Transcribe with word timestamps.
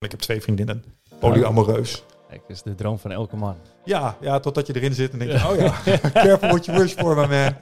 Ik 0.00 0.10
heb 0.10 0.20
twee 0.20 0.40
vriendinnen, 0.40 0.84
polyamoreus. 1.20 2.04
Kijk, 2.28 2.40
dat 2.40 2.56
is 2.56 2.62
de 2.62 2.74
droom 2.74 2.98
van 2.98 3.10
elke 3.12 3.36
man. 3.36 3.56
Ja, 3.84 4.16
ja, 4.20 4.40
totdat 4.40 4.66
je 4.66 4.74
erin 4.76 4.94
zit 4.94 5.12
en 5.12 5.18
denk 5.18 5.30
je, 5.30 5.48
oh 5.48 5.56
ja, 5.56 5.80
careful 6.22 6.48
what 6.48 6.64
you 6.64 6.78
wish 6.78 6.92
for, 6.92 7.16
my 7.16 7.26
man. 7.26 7.54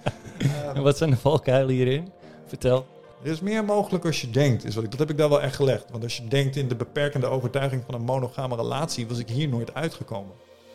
En 0.75 0.83
wat 0.83 0.97
zijn 0.97 1.11
de 1.11 1.17
valkuilen 1.17 1.75
hierin? 1.75 2.13
Vertel. 2.47 2.87
Er 3.23 3.31
is 3.31 3.41
meer 3.41 3.65
mogelijk 3.65 4.05
als 4.05 4.21
je 4.21 4.31
denkt, 4.31 4.65
is 4.65 4.75
wat 4.75 4.85
ik, 4.85 4.91
dat 4.91 4.99
heb 4.99 5.11
ik 5.11 5.17
daar 5.17 5.29
wel 5.29 5.43
echt 5.43 5.57
gelegd. 5.57 5.85
Want 5.91 6.03
als 6.03 6.17
je 6.17 6.29
denkt 6.29 6.57
in 6.57 6.69
de 6.69 6.77
beperkende 6.77 7.27
overtuiging 7.27 7.83
van 7.87 7.95
een 7.95 8.05
monogame 8.05 8.57
relatie, 8.57 9.07
was 9.07 9.19
ik 9.19 9.29
hier 9.29 9.49
nooit 9.49 9.75
uitgekomen. 9.75 10.33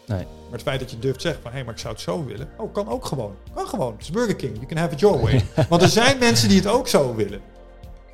Nee. 0.08 0.18
Maar 0.44 0.52
het 0.52 0.62
feit 0.62 0.80
dat 0.80 0.92
je 0.92 1.00
durft 1.00 1.22
zeggen 1.22 1.42
van, 1.42 1.52
hé, 1.52 1.64
maar 1.64 1.74
ik 1.74 1.80
zou 1.80 1.94
het 1.94 2.04
zo 2.04 2.26
willen. 2.26 2.50
Oh, 2.58 2.74
kan 2.74 2.90
ook 2.90 3.06
gewoon. 3.06 3.36
Kan 3.54 3.68
gewoon. 3.68 3.92
Het 3.92 4.02
is 4.02 4.12
Burger 4.12 4.36
King. 4.36 4.54
You 4.54 4.66
can 4.66 4.78
have 4.78 4.94
it 4.94 5.00
your 5.00 5.22
way. 5.22 5.46
Want 5.70 5.82
er 5.82 5.88
zijn 5.88 6.18
mensen 6.18 6.50
die 6.50 6.58
het 6.58 6.68
ook 6.68 6.88
zo 6.88 7.16
willen. 7.16 7.42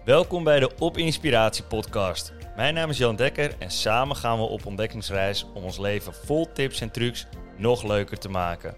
Welkom 0.08 0.44
bij 0.44 0.60
de 0.60 0.72
Op 0.80 0.98
Inspiratie 0.98 1.64
podcast. 1.64 2.34
Mijn 2.56 2.74
naam 2.74 2.90
is 2.90 2.98
Jan 2.98 3.16
Dekker 3.16 3.56
en 3.60 3.72
samen 3.72 4.16
gaan 4.16 4.38
we 4.38 4.44
op 4.44 4.66
ontdekkingsreis 4.66 5.46
om 5.54 5.64
ons 5.64 5.78
leven 5.78 6.14
vol 6.14 6.52
tips 6.52 6.82
en 6.82 6.92
trucs 6.92 7.28
nog 7.58 7.84
leuker 7.84 8.18
te 8.18 8.30
maken. 8.30 8.76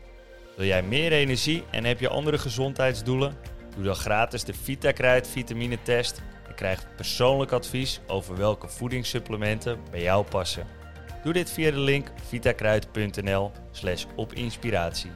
Wil 0.55 0.65
jij 0.65 0.83
meer 0.83 1.11
energie 1.11 1.63
en 1.71 1.83
heb 1.83 1.99
je 1.99 2.09
andere 2.09 2.37
gezondheidsdoelen? 2.37 3.35
Doe 3.75 3.83
dan 3.83 3.95
gratis 3.95 4.43
de 4.43 4.53
VitaKruid 4.53 5.27
vitamine 5.27 5.81
test 5.81 6.21
en 6.47 6.55
krijg 6.55 6.95
persoonlijk 6.95 7.51
advies 7.51 7.99
over 8.07 8.37
welke 8.37 8.67
voedingssupplementen 8.67 9.79
bij 9.91 10.01
jou 10.01 10.25
passen. 10.25 10.67
Doe 11.23 11.33
dit 11.33 11.51
via 11.51 11.71
de 11.71 11.79
link 11.79 12.11
vitakruid.nl 12.27 13.51
slash 13.71 14.05
opinspiratie. 14.15 15.11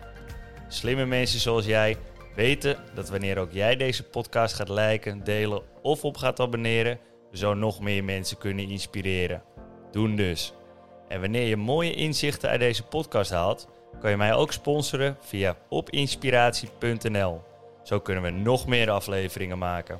Slimme 0.67 1.05
mensen 1.05 1.39
zoals 1.39 1.65
jij 1.65 1.97
weten 2.35 2.77
dat 2.93 3.09
wanneer 3.09 3.37
ook 3.37 3.51
jij 3.51 3.75
deze 3.75 4.03
podcast 4.03 4.55
gaat 4.55 4.69
liken, 4.69 5.23
delen 5.23 5.61
of 5.81 6.03
op 6.03 6.17
gaat 6.17 6.39
abonneren, 6.39 6.99
we 7.31 7.37
zo 7.37 7.53
nog 7.53 7.79
meer 7.81 8.03
mensen 8.03 8.37
kunnen 8.37 8.69
inspireren. 8.69 9.43
Doen 9.91 10.15
dus. 10.15 10.53
En 11.07 11.21
wanneer 11.21 11.47
je 11.47 11.57
mooie 11.57 11.93
inzichten 11.93 12.49
uit 12.49 12.59
deze 12.59 12.83
podcast 12.83 13.31
haalt, 13.31 13.67
kan 13.99 14.09
je 14.09 14.17
mij 14.17 14.33
ook 14.33 14.51
sponsoren 14.51 15.17
via 15.19 15.57
opinspiratie.nl. 15.69 17.41
Zo 17.83 17.99
kunnen 17.99 18.23
we 18.23 18.29
nog 18.29 18.67
meer 18.67 18.89
afleveringen 18.89 19.57
maken. 19.57 19.99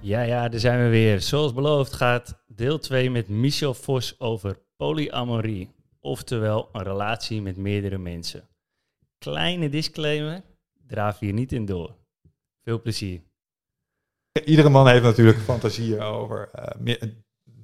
Ja, 0.00 0.22
ja, 0.22 0.48
daar 0.48 0.60
zijn 0.60 0.82
we 0.82 0.88
weer. 0.88 1.20
Zoals 1.20 1.54
beloofd 1.54 1.92
gaat 1.92 2.44
deel 2.46 2.78
2 2.78 3.10
met 3.10 3.28
Michel 3.28 3.74
Vos 3.74 4.20
over 4.20 4.58
polyamorie. 4.76 5.70
Oftewel 6.00 6.68
een 6.72 6.82
relatie 6.82 7.42
met 7.42 7.56
meerdere 7.56 7.98
mensen. 7.98 8.48
Kleine 9.18 9.68
disclaimer, 9.68 10.42
draaf 10.90 11.18
hier 11.18 11.32
niet 11.32 11.52
in 11.52 11.64
door. 11.64 11.94
Veel 12.64 12.80
plezier. 12.80 13.20
Iedere 14.44 14.68
man 14.68 14.88
heeft 14.88 15.02
natuurlijk 15.02 15.38
fantasieën 15.38 16.00
over 16.00 16.48
eh, 16.52 16.80
meer- 16.80 17.14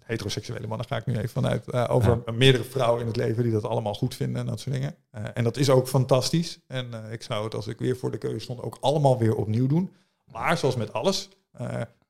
heteroseksuele 0.04 0.66
mannen, 0.66 0.86
ga 0.86 0.96
ik 0.96 1.06
nu 1.06 1.16
even 1.16 1.28
vanuit, 1.28 1.70
eh, 1.70 1.84
over 1.88 2.22
meerdere 2.34 2.64
vrouwen 2.64 3.00
in 3.00 3.06
het 3.06 3.16
leven 3.16 3.42
die 3.42 3.52
dat 3.52 3.64
allemaal 3.64 3.94
goed 3.94 4.14
vinden 4.14 4.40
en 4.40 4.46
dat 4.46 4.60
soort 4.60 4.74
dingen. 4.74 4.94
Eh, 5.10 5.24
en 5.34 5.44
dat 5.44 5.56
is 5.56 5.70
ook 5.70 5.88
fantastisch. 5.88 6.58
En 6.66 6.90
ik 7.10 7.22
zou 7.22 7.44
het 7.44 7.54
als 7.54 7.66
ik 7.66 7.78
weer 7.78 7.96
voor 7.96 8.10
de 8.10 8.18
keuze 8.18 8.38
stond 8.38 8.62
ook 8.62 8.76
allemaal 8.80 9.18
weer 9.18 9.34
opnieuw 9.34 9.66
doen. 9.66 9.92
Maar 10.32 10.58
zoals 10.58 10.76
met 10.76 10.92
alles, 10.92 11.28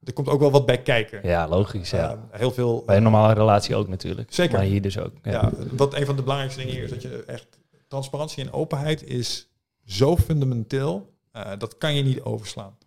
er 0.03 0.13
komt 0.15 0.29
ook 0.29 0.41
wel 0.41 0.51
wat 0.51 0.67
bij 0.67 0.83
kijken. 0.83 1.21
Ja, 1.23 1.49
logisch. 1.49 1.91
Ja. 1.91 2.29
Heel 2.31 2.51
veel. 2.51 2.83
Bij 2.87 2.97
een 2.97 3.03
normale 3.03 3.35
relatie 3.35 3.75
ook 3.77 3.89
natuurlijk. 3.89 4.33
Zeker. 4.33 4.57
Maar 4.57 4.67
hier 4.67 4.83
dus 4.83 4.99
ook. 4.99 5.13
Ja. 5.23 5.33
ja, 5.33 5.53
wat 5.73 5.95
een 5.95 6.07
van 6.07 6.17
de 6.17 6.23
belangrijkste 6.23 6.61
dingen 6.61 6.75
hier 6.75 6.85
is 6.85 6.91
dat 6.91 7.03
je 7.03 7.25
echt 7.27 7.59
transparantie 7.89 8.45
en 8.45 8.53
openheid 8.53 9.05
is 9.05 9.49
zo 9.87 10.17
fundamenteel. 10.17 11.15
eh, 11.33 11.53
dat 11.59 11.79
kan 11.79 11.95
je 11.95 12.03
niet 12.03 12.21
overslaan. 12.21 12.79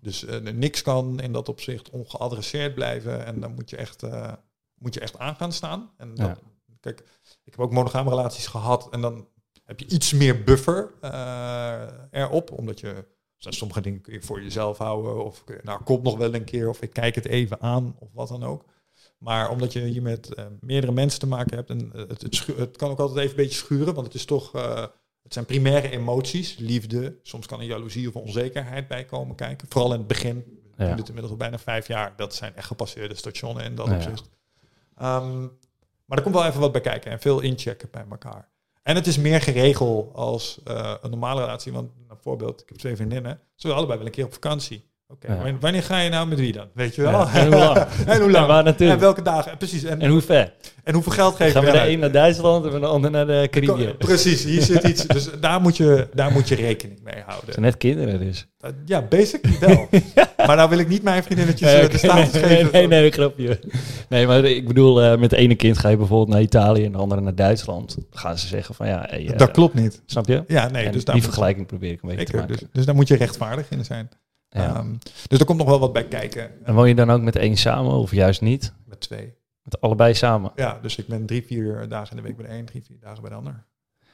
Dus 0.00 0.24
eh, 0.24 0.40
niks 0.40 0.82
kan 0.82 1.20
in 1.20 1.32
dat 1.32 1.48
opzicht 1.48 1.90
ongeadresseerd 1.90 2.74
blijven. 2.74 3.24
En 3.26 3.40
dan 3.40 3.54
moet 3.54 3.70
je 3.70 3.76
echt, 3.76 4.02
eh, 4.02 4.32
moet 4.78 4.94
je 4.94 5.00
echt 5.00 5.18
aan 5.18 5.34
gaan 5.36 5.52
staan. 5.52 5.90
En 5.96 6.12
Ja. 6.14 6.36
Kijk, 6.80 6.98
ik 7.44 7.52
heb 7.52 7.60
ook 7.60 7.72
monogame 7.72 8.10
relaties 8.10 8.46
gehad. 8.46 8.88
En 8.90 9.00
dan 9.00 9.28
heb 9.64 9.80
je 9.80 9.86
iets 9.88 10.12
meer 10.12 10.44
buffer 10.44 10.92
erop. 12.10 12.50
Omdat 12.52 12.80
je 12.80 13.04
zijn 13.36 13.54
sommige 13.54 13.80
dingen 13.80 14.00
kun 14.00 14.12
je 14.12 14.22
voor 14.22 14.42
jezelf 14.42 14.78
houden. 14.78 15.24
Of 15.24 15.44
nou, 15.62 15.82
komt 15.82 16.02
nog 16.02 16.16
wel 16.16 16.34
een 16.34 16.44
keer. 16.44 16.68
Of 16.68 16.82
ik 16.82 16.92
kijk 16.92 17.14
het 17.14 17.26
even 17.26 17.60
aan. 17.60 17.96
Of 17.98 18.08
wat 18.12 18.28
dan 18.28 18.42
ook. 18.44 18.64
Maar 19.18 19.50
omdat 19.50 19.72
je 19.72 19.80
hier 19.80 20.02
met 20.02 20.34
meerdere 20.60 20.92
mensen 20.92 21.20
te 21.20 21.26
maken 21.26 21.56
hebt. 21.56 21.70
En 21.70 21.90
het, 21.94 22.22
het, 22.22 22.46
het 22.56 22.76
kan 22.76 22.90
ook 22.90 22.98
altijd 22.98 23.18
even 23.18 23.30
een 23.30 23.44
beetje 23.44 23.58
schuren. 23.58 23.94
Want 23.94 24.06
het 24.06 24.14
is 24.16 24.24
toch. 24.24 24.50
Het 25.28 25.36
zijn 25.36 25.46
primaire 25.46 25.90
emoties. 25.90 26.56
Liefde. 26.58 27.18
Soms 27.22 27.46
kan 27.46 27.60
er 27.60 27.66
jaloezie 27.66 28.08
of 28.08 28.14
onzekerheid 28.16 28.88
bij 28.88 29.04
komen 29.04 29.36
kijken. 29.36 29.66
Vooral 29.70 29.92
in 29.92 29.98
het 29.98 30.06
begin. 30.08 30.44
We 30.76 30.82
Ja. 30.82 30.86
doen 30.88 30.96
dit 30.96 31.06
inmiddels 31.06 31.32
al 31.32 31.38
bijna 31.38 31.58
vijf 31.58 31.86
jaar. 31.86 32.12
Dat 32.16 32.34
zijn 32.34 32.56
echt 32.56 32.66
gepasseerde 32.66 33.14
stationen 33.14 33.64
in 33.64 33.74
dat 33.74 33.86
Ja. 33.86 33.94
opzicht. 33.94 34.30
Ehm, 34.96 35.40
maar 36.04 36.18
er 36.18 36.22
komt 36.22 36.34
wel 36.34 36.46
even 36.46 36.60
wat 36.60 36.72
bij 36.72 36.80
kijken. 36.80 37.10
En 37.10 37.20
veel 37.20 37.40
inchecken 37.40 37.88
bij 37.90 38.04
elkaar. 38.10 38.48
En 38.82 38.94
het 38.94 39.06
is 39.06 39.18
meer 39.18 39.40
geregeld 39.40 40.14
als 40.14 40.60
eh, 40.64 40.94
een 41.02 41.10
normale 41.10 41.40
relatie. 41.40 41.72
Want 41.72 41.90
bijvoorbeeld, 42.06 42.62
ik 42.62 42.68
heb 42.68 42.78
twee 42.78 42.96
vriendinnen. 42.96 43.32
Ze 43.54 43.62
willen 43.62 43.76
allebei 43.76 43.98
wel 43.98 44.06
een 44.06 44.12
keer 44.14 44.24
op 44.24 44.32
vakantie. 44.32 44.87
Oké, 45.12 45.32
Ja. 45.32 45.56
wanneer 45.60 45.82
ga 45.82 45.98
je 46.00 46.10
nou 46.10 46.26
met 46.28 46.38
wie 46.38 46.52
dan? 46.52 46.66
Weet 46.74 46.94
je 46.94 47.02
wel? 47.02 47.10
Ja, 47.12 47.32
en 47.34 47.46
hoe 47.46 47.56
lang? 47.58 47.76
en 48.06 48.20
hoe 48.20 48.30
lang? 48.30 48.66
En? 48.66 48.88
En 48.90 48.98
welke 48.98 49.22
dagen? 49.22 49.50
En 49.52 49.56
Precies. 49.58 49.84
En, 49.84 50.00
En 50.00 50.10
hoe 50.10 50.20
ver? 50.20 50.52
en 50.84 50.94
hoeveel 50.94 51.12
geld 51.12 51.36
geven 51.36 51.52
Gaan 51.52 51.64
we 51.64 51.70
we 51.70 51.78
de 51.78 51.88
een 51.92 51.98
naar 51.98 52.12
Duitsland 52.12 52.66
en 52.72 52.80
de 52.80 52.86
ander 52.86 53.10
naar 53.10 53.26
de 53.26 53.48
Caribië? 53.50 53.94
Precies, 53.98 54.44
hier 54.44 54.62
zit 54.62 54.82
iets. 54.84 55.06
Dus 55.06 55.28
daar 55.40 55.60
moet 55.60 55.76
je, 55.76 56.08
daar 56.14 56.32
moet 56.32 56.48
je 56.48 56.54
rekening 56.54 57.00
mee 57.02 57.14
Het 57.14 57.24
houden. 57.26 57.52
zijn 57.52 57.64
net 57.64 57.76
kinderen 57.76 58.20
dus. 58.20 58.46
Ja, 58.84 59.02
basically 59.02 59.58
wel. 59.60 59.88
Maar 60.46 60.56
nou 60.56 60.68
wil 60.68 60.78
ik 60.78 60.88
niet 60.88 61.02
mijn 61.02 61.22
vriendinnetjes 61.22 61.72
Nee, 61.72 61.80
eh, 61.80 61.90
de 61.90 61.98
status 61.98 62.32
nee, 62.32 62.42
geven. 62.42 62.72
Nee, 62.72 62.86
nee, 62.86 63.00
nee, 63.00 63.10
grapje. 63.10 63.60
Nee, 64.08 64.26
maar 64.26 64.44
ik 64.44 64.66
bedoel, 64.66 65.02
eh, 65.02 65.18
met 65.18 65.30
de 65.30 65.36
ene 65.36 65.54
kind 65.54 65.78
ga 65.78 65.88
je 65.88 65.96
bijvoorbeeld 65.96 66.28
naar 66.28 66.40
Italië 66.40 66.84
en 66.84 66.92
de 66.92 66.98
andere 66.98 67.20
naar 67.20 67.34
Duitsland. 67.34 67.94
Dan 67.94 68.20
gaan 68.20 68.38
ze 68.38 68.46
zeggen 68.46 68.74
van 68.74 68.86
ja, 68.86 69.06
hey, 69.08 69.26
eh, 69.28 69.38
Dat 69.38 69.50
klopt 69.50 69.74
niet. 69.74 70.02
Snap 70.06 70.26
je? 70.26 70.44
Ja, 70.46 70.68
nee. 70.68 70.84
En 70.84 70.92
dus 70.92 71.04
die 71.04 71.22
vergelijking 71.22 71.66
probeer 71.66 71.90
ik 71.92 72.02
een 72.02 72.08
beetje 72.08 72.24
te 72.24 72.36
maken. 72.36 72.52
dus, 72.56 72.62
dus 72.72 72.84
daar 72.84 72.94
moet 72.94 73.08
je 73.08 73.16
rechtvaardig 73.16 73.66
in 73.70 73.84
zijn. 73.84 74.08
Ja. 74.48 74.74
Ehm, 74.76 74.94
dus 75.28 75.38
er 75.38 75.44
komt 75.44 75.58
nog 75.58 75.68
wel 75.68 75.78
wat 75.78 75.92
bij 75.92 76.04
kijken. 76.08 76.50
en 76.64 76.74
woon 76.74 76.88
je 76.88 76.94
dan 76.94 77.10
ook 77.10 77.22
met 77.22 77.36
één 77.36 77.56
samen 77.56 77.92
of 77.92 78.10
juist 78.10 78.40
niet? 78.40 78.72
Met 78.86 79.00
twee. 79.00 79.34
Met 79.62 79.80
allebei 79.80 80.14
samen? 80.14 80.52
Ja, 80.56 80.78
dus 80.82 80.96
ik 80.96 81.06
ben 81.06 81.26
drie, 81.26 81.42
vier 81.46 81.88
dagen 81.88 82.10
in 82.10 82.16
de 82.16 82.22
week 82.28 82.36
bij 82.36 82.46
de 82.46 82.52
een, 82.52 82.64
drie, 82.64 82.82
vier 82.84 82.98
dagen 83.00 83.20
bij 83.20 83.30
de 83.30 83.36
ander. 83.36 83.64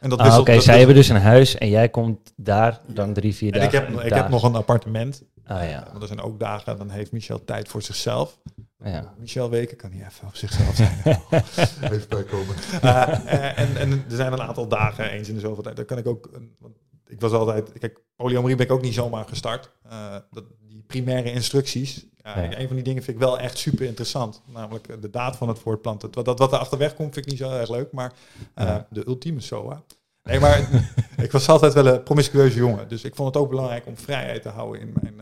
En 0.01 0.11
dat 0.11 0.19
Ah, 0.19 0.25
wisselt. 0.25 0.43
Oké, 0.49 0.51
zij 0.53 0.57
wisselt. 0.61 0.79
hebben 0.79 0.97
dus 0.97 1.09
een 1.09 1.21
huis 1.21 1.59
en 1.59 1.69
jij 1.69 1.89
komt 1.89 2.33
daar 2.37 2.81
dan 2.87 3.13
drie, 3.13 3.35
vier 3.35 3.53
En 3.55 3.63
ik 3.63 3.71
dagen. 3.73 3.93
heb, 3.95 4.05
ik 4.05 4.13
heb 4.15 4.29
nog 4.29 4.43
een 4.43 4.55
appartement. 4.55 5.23
Ah 5.47 5.69
ja, 5.69 5.87
Want 5.91 6.03
er 6.03 6.07
zijn 6.09 6.21
ook 6.21 6.41
dagen, 6.41 6.79
dan 6.79 6.91
heeft 6.91 7.13
Michel 7.13 7.45
tijd 7.45 7.69
voor 7.69 7.83
zichzelf. 7.83 8.39
ja. 8.85 9.15
Michel 9.19 9.51
Weken 9.51 9.77
kan 9.77 9.91
niet 9.91 10.01
even 10.03 10.27
op 10.29 10.35
zichzelf 10.37 10.75
zijn. 10.75 10.99
even 11.93 12.09
bijkomen. 12.09 12.55
Eh, 12.83 13.03
eh, 13.27 13.59
en, 13.59 13.77
en 13.77 13.91
er 13.93 14.17
zijn 14.17 14.33
een 14.33 14.41
aantal 14.43 14.69
dagen, 14.69 15.11
eens 15.11 15.29
in 15.29 15.35
de 15.35 15.41
zoveel 15.41 15.63
tijd. 15.63 15.77
Dan 15.77 15.85
kan 15.85 15.99
ik 15.99 16.07
ook. 16.07 16.29
een- 16.33 16.55
want 16.59 16.75
ik 17.15 17.21
was 17.21 17.33
altijd. 17.33 17.73
Kijk, 17.79 18.01
polyamorie 18.17 18.57
ben 18.57 18.67
ik 18.67 18.73
ook 18.73 18.83
niet 18.83 18.95
zomaar 18.95 19.25
gestart. 19.25 19.71
Eh, 19.83 20.17
dat, 20.31 20.45
die 20.69 20.83
primaire 20.87 21.33
instructies. 21.33 22.07
Ja. 22.23 22.59
Een 22.59 22.67
van 22.67 22.77
die 22.77 22.85
dingen 22.85 23.03
vind 23.03 23.17
ik 23.17 23.23
wel 23.23 23.39
echt 23.39 23.59
super 23.59 23.87
interessant. 23.87 24.43
Namelijk 24.47 24.89
eh, 24.89 24.97
de 25.01 25.11
daad 25.11 25.37
van 25.37 25.49
het 25.49 25.59
voortplanten. 25.59 26.09
Wat, 26.13 26.25
dat, 26.25 26.39
wat 26.39 26.53
er 26.53 26.59
achterweg 26.59 26.95
komt, 26.95 27.15
vind 27.15 27.25
ik 27.27 27.31
niet 27.33 27.41
zo 27.41 27.51
erg 27.51 27.71
leuk. 27.71 27.93
Maar 27.93 28.13
eh, 28.55 28.67
Ja. 28.67 28.87
de 28.91 29.07
ultieme 29.07 29.41
SOA. 29.41 29.83
Nee, 30.23 30.41
maar 30.41 30.69
ik 31.27 31.33
was 31.33 31.49
altijd 31.49 31.73
wel 31.73 31.87
een 31.87 32.03
promiscueuze 32.03 32.59
jongen. 32.59 32.89
Dus 32.89 33.05
ik 33.05 33.15
vond 33.15 33.35
het 33.35 33.43
ook 33.43 33.51
belangrijk 33.51 33.87
om 33.87 33.97
vrijheid 33.97 34.43
te 34.43 34.49
houden 34.49 34.81
in, 34.81 34.95
mijn, 35.03 35.21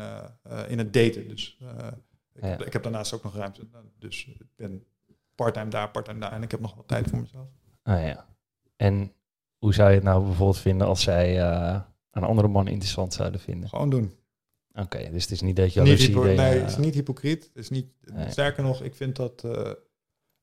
in 0.68 0.78
het 0.78 0.92
daten. 0.92 1.28
Dus 1.28 1.56
ik, 2.34 2.42
Ja. 2.44 2.58
ik 2.64 2.72
heb 2.72 2.82
daarnaast 2.82 3.12
ook 3.14 3.22
nog 3.22 3.36
ruimte. 3.36 3.62
Dus 3.98 4.24
ik 4.26 4.46
ben 4.56 4.84
parttime 5.34 5.70
daar, 5.70 5.90
parttime 5.90 6.18
daar. 6.20 6.32
En 6.32 6.42
ik 6.42 6.50
heb 6.50 6.60
nog 6.60 6.74
wat 6.74 6.88
tijd 6.88 7.08
voor 7.08 7.18
mezelf. 7.18 7.46
Ah 7.82 8.02
ja. 8.02 8.26
En 8.76 9.12
hoe 9.62 9.74
zou 9.74 9.88
je 9.88 9.94
het 9.94 10.04
nou 10.04 10.24
bijvoorbeeld 10.24 10.58
vinden 10.58 10.86
als 10.86 11.02
zij 11.02 11.40
eh, 11.40 11.80
een 12.10 12.22
andere 12.22 12.48
man 12.48 12.68
interessant 12.68 13.12
zouden 13.14 13.40
vinden? 13.40 13.68
Gewoon 13.68 13.90
doen. 13.90 14.12
Oké, 14.72 15.10
dus 15.10 15.22
het 15.22 15.30
is 15.32 15.40
niet 15.40 15.56
dat 15.56 15.72
je 15.72 15.80
Niet 15.80 15.98
hypo- 15.98 16.22
nee, 16.24 16.36
het 16.38 16.70
is 16.70 16.76
niet 16.76 16.94
hypocriet. 16.94 17.42
Het 17.44 17.56
is 17.56 17.70
niet, 17.70 17.86
Nee. 18.12 18.30
Sterker 18.30 18.62
nog, 18.62 18.82
ik 18.82 18.94
vind, 18.94 19.16
dat, 19.16 19.44
eh, 19.44 19.70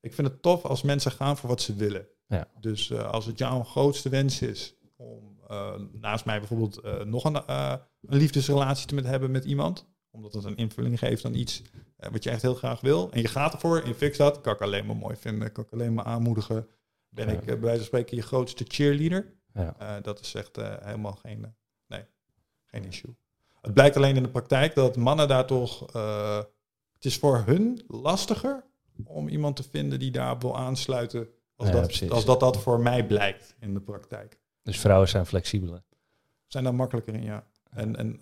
ik 0.00 0.14
vind 0.14 0.28
het 0.28 0.42
tof 0.42 0.64
als 0.64 0.82
mensen 0.82 1.12
gaan 1.12 1.36
voor 1.36 1.48
wat 1.48 1.60
ze 1.62 1.74
willen. 1.74 2.06
Ja. 2.26 2.48
Dus 2.60 2.90
eh, 2.90 3.10
als 3.10 3.26
het 3.26 3.38
jouw 3.38 3.62
grootste 3.62 4.08
wens 4.08 4.42
is 4.42 4.74
om 4.96 5.38
eh, 5.48 5.72
naast 5.92 6.24
mij 6.24 6.38
bijvoorbeeld 6.38 6.78
eh, 6.78 7.00
nog 7.04 7.24
een, 7.24 7.46
eh, 7.46 7.74
een 8.02 8.16
liefdesrelatie 8.18 8.86
te 8.86 8.94
met 8.94 9.04
hebben 9.04 9.30
met 9.30 9.44
iemand, 9.44 9.86
omdat 10.10 10.32
het 10.32 10.44
een 10.44 10.56
invulling 10.56 10.98
geeft 10.98 11.24
aan 11.24 11.34
iets 11.34 11.62
eh, 11.96 12.10
wat 12.10 12.24
je 12.24 12.30
echt 12.30 12.42
heel 12.42 12.54
graag 12.54 12.80
wil, 12.80 13.10
en 13.12 13.20
je 13.20 13.28
gaat 13.28 13.52
ervoor 13.52 13.80
en 13.80 13.88
je 13.88 13.94
fixt 13.94 14.18
dat, 14.18 14.40
kan 14.40 14.52
ik 14.54 14.60
alleen 14.60 14.86
maar 14.86 14.96
mooi 14.96 15.16
vinden, 15.16 15.52
kan 15.52 15.64
ik 15.64 15.72
alleen 15.72 15.94
maar 15.94 16.04
aanmoedigen. 16.04 16.66
Ben 17.10 17.28
ik 17.28 17.40
eh, 17.40 17.46
bij 17.46 17.60
wijze 17.60 17.76
van 17.76 17.86
spreken 17.86 18.16
je 18.16 18.22
grootste 18.22 18.64
cheerleader? 18.68 19.32
Ja. 19.54 19.74
Eh, 19.78 20.02
dat 20.02 20.20
is 20.20 20.34
echt 20.34 20.58
eh, 20.58 20.74
helemaal 20.80 21.12
geen, 21.12 21.54
nee, 21.86 22.04
geen 22.66 22.84
issue. 22.84 23.14
Het 23.60 23.74
blijkt 23.74 23.96
alleen 23.96 24.16
in 24.16 24.22
de 24.22 24.28
praktijk 24.28 24.74
dat 24.74 24.96
mannen 24.96 25.28
daar 25.28 25.46
toch, 25.46 25.92
het 26.94 27.04
is 27.04 27.18
voor 27.18 27.42
hun 27.46 27.84
lastiger 27.88 28.64
om 29.04 29.28
iemand 29.28 29.56
te 29.56 29.62
vinden 29.62 29.98
die 29.98 30.10
daar 30.10 30.38
wil 30.38 30.56
aansluiten, 30.56 31.28
als, 31.56 31.68
Ja, 31.68 31.74
dat, 31.74 32.10
als 32.10 32.24
dat 32.24 32.40
dat 32.40 32.56
voor 32.56 32.80
mij 32.80 33.06
blijkt 33.06 33.56
in 33.58 33.74
de 33.74 33.80
praktijk. 33.80 34.38
Dus 34.62 34.80
vrouwen 34.80 35.08
zijn 35.08 35.26
flexibeler. 35.26 35.82
Zijn 36.46 36.64
daar 36.64 36.74
makkelijker 36.74 37.14
in, 37.14 37.22
ja. 37.22 37.46
En, 37.70 37.96
en 37.96 38.18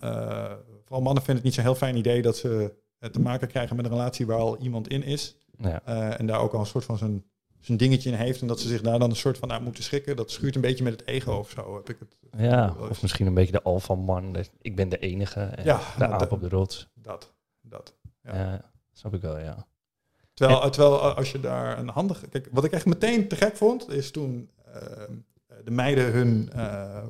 vooral 0.85 1.02
mannen 1.02 1.23
vinden 1.23 1.35
het 1.35 1.44
niet 1.44 1.55
zo'n 1.55 1.64
heel 1.64 1.75
fijn 1.75 1.96
idee 1.96 2.23
dat 2.23 2.37
ze 2.37 2.75
te 3.11 3.20
maken 3.20 3.49
krijgen 3.49 3.76
met 3.76 3.85
een 3.85 3.90
relatie 3.90 4.26
waar 4.26 4.38
al 4.38 4.58
iemand 4.58 4.88
in 4.88 5.02
is. 5.02 5.37
Ja. 5.58 5.82
En 6.17 6.26
daar 6.26 6.40
ook 6.40 6.52
al 6.52 6.61
een 6.61 6.67
soort 6.67 6.85
van 6.85 6.99
zijn, 6.99 7.25
zijn 7.60 7.78
dingetje 7.78 8.10
in 8.10 8.16
heeft. 8.16 8.40
En 8.40 8.46
dat 8.46 8.60
ze 8.60 8.69
zich 8.69 8.81
daar 8.81 8.99
dan 8.99 9.10
een 9.10 9.16
soort 9.16 9.38
van 9.38 9.52
uit 9.52 9.62
moeten 9.62 9.82
schikken. 9.84 10.16
Dat 10.16 10.31
schuurt 10.31 10.55
een 10.55 10.60
beetje 10.60 10.84
met 10.84 10.93
het 10.93 11.06
ego 11.08 11.32
of 11.32 11.50
zo. 11.50 11.76
Heb 11.76 11.88
ik 11.88 11.96
het, 11.99 12.16
ja, 12.43 12.75
of 12.90 13.02
misschien 13.02 13.26
een 13.26 13.34
beetje 13.34 13.52
de 13.52 13.62
alpha 13.62 13.94
man. 13.94 14.37
Ik 14.60 14.76
ben 14.76 14.88
de 14.88 14.99
enige. 14.99 15.40
En 15.40 15.64
Ja, 15.64 15.76
de 15.76 15.82
nou, 15.99 16.12
aap 16.12 16.32
op 16.32 16.40
de 16.40 16.49
rots. 16.49 16.88
dat, 16.94 17.34
dat. 17.60 17.94
Ja. 18.22 18.34
Ja. 18.34 18.70
snap 18.93 19.14
ik 19.14 19.20
wel, 19.20 19.38
ja. 19.38 19.66
Terwijl, 20.34 20.70
terwijl 20.70 21.00
eh, 21.00 21.16
als 21.16 21.32
je 21.32 21.40
daar 21.40 21.78
een 21.78 21.88
handig... 21.88 22.28
Kijk, 22.31 22.49
wat 22.50 22.64
ik 22.64 22.72
echt 22.72 22.87
meteen 22.87 23.28
te 23.28 23.37
gek 23.37 23.56
vond, 23.56 23.90
is 23.90 24.11
toen 24.11 24.50
ehm, 24.75 25.12
de 25.64 25.70
meiden 25.70 26.12
hun... 26.12 26.50
eh, 26.52 27.04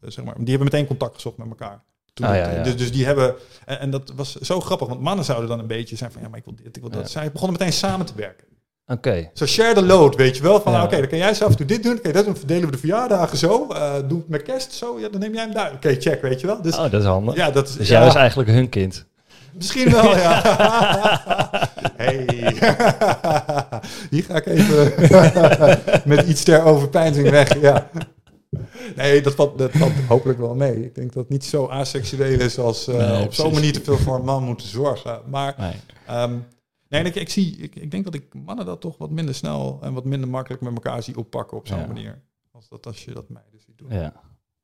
zeg 0.00 0.24
maar, 0.24 0.34
die 0.34 0.48
hebben 0.48 0.64
meteen 0.64 0.86
contact 0.86 1.14
gezocht 1.14 1.36
met 1.36 1.48
elkaar. 1.48 1.82
Toen 2.12 2.26
Ah, 2.26 2.34
ja, 2.34 2.50
ja. 2.50 2.62
Dus, 2.62 2.76
dus 2.76 2.92
die 2.92 3.04
hebben... 3.04 3.34
En, 3.64 3.78
en 3.78 3.90
dat 3.90 4.12
was 4.16 4.34
zo 4.36 4.60
grappig, 4.60 4.88
want 4.88 5.00
mannen 5.00 5.24
zouden 5.24 5.48
dan 5.48 5.58
een 5.58 5.66
beetje 5.66 5.96
zijn 5.96 6.12
van... 6.12 6.22
Ja, 6.22 6.28
maar 6.28 6.38
ik 6.38 6.44
wil 6.44 6.54
dit, 6.54 6.76
ik 6.76 6.82
wil 6.82 6.90
dat. 6.90 7.00
Ja. 7.00 7.06
Zij 7.08 7.32
begonnen 7.32 7.58
meteen 7.58 7.72
samen 7.72 8.06
te 8.06 8.14
werken. 8.14 8.46
Oké. 8.86 9.30
Zo 9.34 9.46
share 9.46 9.74
the 9.74 9.82
load, 9.82 10.16
weet 10.16 10.36
je 10.36 10.42
wel. 10.42 10.60
Van, 10.60 10.72
Ja. 10.72 10.82
oké, 10.84 10.96
dan 10.98 11.08
kan 11.08 11.18
jij 11.18 11.34
zelf 11.34 11.54
toe 11.54 11.66
dit 11.66 11.82
doen. 11.82 11.96
Oké, 11.96 12.12
dat 12.12 12.24
doen, 12.24 12.36
verdelen 12.36 12.64
we 12.64 12.70
de 12.70 12.78
verjaardagen 12.78 13.38
zo. 13.38 13.66
eh 13.70 13.92
doe 14.08 14.18
het 14.18 14.28
met 14.28 14.42
kerst 14.42 14.72
zo. 14.72 14.98
Ja, 15.00 15.08
dan 15.08 15.20
neem 15.20 15.32
jij 15.34 15.42
hem 15.42 15.52
daar. 15.54 15.72
Oké, 15.72 15.94
check, 16.00 16.22
weet 16.22 16.40
je 16.40 16.46
wel. 16.46 16.62
Dus 16.62 16.74
Oh, 16.76 16.90
dat 16.90 17.00
is 17.00 17.06
handig. 17.06 17.34
ja, 17.36 17.50
dat 17.50 17.68
is... 17.68 17.74
Dus 17.76 17.88
ja, 17.88 17.96
jij 17.96 18.04
was 18.06 18.14
eigenlijk 18.14 18.48
hun 18.50 18.68
kind. 18.68 19.04
Misschien 19.52 19.90
wel, 19.90 20.16
ja. 20.16 20.42
hey. 21.96 22.24
Hier 24.10 24.22
ga 24.24 24.34
ik 24.36 24.46
even 24.46 24.92
met 26.14 26.26
iets 26.26 26.42
ter 26.42 26.62
overpeinzing 26.64 27.30
weg, 27.30 27.60
ja. 27.60 27.90
Nee, 28.96 29.20
dat 29.22 29.34
valt, 29.34 29.58
dat 29.58 29.70
valt 29.74 29.92
hopelijk 30.08 30.38
wel 30.38 30.54
mee. 30.54 30.84
Ik 30.84 30.94
denk 30.94 31.08
dat 31.12 31.22
het 31.22 31.28
niet 31.32 31.44
zo 31.44 31.66
asexueel 31.66 32.40
is 32.40 32.58
als 32.58 32.88
eh, 32.88 32.96
Nee, 32.96 33.24
op 33.24 33.34
zo'n 33.34 33.52
manier 33.52 33.72
te 33.72 33.80
veel 33.84 33.96
voor 33.98 34.14
een 34.14 34.24
man 34.24 34.42
moeten 34.42 34.68
zorgen. 34.68 35.20
Maar 35.30 35.54
Nee. 35.58 35.72
Ehm, 36.06 36.32
nee, 37.02 37.12
ik, 37.12 37.14
ik, 37.14 37.28
zie, 37.28 37.56
ik, 37.56 37.74
ik 37.74 37.90
denk 37.90 38.04
dat 38.04 38.14
ik 38.14 38.34
mannen 38.34 38.66
dat 38.66 38.80
toch 38.80 38.98
wat 38.98 39.10
minder 39.10 39.34
snel 39.34 39.78
en 39.82 39.92
wat 39.92 40.04
minder 40.04 40.28
makkelijk 40.28 40.62
met 40.62 40.74
elkaar 40.74 41.02
zie 41.02 41.16
oppakken 41.18 41.56
op 41.56 41.66
zo'n 41.66 41.78
Ja. 41.78 41.86
manier. 41.86 42.22
Als, 42.50 42.68
dat, 42.68 42.86
als 42.86 43.04
je 43.04 43.12
dat 43.12 43.28
meiden 43.28 43.60
ziet 43.60 43.78
doen. 43.78 43.90
Ja. 43.92 44.12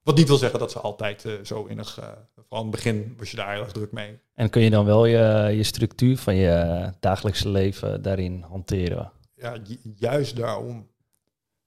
Wat 0.02 0.16
niet 0.16 0.28
wil 0.28 0.36
zeggen 0.36 0.58
dat 0.58 0.70
ze 0.70 0.78
altijd 0.80 1.24
eh, 1.24 1.32
zo 1.42 1.64
innig, 1.64 1.98
eh 1.98 2.08
vooral 2.34 2.64
in 2.64 2.66
het 2.66 2.70
begin 2.70 3.14
was 3.18 3.30
je 3.30 3.36
daar 3.36 3.52
heel 3.52 3.62
erg 3.62 3.72
druk 3.72 3.92
mee. 3.92 4.18
En 4.34 4.50
kun 4.50 4.62
je 4.62 4.70
dan 4.70 4.84
wel 4.84 5.04
je, 5.06 5.52
je 5.56 5.62
structuur 5.62 6.16
van 6.18 6.34
je 6.34 6.90
dagelijkse 7.00 7.48
leven 7.48 8.02
daarin 8.02 8.42
hanteren? 8.42 9.12
Ja, 9.34 9.56
ju- 9.64 9.92
juist 9.96 10.36
daarom. 10.36 10.88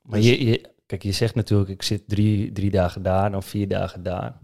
Maar 0.01 0.19
Dus- 0.19 0.29
je, 0.29 0.45
je, 0.45 0.69
kijk, 0.85 1.03
je 1.03 1.11
zegt 1.11 1.35
natuurlijk, 1.35 1.69
ik 1.69 1.81
zit 1.83 2.03
drie, 2.09 2.51
drie 2.51 2.71
dagen 2.71 3.01
daar, 3.03 3.31
dan 3.31 3.43
vier 3.43 3.67
dagen 3.67 4.03
daar. 4.03 4.39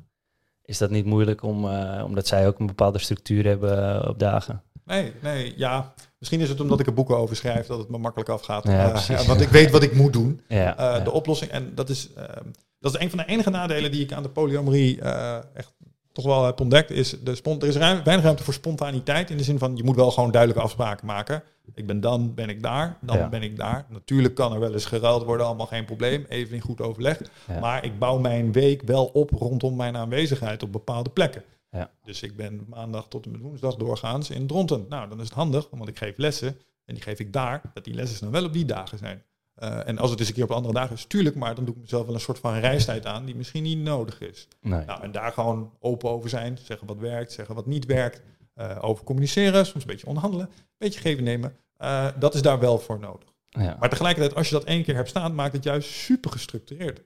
Is 0.61 0.77
dat 0.77 0.89
niet 0.89 1.05
moeilijk 1.05 1.43
om, 1.43 1.65
eh, 1.69 2.03
omdat 2.05 2.27
zij 2.27 2.47
ook 2.47 2.59
een 2.59 2.65
bepaalde 2.67 2.99
structuur 2.99 3.45
hebben 3.45 4.07
op 4.09 4.19
dagen? 4.19 4.63
Nee, 4.85 5.11
nee, 5.21 5.53
ja. 5.57 5.93
Misschien 6.19 6.41
is 6.41 6.49
het 6.49 6.61
omdat 6.61 6.79
ik 6.79 6.85
er 6.87 6.93
boeken 6.93 7.17
over 7.17 7.35
schrijf 7.35 7.67
dat 7.67 7.77
het 7.79 7.89
me 7.89 7.97
makkelijk 7.97 8.29
afgaat. 8.29 8.63
Ja, 8.63 8.93
Eh, 8.93 9.21
want 9.27 9.41
ik 9.41 9.49
weet 9.49 9.71
wat 9.71 9.83
ik 9.83 9.93
moet 9.95 10.13
doen. 10.13 10.41
Ja, 10.47 10.77
Eh. 10.77 11.03
De 11.03 11.11
oplossing, 11.11 11.51
en 11.51 11.71
dat 11.75 11.89
is, 11.89 12.09
ehm, 12.15 12.43
dat 12.79 12.95
is 12.95 13.01
een 13.01 13.09
van 13.09 13.17
de 13.17 13.25
enige 13.25 13.49
nadelen 13.49 13.91
die 13.91 14.01
ik 14.03 14.13
aan 14.13 14.23
de 14.23 14.29
polyamorie 14.29 15.01
eh, 15.01 15.37
echt 15.53 15.73
toch 16.11 16.25
wel 16.25 16.45
heb 16.45 16.59
ontdekt, 16.59 16.91
is 16.91 17.09
de 17.23 17.41
er 17.59 17.67
is 17.67 17.75
ruim, 17.75 18.03
weinig 18.03 18.25
ruimte 18.25 18.43
voor 18.43 18.53
spontaniteit. 18.53 19.29
In 19.29 19.37
de 19.37 19.43
zin 19.43 19.59
van, 19.59 19.75
je 19.75 19.83
moet 19.83 19.95
wel 19.95 20.11
gewoon 20.11 20.31
duidelijke 20.31 20.63
afspraken 20.63 21.05
maken. 21.05 21.43
Ik 21.73 21.85
ben 21.87 21.99
dan, 21.99 22.33
ben 22.33 22.49
ik 22.49 22.63
daar, 22.63 22.97
dan 23.01 23.17
ben 23.29 23.41
ik 23.43 23.57
daar. 23.57 23.85
Natuurlijk 23.89 24.35
kan 24.35 24.53
er 24.53 24.59
wel 24.59 24.73
eens 24.73 24.85
geruild 24.85 25.23
worden, 25.23 25.45
allemaal 25.45 25.65
geen 25.65 25.85
probleem. 25.85 26.25
Even 26.29 26.55
in 26.55 26.61
goed 26.61 26.81
overleg. 26.81 27.21
Maar 27.59 27.85
ik 27.85 27.99
bouw 27.99 28.17
mijn 28.17 28.51
week 28.51 28.81
wel 28.81 29.05
op 29.05 29.29
rondom 29.31 29.75
mijn 29.75 29.97
aanwezigheid 29.97 30.63
op 30.63 30.71
bepaalde 30.71 31.09
plekken. 31.09 31.43
Ja. 31.71 31.91
Dus 32.03 32.21
ik 32.21 32.35
ben 32.35 32.65
maandag 32.67 33.07
tot 33.07 33.25
en 33.25 33.31
met 33.31 33.41
woensdag 33.41 33.75
doorgaans 33.75 34.29
in 34.29 34.47
Dronten. 34.47 34.85
Nou, 34.89 35.09
dan 35.09 35.19
is 35.19 35.25
het 35.25 35.33
handig, 35.33 35.67
want 35.69 35.87
ik 35.87 35.97
geef 35.97 36.17
lessen. 36.17 36.57
En 36.85 36.93
die 36.93 37.03
geef 37.03 37.19
ik 37.19 37.33
daar, 37.33 37.61
dat 37.73 37.83
die 37.83 37.93
lessen 37.93 38.19
dan 38.21 38.31
wel 38.31 38.45
op 38.45 38.53
die 38.53 38.65
dagen 38.65 38.97
zijn. 38.97 39.23
Eh, 39.59 39.87
en 39.87 39.97
als 39.97 40.09
het 40.09 40.19
eens 40.19 40.27
een 40.27 40.33
keer 40.33 40.43
op 40.43 40.51
andere 40.51 40.73
dagen 40.73 40.95
is, 40.95 41.05
tuurlijk, 41.05 41.35
maar 41.35 41.55
dan 41.55 41.65
doe 41.65 41.75
ik 41.75 41.81
mezelf 41.81 42.05
wel 42.05 42.15
een 42.15 42.21
soort 42.21 42.39
van 42.39 42.53
reistijd 42.53 43.05
aan 43.05 43.25
die 43.25 43.35
misschien 43.35 43.63
niet 43.63 43.77
nodig 43.77 44.21
is. 44.21 44.47
Nee. 44.61 44.85
Nou, 44.85 45.01
en 45.01 45.11
daar 45.11 45.31
gewoon 45.31 45.73
open 45.79 46.09
over 46.09 46.29
zijn, 46.29 46.57
zeggen 46.57 46.87
wat 46.87 46.97
werkt, 46.97 47.31
zeggen 47.31 47.55
wat 47.55 47.65
niet 47.65 47.85
werkt, 47.85 48.21
eh, 48.53 48.77
over 48.81 49.03
communiceren, 49.03 49.65
soms 49.65 49.83
een 49.83 49.89
beetje 49.89 50.07
onderhandelen, 50.07 50.45
een 50.45 50.63
beetje 50.77 50.99
geven 50.99 51.23
nemen. 51.23 51.55
Eh, 51.77 52.07
dat 52.19 52.35
is 52.35 52.41
daar 52.41 52.59
wel 52.59 52.79
voor 52.79 52.99
nodig. 52.99 53.29
Ja. 53.49 53.75
Maar 53.79 53.89
tegelijkertijd, 53.89 54.35
als 54.35 54.49
je 54.49 54.53
dat 54.53 54.63
één 54.63 54.83
keer 54.83 54.95
hebt 54.95 55.09
staan, 55.09 55.35
maakt 55.35 55.53
het 55.53 55.63
juist 55.63 55.89
super 55.89 56.31
gestructureerd. 56.31 57.01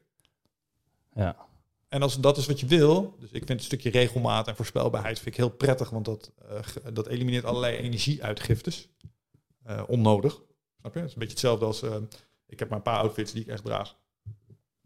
Ja. 1.14 1.36
En 1.94 2.02
als 2.02 2.20
dat 2.20 2.38
is 2.38 2.46
wat 2.46 2.60
je 2.60 2.66
wil, 2.66 3.16
dus 3.20 3.30
ik 3.32 3.46
vind 3.46 3.60
een 3.60 3.66
stukje 3.66 3.90
regelmaat 3.90 4.48
en 4.48 4.56
voorspelbaarheid 4.56 5.20
vind 5.20 5.28
ik 5.28 5.36
heel 5.36 5.50
prettig, 5.50 5.90
want 5.90 6.06
dat, 6.06 6.32
eh, 6.50 6.60
dat 6.94 7.08
elimineert 7.08 7.46
allerlei 7.46 7.76
energieuitgiftes. 7.76 8.90
Eh, 9.64 9.84
onnodig. 9.88 10.42
Snap 10.80 10.94
je? 10.94 11.00
Het 11.00 11.08
is 11.08 11.14
een 11.14 11.20
beetje 11.20 11.34
hetzelfde 11.34 11.66
als, 11.66 11.82
eh, 11.82 11.96
ik 12.48 12.60
heb 12.60 12.70
maar 12.70 12.78
een 12.78 12.84
paar 12.84 12.98
outfits 12.98 13.32
die 13.32 13.42
ik 13.42 13.48
echt 13.48 13.64
draag. 13.64 13.96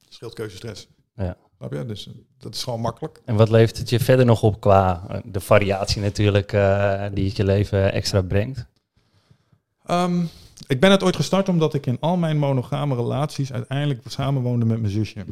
Scheelt 0.09 0.33
keuzestress. 0.33 0.87
Ja. 1.15 1.37
Snap 1.57 1.73
je? 1.73 1.85
Dus 1.85 2.09
dat 2.37 2.55
is 2.55 2.63
gewoon 2.63 2.81
makkelijk. 2.81 3.21
En 3.25 3.35
wat 3.35 3.49
levert 3.49 3.77
het 3.77 3.89
je 3.89 3.99
verder 3.99 4.25
nog 4.25 4.43
op 4.43 4.59
qua 4.59 5.21
de 5.25 5.39
variatie 5.39 6.01
natuurlijk 6.01 6.49
die 7.13 7.27
het 7.27 7.35
je 7.35 7.43
leven 7.43 7.91
extra 7.91 8.21
brengt? 8.21 8.65
Ehm, 9.85 10.23
ik 10.67 10.79
ben 10.79 10.91
het 10.91 11.03
ooit 11.03 11.15
gestart 11.15 11.49
omdat 11.49 11.73
ik 11.73 11.85
in 11.85 11.97
al 11.99 12.17
mijn 12.17 12.37
monogame 12.37 12.95
relaties 12.95 13.53
uiteindelijk 13.53 14.01
samenwoonde 14.05 14.65
met 14.65 14.79
mijn 14.79 14.93
zusje. 14.93 15.25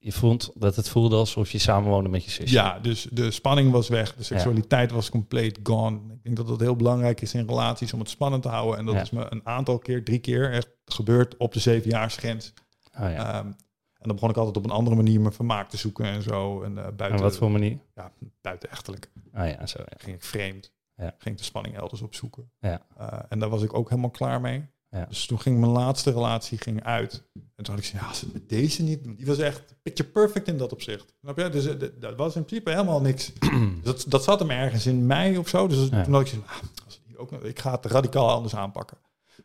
Je 0.00 0.12
voelt 0.12 0.50
dat 0.54 0.76
het 0.76 0.88
voelde 0.88 1.16
alsof 1.16 1.50
je 1.50 1.58
samenwoonde 1.58 2.08
met 2.08 2.24
je 2.24 2.30
zusje. 2.30 2.54
Ja, 2.54 2.78
dus 2.78 3.08
de 3.12 3.30
spanning 3.30 3.70
was 3.70 3.88
weg. 3.88 4.14
De 4.14 4.22
seksualiteit 4.22 4.90
was 4.90 5.10
compleet 5.10 5.58
gone. 5.62 5.96
Ik 6.12 6.22
denk 6.22 6.36
dat 6.36 6.48
het 6.48 6.60
heel 6.60 6.76
belangrijk 6.76 7.20
is 7.20 7.34
in 7.34 7.46
relaties 7.46 7.92
om 7.92 7.98
het 7.98 8.10
spannend 8.10 8.42
te 8.42 8.48
houden. 8.48 8.78
En 8.78 8.84
dat 8.84 8.94
Ja. 8.94 9.00
is 9.00 9.10
me 9.10 9.26
een 9.28 9.46
aantal 9.46 9.78
keer, 9.78 10.04
drie 10.04 10.18
keer, 10.18 10.52
echt 10.52 10.68
gebeurd 10.84 11.36
op 11.36 11.52
de 11.52 11.60
zevenjaarsgrens. 11.60 12.52
Oh, 13.00 13.10
ja. 13.10 13.38
Ehm, 13.38 13.46
en 13.46 14.04
dan 14.06 14.14
begon 14.14 14.30
ik 14.30 14.36
altijd 14.36 14.56
op 14.56 14.64
een 14.64 14.70
andere 14.70 14.96
manier 14.96 15.20
mijn 15.20 15.32
vermaak 15.34 15.68
te 15.70 15.76
zoeken 15.76 16.04
en 16.04 16.22
zo. 16.22 16.62
En, 16.62 16.70
eh, 16.78 16.82
buiten, 16.84 17.10
en 17.10 17.18
wat 17.22 17.36
voor 17.36 17.50
manier? 17.50 17.78
ja, 17.94 18.12
buitenechtelijk 18.40 19.10
Ah 19.32 19.48
ja, 19.50 19.66
zo. 19.66 19.78
Ging 19.96 20.16
ik 20.16 20.22
vreemd. 20.24 20.72
Ja. 20.96 21.14
Ging 21.18 21.34
ik 21.34 21.38
de 21.38 21.44
spanning 21.44 21.76
elders 21.76 22.02
opzoeken. 22.02 22.50
Ja. 22.60 22.82
Eh, 22.96 23.18
en 23.28 23.38
daar 23.38 23.48
was 23.48 23.62
ik 23.62 23.74
ook 23.74 23.88
helemaal 23.88 24.10
klaar 24.10 24.40
mee. 24.40 24.64
Ja. 24.90 25.04
Dus 25.08 25.26
toen 25.26 25.40
ging 25.40 25.58
mijn 25.60 25.72
laatste 25.72 26.10
relatie 26.10 26.58
ging 26.58 26.84
uit. 26.84 27.22
En 27.34 27.64
toen 27.64 27.74
had 27.74 27.78
ik 27.78 27.84
gezegd, 27.84 28.02
ja, 28.02 28.08
als 28.08 28.20
het 28.20 28.32
met 28.32 28.48
deze 28.48 28.82
niet 28.82 29.04
doen. 29.04 29.14
Die 29.14 29.26
was 29.26 29.38
echt 29.38 29.74
picture 29.82 30.08
perfect 30.08 30.48
in 30.48 30.56
dat 30.58 30.72
opzicht. 30.72 31.14
Snap 31.20 31.38
je? 31.38 31.48
Dus 31.48 31.66
eh, 31.66 31.74
dat 32.00 32.16
was 32.16 32.36
in 32.36 32.44
principe 32.44 32.70
helemaal 32.70 33.00
niks. 33.00 33.32
Dat, 33.82 34.04
dat 34.08 34.24
zat 34.24 34.38
hem 34.38 34.50
ergens 34.50 34.86
in 34.86 35.06
mei 35.06 35.38
of 35.38 35.48
zo. 35.48 35.66
Dus 35.66 35.88
Ja. 35.90 36.02
toen 36.04 36.12
had 36.12 36.22
ik 36.22 36.28
gezegd, 36.28 36.46
ah, 36.48 36.56
als 36.84 37.00
ook, 37.16 37.32
ik 37.32 37.58
ga 37.58 37.70
het 37.70 37.84
radicaal 37.86 38.30
anders 38.30 38.54
aanpakken. 38.56 38.96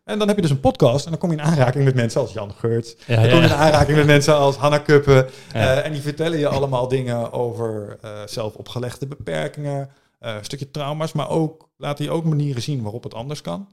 En 0.03 0.19
dan 0.19 0.27
heb 0.27 0.35
je 0.35 0.41
dus 0.41 0.51
een 0.51 0.59
podcast 0.59 1.03
en 1.05 1.11
dan 1.11 1.19
kom 1.19 1.31
je 1.31 1.37
in 1.37 1.43
aanraking 1.43 1.83
met 1.83 1.95
mensen 1.95 2.21
als 2.21 2.33
Jan 2.33 2.53
Geurts. 2.53 2.95
Ja, 3.07 3.15
Dan 3.21 3.29
kom 3.29 3.39
je 3.39 3.45
in 3.45 3.53
aanraking 3.53 3.97
met 3.97 4.05
mensen 4.05 4.35
als 4.35 4.55
Hanna 4.55 4.77
Kuppen. 4.77 5.29
Eh, 5.53 5.85
en 5.85 5.91
die 5.91 6.01
vertellen 6.01 6.39
je 6.39 6.47
allemaal 6.47 6.87
dingen 6.87 7.31
over 7.31 7.97
eh, 8.01 8.21
zelf 8.25 8.55
opgelegde 8.55 9.07
beperkingen, 9.07 9.89
eh, 10.19 10.35
een 10.35 10.45
stukje 10.45 10.71
trauma's, 10.71 11.11
maar 11.11 11.29
ook 11.29 11.69
laten 11.77 12.05
je 12.05 12.11
ook 12.11 12.23
manieren 12.23 12.61
zien 12.61 12.81
waarop 12.81 13.03
het 13.03 13.13
anders 13.13 13.41
kan. 13.41 13.67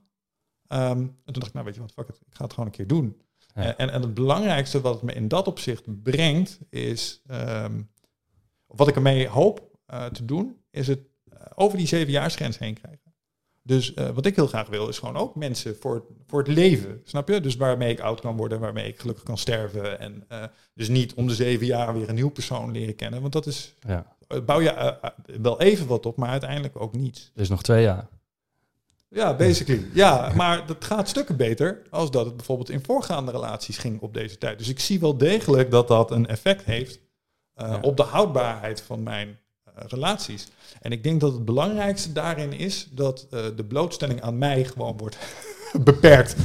Ehm, 0.71 0.99
en 0.99 1.15
toen 1.25 1.33
dacht 1.33 1.47
ik, 1.47 1.53
nou 1.53 1.65
weet 1.65 1.75
je 1.75 1.81
wat, 1.81 1.93
fuck 1.93 2.09
it, 2.09 2.17
ik 2.17 2.35
ga 2.37 2.45
het 2.45 2.53
gewoon 2.53 2.69
een 2.69 2.75
keer 2.77 2.87
doen. 2.87 3.21
Ja. 3.55 3.77
En, 3.77 3.91
en 3.91 4.03
het 4.03 4.15
belangrijkste 4.15 4.81
wat 4.81 4.95
het 4.95 5.03
me 5.03 5.13
in 5.13 5.29
dat 5.29 5.47
opzicht 5.47 6.03
brengt, 6.03 6.59
is, 6.69 7.23
ehm, 7.27 7.83
wat 8.67 8.89
ik 8.89 8.95
ermee 8.95 9.29
hoop 9.29 9.69
eh, 9.87 10.05
te 10.07 10.25
doen, 10.25 10.57
is 10.71 10.87
het 10.87 11.01
eh, 11.33 11.39
over 11.55 11.79
die 11.79 11.87
zevenjaarsgrens 11.87 12.59
heen 12.59 12.75
krijgen. 12.75 13.15
Dus 13.63 13.95
eh, 13.95 14.09
wat 14.09 14.27
ik 14.27 14.37
heel 14.37 14.47
graag 14.47 14.69
wil, 14.69 14.89
is 14.89 14.99
gewoon 14.99 15.17
ook 15.17 15.35
mensen 15.35 15.77
voor, 15.77 15.95
het- 15.95 16.05
voor 16.27 16.39
het 16.39 16.49
leven, 16.49 17.01
snap 17.05 17.29
je? 17.29 17.41
Dus 17.41 17.57
waarmee 17.57 17.91
ik 17.93 18.01
oud 18.01 18.21
kan 18.21 18.37
worden, 18.37 18.61
waarmee 18.61 18.87
ik 18.89 18.99
gelukkig 19.01 19.25
kan 19.25 19.39
sterven. 19.39 19.99
En 20.01 20.27
dus 20.75 20.89
niet 20.89 21.15
om 21.15 21.27
de 21.27 21.35
zeven 21.35 21.67
jaar 21.67 21.95
weer 21.95 22.09
een 22.09 22.15
nieuw 22.15 22.31
persoon 22.31 22.71
leren 22.73 22.95
kennen, 22.97 23.21
want 23.21 23.33
dat 23.33 23.47
is, 23.47 23.75
ja. 23.87 24.17
bouw 24.45 24.61
je 24.61 24.99
wel 25.41 25.61
even 25.61 25.87
wat 25.87 26.07
op, 26.07 26.17
maar 26.17 26.29
uiteindelijk 26.31 26.81
ook 26.81 26.95
niets. 26.97 27.31
Dus 27.35 27.49
nog 27.49 27.63
twee 27.63 27.83
jaar. 27.83 28.09
Ja, 29.13 29.35
basically. 29.37 29.87
Ja, 29.93 30.33
maar 30.35 30.67
dat 30.67 30.85
gaat 30.85 31.09
stukken 31.09 31.37
beter 31.37 31.83
als 31.91 32.11
dat 32.11 32.25
het 32.27 32.37
bijvoorbeeld 32.37 32.71
in 32.71 32.85
voorgaande 32.85 33.31
relaties 33.33 33.79
ging 33.79 34.01
op 34.01 34.15
deze 34.15 34.39
tijd. 34.39 34.59
Dus 34.59 34.69
ik 34.69 34.81
zie 34.81 35.01
wel 35.01 35.17
degelijk 35.17 35.71
dat 35.71 35.89
dat 35.89 36.11
een 36.11 36.27
effect 36.27 36.65
heeft 36.65 36.99
eh, 37.55 37.69
Ja. 37.69 37.79
op 37.83 37.97
de 37.97 38.03
houdbaarheid 38.03 38.81
van 38.83 39.03
mijn 39.03 39.39
eh, 39.65 39.73
relaties. 39.87 40.47
En 40.81 40.93
ik 40.93 41.03
denk 41.03 41.21
dat 41.21 41.33
het 41.33 41.45
belangrijkste 41.45 42.13
daarin 42.13 42.53
is 42.53 42.89
dat 42.91 43.27
eh, 43.31 43.45
de 43.57 43.65
blootstelling 43.65 44.21
aan 44.23 44.39
mij 44.39 44.65
gewoon 44.65 44.97
wordt 44.97 45.17
beperkt. 45.91 46.43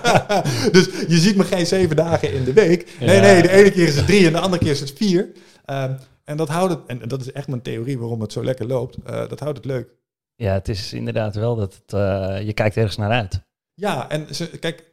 dus 0.76 0.84
je 1.08 1.18
ziet 1.18 1.36
me 1.36 1.44
geen 1.44 1.66
zeven 1.66 1.96
dagen 1.96 2.32
in 2.32 2.44
de 2.44 2.52
week. 2.52 2.96
Nee, 3.00 3.14
Ja. 3.16 3.20
nee, 3.22 3.42
de 3.42 3.50
ene 3.50 3.70
keer 3.70 3.86
is 3.88 3.96
het 3.96 4.06
drie 4.06 4.26
en 4.26 4.32
de 4.32 4.40
andere 4.40 4.62
keer 4.62 4.72
is 4.72 4.80
het 4.80 4.92
vier. 4.96 5.32
Ehm, 5.64 5.94
en 6.24 6.36
dat 6.36 6.48
houdt 6.48 6.72
het, 6.72 6.80
en 6.86 7.08
dat 7.08 7.20
is 7.20 7.32
echt 7.32 7.48
mijn 7.48 7.62
theorie 7.62 7.98
waarom 7.98 8.20
het 8.20 8.32
zo 8.32 8.44
lekker 8.44 8.66
loopt, 8.66 8.96
dat 9.04 9.40
houdt 9.40 9.56
het 9.56 9.66
leuk. 9.66 9.88
Ja, 10.36 10.52
het 10.52 10.68
is 10.68 10.92
inderdaad 10.92 11.34
wel 11.34 11.56
dat 11.56 11.74
het, 11.74 11.92
eh, 11.92 12.46
je 12.46 12.52
kijkt 12.52 12.76
ergens 12.76 12.96
naar 12.96 13.10
uit. 13.10 13.40
Ja, 13.74 14.08
en 14.08 14.34
ze, 14.34 14.58
kijk, 14.58 14.92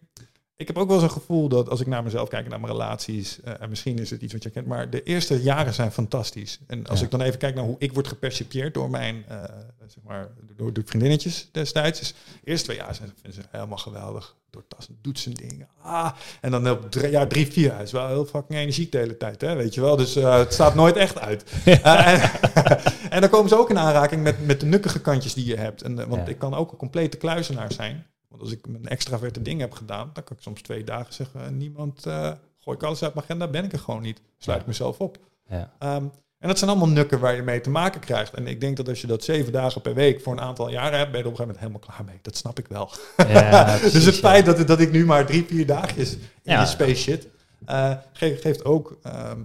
ik 0.64 0.70
heb 0.76 0.78
ook 0.78 0.90
wel 0.90 1.00
zo'n 1.00 1.12
gevoel 1.12 1.48
dat 1.50 1.70
als 1.70 1.80
ik 1.82 1.88
naar 1.88 2.04
mezelf 2.04 2.30
kijk, 2.30 2.50
naar 2.50 2.60
mijn 2.60 2.72
relaties, 2.72 3.42
eh, 3.42 3.54
en 3.60 3.70
misschien 3.70 4.00
is 4.00 4.10
het 4.10 4.22
iets 4.22 4.34
wat 4.34 4.44
je 4.44 4.50
kent, 4.50 4.68
maar 4.68 4.90
de 4.90 5.04
eerste 5.04 5.42
jaren 5.42 5.74
zijn 5.74 5.92
fantastisch. 5.92 6.60
En 6.68 6.86
als 6.88 7.00
Ja. 7.00 7.06
ik 7.06 7.12
dan 7.12 7.22
even 7.22 7.40
kijk 7.40 7.56
naar 7.56 7.64
hoe 7.64 7.76
ik 7.80 7.94
word 7.94 8.08
gepercipieerd 8.08 8.74
door 8.74 8.90
mijn, 8.90 9.24
eh, 9.28 9.44
zeg 9.88 10.04
maar, 10.04 10.30
door 10.56 10.74
de 10.74 10.82
vriendinnetjes 10.86 11.50
destijds, 11.52 12.00
is 12.00 12.08
de 12.14 12.16
eerste 12.52 12.66
twee 12.66 12.78
jaar 12.78 12.96
zijn, 12.96 13.14
ze 13.34 13.42
helemaal 13.52 13.78
geweldig. 13.78 14.36
Door 14.50 14.64
tas 14.68 14.88
doet 15.02 15.20
zijn 15.20 15.36
dingen. 15.36 15.68
Ah, 15.82 16.12
en 16.42 16.52
dan 16.52 16.70
op 16.70 16.92
drie, 16.92 17.10
jaar 17.12 17.28
drie, 17.28 17.52
vier, 17.52 17.80
is 17.82 17.92
wel 17.92 18.08
heel 18.08 18.26
fucking 18.26 18.60
energiek 18.60 18.92
de 18.92 18.98
hele 18.98 19.18
tijd, 19.18 19.42
hè, 19.42 19.56
weet 19.56 19.74
je 19.74 19.82
wel. 19.82 19.96
Dus 19.96 20.16
eh, 20.16 20.38
het 20.38 20.54
staat 20.54 20.76
nooit 20.76 20.96
echt 20.96 21.20
uit. 21.20 21.44
En, 21.66 22.22
en 23.16 23.22
dan 23.22 23.30
komen 23.30 23.50
ze 23.50 23.58
ook 23.58 23.70
in 23.70 23.78
aanraking 23.78 24.24
met, 24.24 24.46
met 24.46 24.60
de 24.60 24.66
nukkige 24.66 25.02
kantjes 25.02 25.34
die 25.34 25.46
je 25.46 25.56
hebt. 25.58 25.82
En, 25.82 25.96
want 25.96 26.26
Ja. 26.26 26.32
ik 26.32 26.38
kan 26.38 26.54
ook 26.54 26.72
een 26.72 26.78
complete 26.78 27.18
kluizenaar 27.18 27.72
zijn. 27.72 28.06
Want 28.34 28.46
als 28.46 28.52
ik 28.52 28.66
een 28.68 28.88
extraverte 28.88 29.42
ding 29.42 29.60
heb 29.60 29.74
gedaan, 29.74 30.10
dan 30.14 30.24
kan 30.24 30.36
ik 30.38 30.44
soms 30.44 30.62
twee 30.62 30.84
dagen 30.84 31.14
zeggen, 31.14 31.42
eh, 31.46 31.50
niemand, 31.50 32.06
eh 32.06 32.32
gooi 32.60 32.78
ik 32.78 32.84
alles 32.84 33.04
uit 33.04 33.14
mijn 33.14 33.26
agenda, 33.26 33.48
ben 33.48 33.64
ik 33.64 33.74
er 33.74 33.80
gewoon 33.80 34.02
niet. 34.02 34.22
Sluit 34.38 34.66
mezelf 34.66 35.00
op. 35.00 35.18
Ja. 35.50 35.74
Ehm, 35.80 36.04
en 36.40 36.48
dat 36.50 36.58
zijn 36.58 36.70
allemaal 36.70 36.88
nukken 36.90 37.20
waar 37.20 37.36
je 37.36 37.42
mee 37.42 37.62
te 37.62 37.70
maken 37.70 38.02
krijgt. 38.02 38.34
En 38.34 38.48
ik 38.48 38.62
denk 38.62 38.78
dat 38.78 38.88
als 38.88 39.02
je 39.02 39.08
dat 39.08 39.24
zeven 39.24 39.52
dagen 39.52 39.82
per 39.82 39.94
week 39.94 40.22
voor 40.22 40.34
een 40.34 40.42
aantal 40.42 40.70
jaren 40.70 40.98
hebt, 40.98 41.12
ben 41.12 41.20
je 41.20 41.26
er 41.26 41.32
op 41.32 41.40
een 41.40 41.46
gegeven 41.46 41.46
moment 41.46 41.60
helemaal 41.60 41.80
klaar 41.80 42.06
mee. 42.06 42.20
Dat 42.22 42.36
snap 42.38 42.60
ik 42.60 42.68
wel. 42.68 42.90
Ja, 43.28 43.78
dus 43.92 44.06
het 44.06 44.16
feit 44.16 44.46
dat, 44.46 44.68
dat 44.68 44.80
ik 44.80 44.92
nu 44.92 45.06
maar 45.06 45.26
drie, 45.26 45.46
vier 45.46 45.66
dagjes 45.66 46.14
in 46.14 46.58
die 46.58 46.66
space 46.66 46.96
shit, 46.96 47.28
eh, 47.66 47.98
ge- 48.14 48.38
geeft 48.42 48.66
ook 48.66 48.98
ehm, 49.04 49.42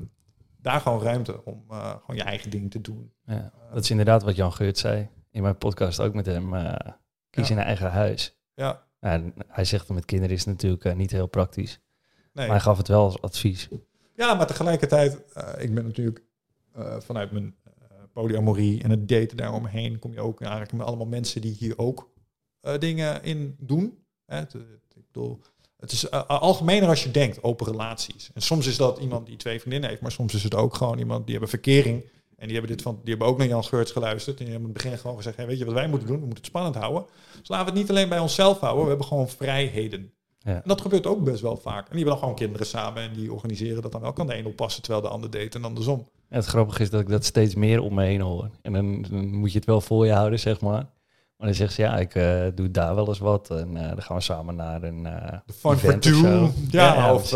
daar 0.63 0.81
gewoon 0.81 1.03
ruimte 1.03 1.45
om 1.45 1.65
gewoon 1.69 2.17
je 2.17 2.23
eigen 2.23 2.51
ding 2.51 2.71
te 2.71 2.81
doen. 2.81 3.13
Ja, 3.25 3.53
dat 3.73 3.83
is 3.83 3.91
inderdaad 3.91 4.23
wat 4.23 4.37
Jan 4.37 4.53
Geurt 4.53 4.79
zei 4.79 5.09
in 5.31 5.43
mijn 5.43 5.59
podcast 5.59 6.01
ook 6.01 6.15
met 6.15 6.27
hem. 6.27 6.55
kies 7.31 7.51
in 7.51 7.59
eigen 7.59 7.91
huis. 7.91 8.38
Ja, 8.59 8.87
en 9.01 9.35
hij 9.47 9.65
zegt 9.65 9.87
dat 9.87 9.97
met 9.97 10.05
kinderen 10.05 10.35
is 10.35 10.45
het 10.45 10.49
natuurlijk 10.49 10.85
eh, 10.85 10.95
niet 10.95 11.11
heel 11.11 11.27
praktisch. 11.27 11.81
nee. 12.33 12.47
Maar 12.47 12.57
hij 12.57 12.65
gaf 12.65 12.77
het 12.77 12.89
wel 12.89 13.05
als 13.05 13.21
advies. 13.21 13.69
Ja, 14.15 14.35
maar 14.35 14.47
tegelijkertijd, 14.47 15.33
eh, 15.33 15.63
ik 15.63 15.75
ben 15.75 15.85
natuurlijk 15.85 16.23
eh, 16.73 17.01
vanuit 17.01 17.31
mijn 17.31 17.57
polyamorie 18.13 18.83
en 18.83 18.91
het 18.91 19.09
daten 19.09 19.37
daaromheen, 19.37 19.99
kom 19.99 20.13
je 20.13 20.21
ook 20.21 20.43
aanraking 20.43 20.79
met 20.79 20.87
allemaal 20.87 21.07
mensen 21.07 21.41
die 21.41 21.53
hier 21.53 21.79
ook 21.79 22.11
dingen 22.79 23.23
in 23.23 23.57
doen. 23.59 24.05
Hè, 24.27 24.41
ik 24.41 25.07
bedoel, 25.13 25.41
het 25.79 25.93
is 25.93 26.09
eh, 26.09 26.27
algemener 26.27 26.89
als 26.89 27.03
je 27.03 27.11
denkt, 27.11 27.43
open 27.43 27.67
relaties. 27.67 28.31
En 28.35 28.43
soms 28.43 28.67
is 28.67 28.77
dat 28.77 28.99
iemand 28.99 29.27
die 29.27 29.37
twee 29.37 29.61
vriendinnen 29.61 29.89
heeft, 29.89 30.03
maar 30.03 30.13
soms 30.13 30.35
is 30.35 30.43
het 30.43 30.55
ook 30.55 30.75
gewoon 30.75 30.99
iemand 30.99 31.23
die 31.23 31.31
hebben 31.31 31.49
verkering. 31.51 32.05
En 32.39 32.45
die 32.47 32.57
hebben, 32.57 32.77
dit 32.77 32.83
van, 32.83 32.95
die 33.03 33.11
hebben 33.11 33.27
ook 33.27 33.39
naar 33.39 33.47
Jan 33.47 33.65
Geurts 33.65 33.93
geluisterd. 33.93 34.39
En 34.39 34.45
die 34.45 34.53
hebben 34.53 34.71
in 34.71 34.75
het 34.75 34.85
begin 34.85 34.99
gewoon 35.01 35.17
gezegd, 35.17 35.37
hey, 35.37 35.47
weet 35.47 35.59
je 35.59 35.65
wat 35.65 35.75
wij 35.75 35.89
moeten 35.89 36.09
doen? 36.09 36.17
We 36.17 36.25
moeten 36.25 36.43
het 36.43 36.53
spannend 36.53 36.75
houden. 36.75 37.05
Dus 37.39 37.49
laten 37.49 37.65
we 37.65 37.71
het 37.71 37.81
niet 37.81 37.91
alleen 37.91 38.09
bij 38.09 38.19
onszelf 38.19 38.61
houden, 38.61 38.83
we 38.83 38.89
hebben 38.89 39.07
gewoon 39.07 39.29
vrijheden. 39.29 40.13
Ja. 40.39 40.55
En 40.55 40.63
dat 40.65 40.81
gebeurt 40.81 41.07
ook 41.07 41.25
best 41.25 41.41
wel 41.41 41.57
vaak. 41.57 41.89
En 41.89 41.97
die 41.97 42.05
hebben 42.05 42.09
dan 42.09 42.19
gewoon 42.19 42.35
kinderen 42.35 42.67
samen 42.67 43.03
en 43.03 43.13
die 43.13 43.33
organiseren 43.33 43.83
dat 43.83 43.93
dan 43.93 44.01
wel. 44.01 44.13
Kan 44.13 44.27
de 44.27 44.39
een 44.39 44.47
oppassen 44.47 44.83
terwijl 44.83 45.05
de 45.05 45.11
ander 45.11 45.31
deed 45.31 45.55
en 45.55 45.65
andersom. 45.65 46.09
En 46.29 46.37
het 46.37 46.47
grappige 46.47 46.83
is 46.83 46.91
dat 46.91 47.01
ik 47.01 47.09
dat 47.09 47.25
steeds 47.25 47.55
meer 47.55 47.81
om 47.81 47.95
me 47.95 48.05
heen 48.05 48.21
hoor. 48.21 48.51
En 48.63 48.73
dan, 48.73 49.03
dan 49.03 49.27
moet 49.27 49.53
je 49.53 49.59
het 49.59 49.67
wel 49.67 49.81
voor 49.81 50.07
je 50.07 50.13
houden, 50.13 50.39
zeg 50.39 50.61
maar. 50.61 50.87
Maar 51.37 51.47
dan 51.47 51.57
zegt 51.57 51.73
ze, 51.73 51.83
ja, 51.83 51.99
ik 51.99 52.15
eh, 52.15 52.47
doe 52.55 52.71
daar 52.71 52.95
wel 52.95 53.09
eens 53.09 53.19
wat. 53.19 53.51
En 53.51 53.77
eh, 53.77 53.89
dan 53.89 54.03
gaan 54.03 54.17
we 54.17 54.23
samen 54.23 54.55
naar 54.55 54.83
een 54.83 55.07
eh, 55.07 55.39
De 55.47 55.53
Fun 55.53 55.77
for 55.77 55.99
Two. 55.99 56.53
Ja, 56.71 57.15
of 57.15 57.29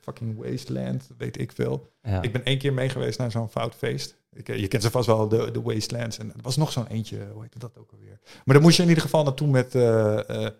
fucking 0.00 0.36
Wasteland, 0.36 1.10
weet 1.18 1.40
ik 1.40 1.52
veel. 1.52 1.88
Ik 2.20 2.32
ben 2.32 2.44
één 2.44 2.58
keer 2.58 2.72
mee 2.72 2.88
geweest 2.88 3.18
naar 3.18 3.30
zo'n 3.30 3.48
fout 3.48 3.74
feest. 3.74 4.19
Ik, 4.32 4.48
eh, 4.48 4.58
je 4.58 4.68
kent 4.68 4.82
ze 4.82 4.90
vast 4.90 5.06
wel, 5.06 5.28
de, 5.28 5.50
de 5.50 5.62
Wastelands. 5.62 6.18
En 6.18 6.26
er 6.28 6.42
was 6.42 6.56
nog 6.56 6.72
zo'n 6.72 6.86
eentje, 6.86 7.18
hoe 7.32 7.42
heette 7.42 7.58
dat 7.58 7.78
ook 7.78 7.90
alweer? 7.92 8.18
Maar 8.44 8.54
dan 8.54 8.62
moest 8.64 8.76
je 8.76 8.82
in 8.82 8.88
ieder 8.88 9.02
geval 9.04 9.24
naartoe 9.24 9.48
met... 9.48 9.74
eh, 9.74 10.44
eh, 10.44 10.50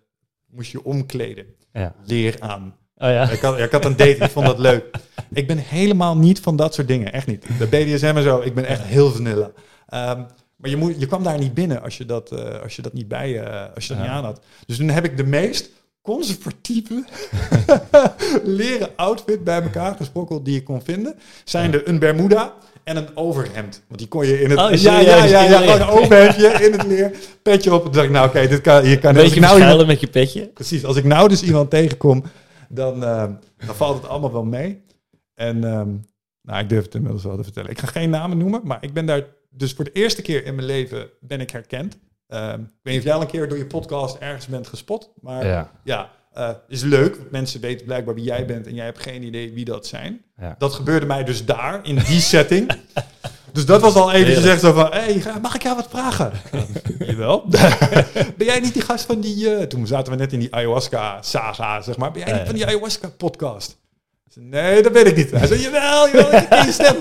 moest 0.46 0.70
je 0.70 0.84
omkleden. 0.84 1.46
ja. 1.72 1.94
Leer 2.04 2.36
aan. 2.40 2.76
Oh 2.96 3.08
ja. 3.08 3.30
Ik 3.30 3.40
had, 3.40 3.58
ik 3.58 3.70
had 3.70 3.84
een 3.84 3.96
date, 3.96 4.24
ik 4.24 4.30
vond 4.30 4.46
dat 4.46 4.58
leuk. 4.58 4.84
Ik 5.30 5.46
ben 5.46 5.58
helemaal 5.58 6.16
niet 6.16 6.40
van 6.40 6.56
dat 6.56 6.74
soort 6.74 6.88
dingen, 6.88 7.12
echt 7.12 7.26
niet. 7.26 7.46
De 7.58 7.66
BDSM 7.66 8.04
en 8.16 8.22
zo, 8.22 8.40
ik 8.40 8.54
ben 8.54 8.64
echt 8.64 8.82
heel 8.82 9.10
vanilla. 9.10 9.50
Ehm, 9.86 10.22
maar 10.56 10.70
je, 10.70 10.76
moet, 10.76 11.00
je 11.00 11.06
kwam 11.06 11.22
daar 11.22 11.38
niet 11.38 11.54
binnen 11.54 11.82
als 11.82 11.96
je 11.98 12.04
dat, 12.04 12.32
eh, 12.32 12.60
als 12.62 12.76
je 12.76 12.82
dat 12.82 12.92
niet 12.92 13.08
bij 13.08 13.28
je, 13.30 13.70
als 13.74 13.86
je 13.86 13.94
dat 13.94 14.02
Ja. 14.04 14.08
niet 14.08 14.12
aan 14.18 14.24
had. 14.24 14.40
Dus 14.66 14.76
toen 14.76 14.88
heb 14.88 15.04
ik 15.04 15.16
de 15.16 15.24
meest 15.26 15.70
conservatieve 16.02 17.04
leren 18.44 18.88
outfit 18.96 19.44
bij 19.44 19.62
elkaar 19.62 19.96
gesprokkeld 19.96 20.44
die 20.44 20.54
je 20.54 20.62
kon 20.62 20.82
vinden. 20.82 21.18
Zijn 21.44 21.72
er 21.72 21.88
een 21.88 21.98
Bermuda 21.98 22.54
en 22.90 22.96
een 22.96 23.16
overhemd. 23.16 23.82
Want 23.88 23.98
die 24.00 24.08
kon 24.08 24.26
je 24.26 24.40
in 24.40 24.50
het... 24.50 24.58
Oh, 24.58 24.70
ja, 24.72 24.98
ja, 25.00 25.24
ja, 25.24 25.42
ja, 25.42 25.58
gewoon 25.58 25.80
een 25.80 25.88
overhemdje 26.02 26.48
in 26.48 26.72
het 26.72 26.86
leer. 26.86 27.10
Petje 27.42 27.74
op. 27.74 27.82
Toen 27.82 27.92
dacht 27.92 28.04
ik, 28.04 28.10
nou 28.12 28.28
oké, 28.28 28.46
dit 28.48 28.60
kan, 28.60 28.82
hier 28.84 28.98
kan... 28.98 29.10
Ik 29.16 29.22
beetje 29.22 29.40
nou 29.40 29.60
iemand- 29.60 29.86
met 29.86 30.00
je 30.00 30.06
petje. 30.06 30.46
Precies, 30.46 30.84
als 30.84 30.96
ik 30.96 31.04
nou 31.04 31.28
dus 31.28 31.42
iemand 31.42 31.70
tegenkom, 31.70 32.22
dan, 32.68 33.04
eh, 33.04 33.24
dan 33.66 33.74
valt 33.74 33.96
het 34.02 34.10
allemaal 34.10 34.32
wel 34.32 34.44
mee. 34.44 34.82
En 35.34 35.64
ehm, 35.64 35.88
nou, 36.42 36.62
ik 36.62 36.68
durf 36.68 36.84
het 36.84 36.94
inmiddels 36.94 37.24
wel 37.24 37.36
te 37.36 37.42
vertellen. 37.42 37.70
Ik 37.70 37.78
ga 37.78 37.86
geen 37.86 38.10
namen 38.10 38.38
noemen, 38.38 38.60
maar 38.64 38.78
ik 38.80 38.92
ben 38.92 39.06
daar 39.06 39.24
dus 39.50 39.72
voor 39.72 39.84
de 39.84 39.92
eerste 39.92 40.22
keer 40.22 40.44
in 40.44 40.54
mijn 40.54 40.66
leven 40.66 41.08
ben 41.20 41.40
ik 41.40 41.50
herkend. 41.50 41.98
Ehm, 42.26 42.60
ik 42.60 42.66
weet 42.82 42.92
niet 42.94 42.98
of 42.98 43.04
jij 43.04 43.14
al 43.14 43.20
een 43.20 43.26
keer 43.26 43.48
door 43.48 43.58
je 43.58 43.66
podcast 43.66 44.16
ergens 44.18 44.46
bent 44.46 44.66
gespot, 44.66 45.10
maar 45.20 45.46
ja, 45.46 45.70
Ja. 45.84 46.10
Eh, 46.32 46.50
is 46.68 46.82
leuk. 46.82 47.16
want 47.16 47.30
Mensen 47.30 47.60
weten 47.60 47.86
blijkbaar 47.86 48.14
wie 48.14 48.24
jij 48.24 48.46
bent 48.46 48.66
en 48.66 48.74
jij 48.74 48.84
hebt 48.84 49.02
geen 49.02 49.22
idee 49.22 49.52
wie 49.52 49.64
dat 49.64 49.86
zijn. 49.86 50.22
Ja. 50.40 50.54
Dat 50.58 50.72
gebeurde 50.74 51.06
mij 51.06 51.24
dus 51.24 51.44
daar, 51.44 51.80
in 51.82 51.98
die 52.08 52.20
setting. 52.32 52.70
Dus 53.52 53.66
dat 53.66 53.80
was 53.80 53.94
al 53.94 54.10
Heerlijk. 54.10 54.44
echt 54.46 54.60
zo 54.60 54.72
van, 54.72 54.86
hey, 54.92 55.22
mag 55.42 55.54
ik 55.54 55.62
jou 55.62 55.76
wat 55.76 55.88
vragen? 55.90 56.32
Jawel. 57.06 57.44
ben 58.36 58.46
jij 58.46 58.60
niet 58.60 58.72
die 58.72 58.82
gast 58.82 59.04
van 59.04 59.20
die... 59.20 59.54
eh, 59.56 59.62
toen 59.66 59.86
zaten 59.86 60.12
we 60.12 60.18
net 60.18 60.32
in 60.32 60.38
die 60.38 60.54
ayahuasca-saga, 60.54 61.80
zeg 61.82 61.96
maar. 61.96 62.10
Ben 62.12 62.22
jij 62.26 62.32
niet 62.36 62.46
van 62.46 62.54
die 62.54 62.66
ayahuasca-podcast? 62.66 63.78
Nee, 64.34 64.82
dat 64.82 64.92
weet 64.92 65.06
ik 65.06 65.16
niet. 65.16 65.30
Hij 65.30 65.46
zei, 65.46 65.60
jawel, 65.60 66.06
jawel, 66.08 66.32
ik 66.40 66.48
ken 66.48 66.66
je 66.66 66.72
stem. 66.72 66.96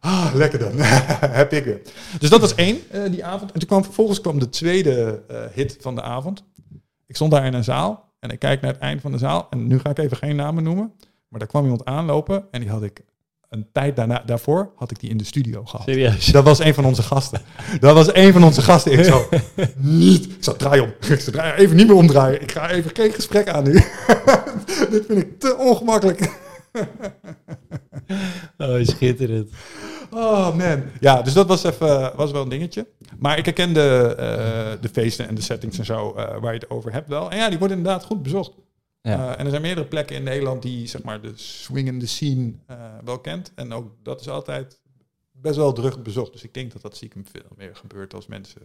Ah, 0.00 0.30
lekker 0.34 0.58
dan. 0.58 0.72
Heb 1.40 1.52
ik 1.52 1.64
weer. 1.64 1.80
Dus 2.18 2.30
dat 2.30 2.40
was 2.40 2.54
één, 2.54 2.78
eh, 2.90 3.00
die 3.10 3.24
avond. 3.24 3.52
En 3.52 3.58
toen 3.58 3.68
kwam 3.68 3.84
vervolgens 3.84 4.20
kwam 4.20 4.38
de 4.38 4.48
tweede 4.48 5.22
hit 5.54 5.76
van 5.80 5.94
de 5.94 6.02
avond. 6.02 6.44
Ik 7.12 7.18
stond 7.18 7.32
daar 7.32 7.46
in 7.46 7.54
een 7.54 7.64
zaal 7.64 8.12
en 8.20 8.30
ik 8.30 8.38
kijk 8.38 8.60
naar 8.60 8.72
het 8.72 8.80
eind 8.80 9.00
van 9.00 9.12
de 9.12 9.18
zaal. 9.18 9.46
En 9.50 9.66
nu 9.66 9.78
ga 9.78 9.90
ik 9.90 9.98
even 9.98 10.16
geen 10.16 10.36
namen 10.36 10.62
noemen. 10.62 10.92
Maar 11.28 11.38
daar 11.38 11.48
kwam 11.48 11.62
iemand 11.62 11.84
aanlopen 11.84 12.44
en 12.50 12.60
die 12.60 12.70
had 12.70 12.82
ik 12.82 13.04
een 13.48 13.66
tijd 13.72 13.96
daarna, 13.96 14.22
daarvoor 14.26 14.72
had 14.76 14.90
ik 14.90 15.00
die 15.00 15.10
in 15.10 15.16
de 15.16 15.24
studio 15.24 15.64
gehad. 15.64 15.86
Serieus. 15.86 16.26
Dat 16.26 16.44
was 16.44 16.58
een 16.58 16.74
van 16.74 16.84
onze 16.84 17.02
gasten. 17.02 17.40
Dat 17.80 17.94
was 17.94 18.14
een 18.14 18.32
van 18.32 18.44
onze 18.44 18.62
gasten. 18.62 18.92
Ik 18.92 19.04
zo, 19.04 19.28
niet. 19.76 20.24
Ik 20.24 20.36
zou 20.44 20.56
draai 20.56 20.80
om. 20.80 20.92
Ik 21.08 21.20
zou 21.20 21.40
even 21.40 21.76
niet 21.76 21.86
meer 21.86 21.96
omdraaien. 21.96 22.42
Ik 22.42 22.52
ga 22.52 22.70
even 22.70 22.90
geen 22.94 23.12
gesprek 23.12 23.48
aan 23.48 23.64
nu. 23.64 23.72
Dit 24.90 25.04
vind 25.06 25.18
ik 25.18 25.40
te 25.40 25.56
ongemakkelijk. 25.56 26.40
Oh, 28.58 28.82
schitterend. 28.82 29.50
Oh 30.14 30.56
man. 30.56 30.82
Ja, 31.00 31.22
dus 31.22 31.32
dat 31.32 31.46
was 31.46 31.64
even 31.64 32.16
was 32.16 32.30
wel 32.30 32.42
een 32.42 32.48
dingetje. 32.48 32.86
Maar 33.18 33.38
ik 33.38 33.44
herken 33.44 33.72
de, 33.74 34.14
eh, 34.18 34.80
de 34.80 34.88
feesten 34.88 35.28
en 35.28 35.34
de 35.34 35.40
settings 35.40 35.78
en 35.78 35.84
zo 35.84 36.12
eh, 36.14 36.40
waar 36.40 36.52
je 36.54 36.58
het 36.58 36.70
over 36.70 36.92
hebt 36.92 37.08
wel. 37.08 37.30
En 37.30 37.36
ja, 37.36 37.48
die 37.48 37.58
worden 37.58 37.76
inderdaad 37.76 38.04
goed 38.04 38.22
bezocht. 38.22 38.52
Ja. 39.02 39.32
Eh, 39.32 39.38
en 39.38 39.44
er 39.44 39.50
zijn 39.50 39.62
meerdere 39.62 39.86
plekken 39.86 40.16
in 40.16 40.22
Nederland 40.22 40.62
die 40.62 40.86
zeg 40.86 41.02
maar 41.02 41.20
de 41.20 41.32
swingende 41.34 42.06
scene 42.06 42.52
wel 43.04 43.18
kent. 43.18 43.52
En 43.54 43.72
ook 43.72 43.90
dat 44.02 44.20
is 44.20 44.28
altijd 44.28 44.80
best 45.32 45.56
wel 45.56 45.72
druk 45.72 46.02
bezocht. 46.02 46.32
Dus 46.32 46.42
ik 46.42 46.54
denk 46.54 46.72
dat 46.72 46.82
dat 46.82 46.96
stiekem 46.96 47.24
veel 47.32 47.50
meer 47.56 47.76
gebeurt 47.76 48.14
als 48.14 48.26
mensen 48.26 48.62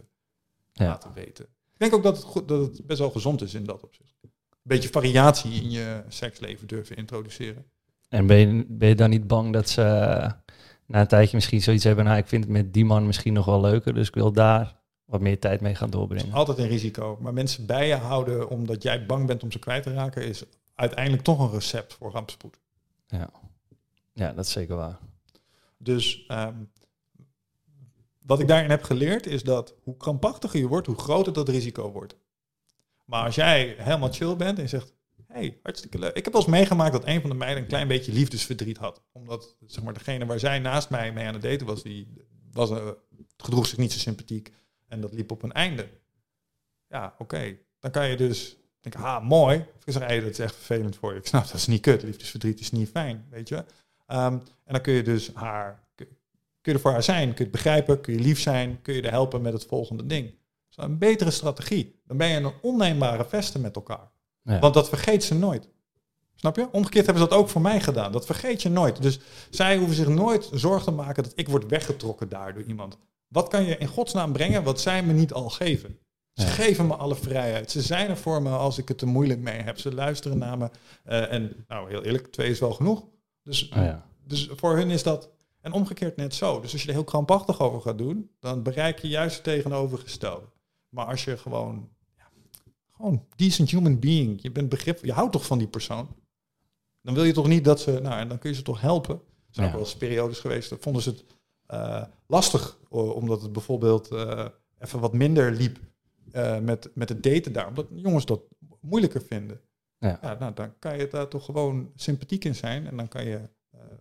Ja. 0.72 0.86
laten 0.86 1.10
weten. 1.14 1.44
Ik 1.44 1.78
denk 1.78 1.94
ook 1.94 2.02
dat 2.02 2.16
het, 2.16 2.24
goed, 2.24 2.48
dat 2.48 2.60
het 2.60 2.86
best 2.86 2.98
wel 2.98 3.10
gezond 3.10 3.42
is 3.42 3.54
in 3.54 3.64
dat 3.64 3.82
opzicht. 3.82 4.14
Een 4.22 4.30
beetje 4.62 4.88
variatie 4.88 5.52
in 5.52 5.70
je 5.70 6.02
seksleven 6.08 6.66
durven 6.66 6.96
introduceren. 6.96 7.64
En 8.08 8.26
ben 8.26 8.36
je, 8.38 8.64
ben 8.68 8.88
je 8.88 8.94
dan 8.94 9.10
niet 9.10 9.26
bang 9.26 9.52
dat 9.52 9.68
ze 9.68 9.82
na 10.88 11.00
een 11.00 11.06
tijdje 11.06 11.36
misschien 11.36 11.62
zoiets 11.62 11.84
hebben... 11.84 12.04
nou, 12.04 12.16
ik 12.16 12.26
vind 12.26 12.44
het 12.44 12.52
met 12.52 12.74
die 12.74 12.84
man 12.84 13.06
misschien 13.06 13.32
nog 13.32 13.44
wel 13.44 13.60
leuker... 13.60 13.94
dus 13.94 14.08
ik 14.08 14.14
wil 14.14 14.32
daar 14.32 14.76
wat 15.04 15.20
meer 15.20 15.38
tijd 15.38 15.60
mee 15.60 15.74
gaan 15.74 15.90
doorbrengen. 15.90 16.32
Altijd 16.32 16.58
een 16.58 16.68
risico. 16.68 17.18
Maar 17.20 17.32
mensen 17.32 17.66
bij 17.66 17.86
je 17.86 17.94
houden 17.94 18.48
omdat 18.48 18.82
jij 18.82 19.06
bang 19.06 19.26
bent 19.26 19.42
om 19.42 19.52
ze 19.52 19.58
kwijt 19.58 19.82
te 19.82 19.92
raken, 19.92 20.26
is 20.26 20.44
uiteindelijk 20.74 21.22
toch 21.22 21.38
een 21.38 21.50
recept 21.50 21.94
voor 21.94 22.10
rampspoed. 22.10 22.58
Ja, 24.12 24.32
dat 24.32 24.44
is 24.44 24.52
zeker 24.52 24.76
waar. 24.76 24.98
Dus 25.76 26.24
ehm, 26.26 26.54
wat 28.26 28.40
ik 28.40 28.48
daarin 28.48 28.70
heb 28.70 28.82
geleerd 28.82 29.26
is 29.26 29.42
dat 29.42 29.74
hoe 29.82 29.96
krampachtiger 29.96 30.60
je 30.60 30.68
wordt, 30.68 30.86
hoe 30.86 30.98
groter 30.98 31.32
dat 31.32 31.48
risico 31.48 31.92
wordt. 31.92 32.16
Maar 33.04 33.24
als 33.24 33.34
jij 33.34 33.74
helemaal 33.78 34.12
chill 34.12 34.36
bent 34.36 34.58
en 34.58 34.68
zegt, 34.68 34.92
hey, 35.32 35.58
hartstikke 35.62 35.98
leuk. 35.98 36.16
Ik 36.16 36.24
heb 36.24 36.32
wel 36.32 36.44
meegemaakt 36.48 36.92
dat 36.92 37.06
een 37.06 37.20
van 37.20 37.30
de 37.30 37.36
meiden 37.36 37.62
een 37.62 37.68
klein 37.68 37.88
beetje 37.88 38.12
liefdesverdriet 38.12 38.76
had. 38.76 39.02
Omdat 39.12 39.56
zeg 39.66 39.84
maar, 39.84 39.94
degene 39.94 40.26
waar 40.26 40.38
zij 40.38 40.58
naast 40.58 40.90
mij 40.90 41.12
mee 41.12 41.26
aan 41.26 41.32
het 41.32 41.42
daten 41.42 41.66
was, 41.66 41.82
die 41.82 42.08
was, 42.52 42.70
eh, 42.70 42.88
gedroeg 43.36 43.66
zich 43.66 43.78
niet 43.78 43.92
zo 43.92 43.98
sympathiek. 43.98 44.52
En 44.88 45.00
dat 45.00 45.12
liep 45.12 45.30
op 45.30 45.42
een 45.42 45.52
einde. 45.52 45.88
Ja, 46.88 47.14
oké. 47.18 47.58
Dan 47.78 47.90
kan 47.90 48.08
je 48.08 48.16
dus 48.16 48.56
denken, 48.80 49.00
ah, 49.02 49.24
mooi. 49.24 49.64
Je 49.84 49.92
zegt, 49.92 50.06
hey, 50.06 50.20
dat 50.20 50.30
is 50.30 50.38
echt 50.38 50.54
vervelend 50.54 50.96
voor 50.96 51.12
je. 51.12 51.18
Ik 51.18 51.26
snap, 51.26 51.44
dat 51.44 51.54
is 51.54 51.66
niet 51.66 51.80
kut. 51.80 52.02
Liefdesverdriet 52.02 52.60
is 52.60 52.70
niet 52.70 52.88
fijn, 52.88 53.26
weet 53.30 53.48
je. 53.48 53.64
Ehm, 54.06 54.32
en 54.64 54.72
dan 54.72 54.80
kun 54.80 54.92
je 54.92 55.02
dus 55.02 55.30
haar, 55.34 55.88
kun 55.94 56.06
je 56.62 56.72
er 56.72 56.80
voor 56.80 56.90
haar 56.90 57.02
zijn, 57.02 57.28
kun 57.28 57.36
je 57.36 57.42
het 57.42 57.50
begrijpen, 57.50 58.00
kun 58.00 58.12
je 58.12 58.20
lief 58.20 58.40
zijn, 58.40 58.82
kun 58.82 58.94
je 58.94 59.02
er 59.02 59.10
helpen 59.10 59.42
met 59.42 59.52
het 59.52 59.66
volgende 59.66 60.06
ding. 60.06 60.26
Dat 60.28 60.78
is 60.78 60.84
een 60.84 60.98
betere 60.98 61.30
strategie. 61.30 62.00
Dan 62.04 62.16
ben 62.16 62.28
je 62.28 62.36
een 62.36 62.52
onneembare 62.62 63.24
vesten 63.24 63.60
met 63.60 63.76
elkaar. 63.76 64.10
Ja. 64.48 64.58
Want 64.58 64.74
dat 64.74 64.88
vergeet 64.88 65.24
ze 65.24 65.34
nooit. 65.34 65.68
Snap 66.34 66.56
je? 66.56 66.68
Omgekeerd 66.72 67.04
hebben 67.06 67.22
ze 67.22 67.28
dat 67.28 67.38
ook 67.38 67.48
voor 67.48 67.60
mij 67.60 67.80
gedaan. 67.80 68.12
Dat 68.12 68.26
vergeet 68.26 68.62
je 68.62 68.68
nooit. 68.68 69.02
Dus 69.02 69.18
zij 69.50 69.76
hoeven 69.76 69.96
zich 69.96 70.08
nooit 70.08 70.48
zorgen 70.52 70.84
te 70.84 70.90
maken 70.90 71.22
dat 71.22 71.32
ik 71.34 71.48
word 71.48 71.66
weggetrokken 71.66 72.28
daar 72.28 72.54
door 72.54 72.62
iemand. 72.62 72.98
Wat 73.28 73.48
kan 73.48 73.64
je 73.64 73.76
in 73.76 73.86
godsnaam 73.86 74.32
brengen 74.32 74.62
wat 74.62 74.80
zij 74.80 75.02
me 75.02 75.12
niet 75.12 75.32
al 75.32 75.48
geven? 75.50 75.98
Ze 76.32 76.44
Ja. 76.44 76.50
geven 76.50 76.86
me 76.86 76.94
alle 76.94 77.14
vrijheid. 77.14 77.70
Ze 77.70 77.82
zijn 77.82 78.08
er 78.08 78.16
voor 78.16 78.42
me 78.42 78.50
als 78.50 78.78
ik 78.78 78.88
het 78.88 78.98
te 78.98 79.06
moeilijk 79.06 79.40
mee 79.40 79.60
heb. 79.60 79.78
Ze 79.78 79.94
luisteren 79.94 80.38
naar 80.38 80.58
me. 80.58 80.70
Eh, 81.04 81.32
en 81.32 81.64
nou, 81.68 81.88
heel 81.88 82.02
eerlijk, 82.04 82.26
twee 82.32 82.50
is 82.50 82.58
wel 82.60 82.72
genoeg. 82.72 83.04
Dus, 83.42 83.68
Oh 83.68 83.76
ja. 83.76 84.06
dus 84.26 84.48
voor 84.56 84.76
hun 84.76 84.90
is 84.90 85.02
dat... 85.02 85.30
En 85.60 85.72
omgekeerd 85.72 86.16
net 86.16 86.34
zo. 86.34 86.60
Dus 86.60 86.72
als 86.72 86.82
je 86.82 86.88
er 86.88 86.94
heel 86.94 87.04
krampachtig 87.04 87.60
over 87.60 87.80
gaat 87.80 87.98
doen... 87.98 88.30
dan 88.40 88.62
bereik 88.62 88.98
je 88.98 89.08
juist 89.08 89.34
het 89.34 89.44
tegenovergestelde. 89.44 90.46
Maar 90.88 91.06
als 91.06 91.24
je 91.24 91.36
gewoon... 91.36 91.88
Gewoon 92.98 93.24
decent 93.36 93.70
human 93.70 93.98
being. 93.98 94.42
Je 94.42 94.50
bent 94.52 94.68
begrip... 94.68 95.04
Je 95.04 95.12
houdt 95.12 95.32
toch 95.32 95.46
van 95.46 95.58
die 95.58 95.66
persoon? 95.66 96.08
Dan 97.02 97.14
wil 97.14 97.24
je 97.24 97.32
toch 97.32 97.48
niet 97.48 97.64
dat 97.64 97.80
ze... 97.80 97.90
Nou, 98.02 98.20
en 98.20 98.28
dan 98.28 98.38
kun 98.38 98.50
je 98.50 98.56
ze 98.56 98.62
toch 98.62 98.80
helpen. 98.80 99.14
Er 99.14 99.20
zijn 99.50 99.66
Ja. 99.66 99.72
ook 99.72 99.78
wel 99.78 99.88
eens 99.88 99.96
periodes 99.96 100.38
geweest... 100.38 100.70
dat 100.70 100.82
vonden 100.82 101.02
ze 101.02 101.10
het 101.10 101.24
eh, 101.66 102.02
lastig. 102.26 102.78
Omdat 102.88 103.42
het 103.42 103.52
bijvoorbeeld 103.52 104.08
eh, 104.10 104.46
even 104.78 105.00
wat 105.00 105.12
minder 105.12 105.52
liep... 105.52 105.78
eh, 106.32 106.58
met, 106.58 106.90
met 106.94 107.08
het 107.08 107.22
daten 107.22 107.52
daar. 107.52 107.68
Omdat 107.68 107.86
jongens 107.94 108.24
dat 108.26 108.40
moeilijker 108.80 109.22
vinden. 109.22 109.60
Ja. 109.98 110.18
Ja, 110.22 110.36
nou, 110.38 110.54
dan 110.54 110.72
kan 110.78 110.98
je 110.98 111.08
daar 111.08 111.28
toch 111.28 111.44
gewoon 111.44 111.90
sympathiek 111.94 112.44
in 112.44 112.54
zijn. 112.54 112.86
En 112.86 112.96
dan 112.96 113.08
kan 113.08 113.24
je 113.24 113.40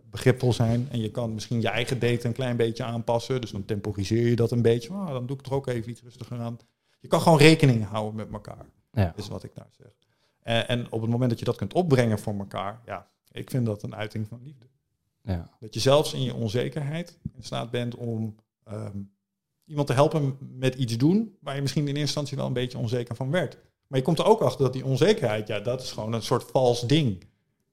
begripvol 0.10 0.54
zijn. 0.54 0.88
En 0.92 1.00
je 1.00 1.12
kan 1.12 1.34
misschien 1.34 1.62
je 1.62 1.68
eigen 1.68 2.00
date 2.00 2.28
een 2.28 2.34
klein 2.34 2.58
beetje 2.58 2.84
aanpassen. 2.84 3.42
Dus 3.42 3.52
dan 3.52 3.66
temporiseer 3.66 4.28
je 4.28 4.36
dat 4.36 4.52
een 4.52 4.62
beetje. 4.62 4.94
Ah, 4.94 5.08
dan 5.08 5.26
doe 5.26 5.38
ik 5.40 5.46
er 5.46 5.54
ook 5.54 5.68
even 5.68 5.90
iets 5.92 6.02
rustiger 6.02 6.40
aan. 6.40 6.58
Je 7.00 7.08
kan 7.08 7.22
gewoon 7.22 7.38
rekening 7.38 7.86
houden 7.86 8.16
met 8.16 8.32
elkaar. 8.32 8.66
Ja. 9.04 9.14
Is 9.16 9.28
wat 9.28 9.44
ik 9.44 9.56
daar 9.56 9.70
zeg. 9.78 9.88
En, 10.42 10.68
en 10.68 10.92
op 10.92 11.02
het 11.02 11.10
moment 11.10 11.30
dat 11.30 11.40
je 11.40 11.46
dat 11.46 11.56
kunt 11.56 11.74
opbrengen 11.74 12.20
voor 12.20 12.38
elkaar. 12.38 12.82
Ja, 12.86 13.08
ik 13.32 13.50
vind 13.50 13.66
dat 13.66 13.84
een 13.84 13.96
uiting 13.96 14.28
van 14.28 14.40
liefde. 14.44 14.66
Ja. 15.22 15.50
Dat 15.60 15.74
je 15.74 15.80
zelfs 15.80 16.14
in 16.14 16.22
je 16.22 16.34
onzekerheid 16.34 17.20
in 17.36 17.44
staat 17.44 17.72
bent 17.72 17.96
om 17.96 18.36
ehm, 18.64 18.98
iemand 19.66 19.88
te 19.88 19.94
helpen 19.94 20.38
met 20.40 20.76
iets 20.76 20.98
doen 20.98 21.38
waar 21.42 21.56
je 21.56 21.62
misschien 21.62 21.82
in 21.82 21.88
eerste 21.88 22.02
instantie 22.02 22.38
wel 22.38 22.46
een 22.46 22.54
beetje 22.54 22.78
onzeker 22.78 23.16
van 23.16 23.32
werd. 23.32 23.58
Maar 23.88 24.00
je 24.00 24.06
komt 24.06 24.20
er 24.20 24.26
ook 24.26 24.42
achter 24.42 24.64
dat 24.64 24.74
die 24.74 24.86
onzekerheid, 24.86 25.48
ja, 25.48 25.60
dat 25.60 25.82
is 25.82 25.92
gewoon 25.92 26.14
een 26.14 26.22
soort 26.22 26.44
vals 26.44 26.82
ding. 26.82 27.24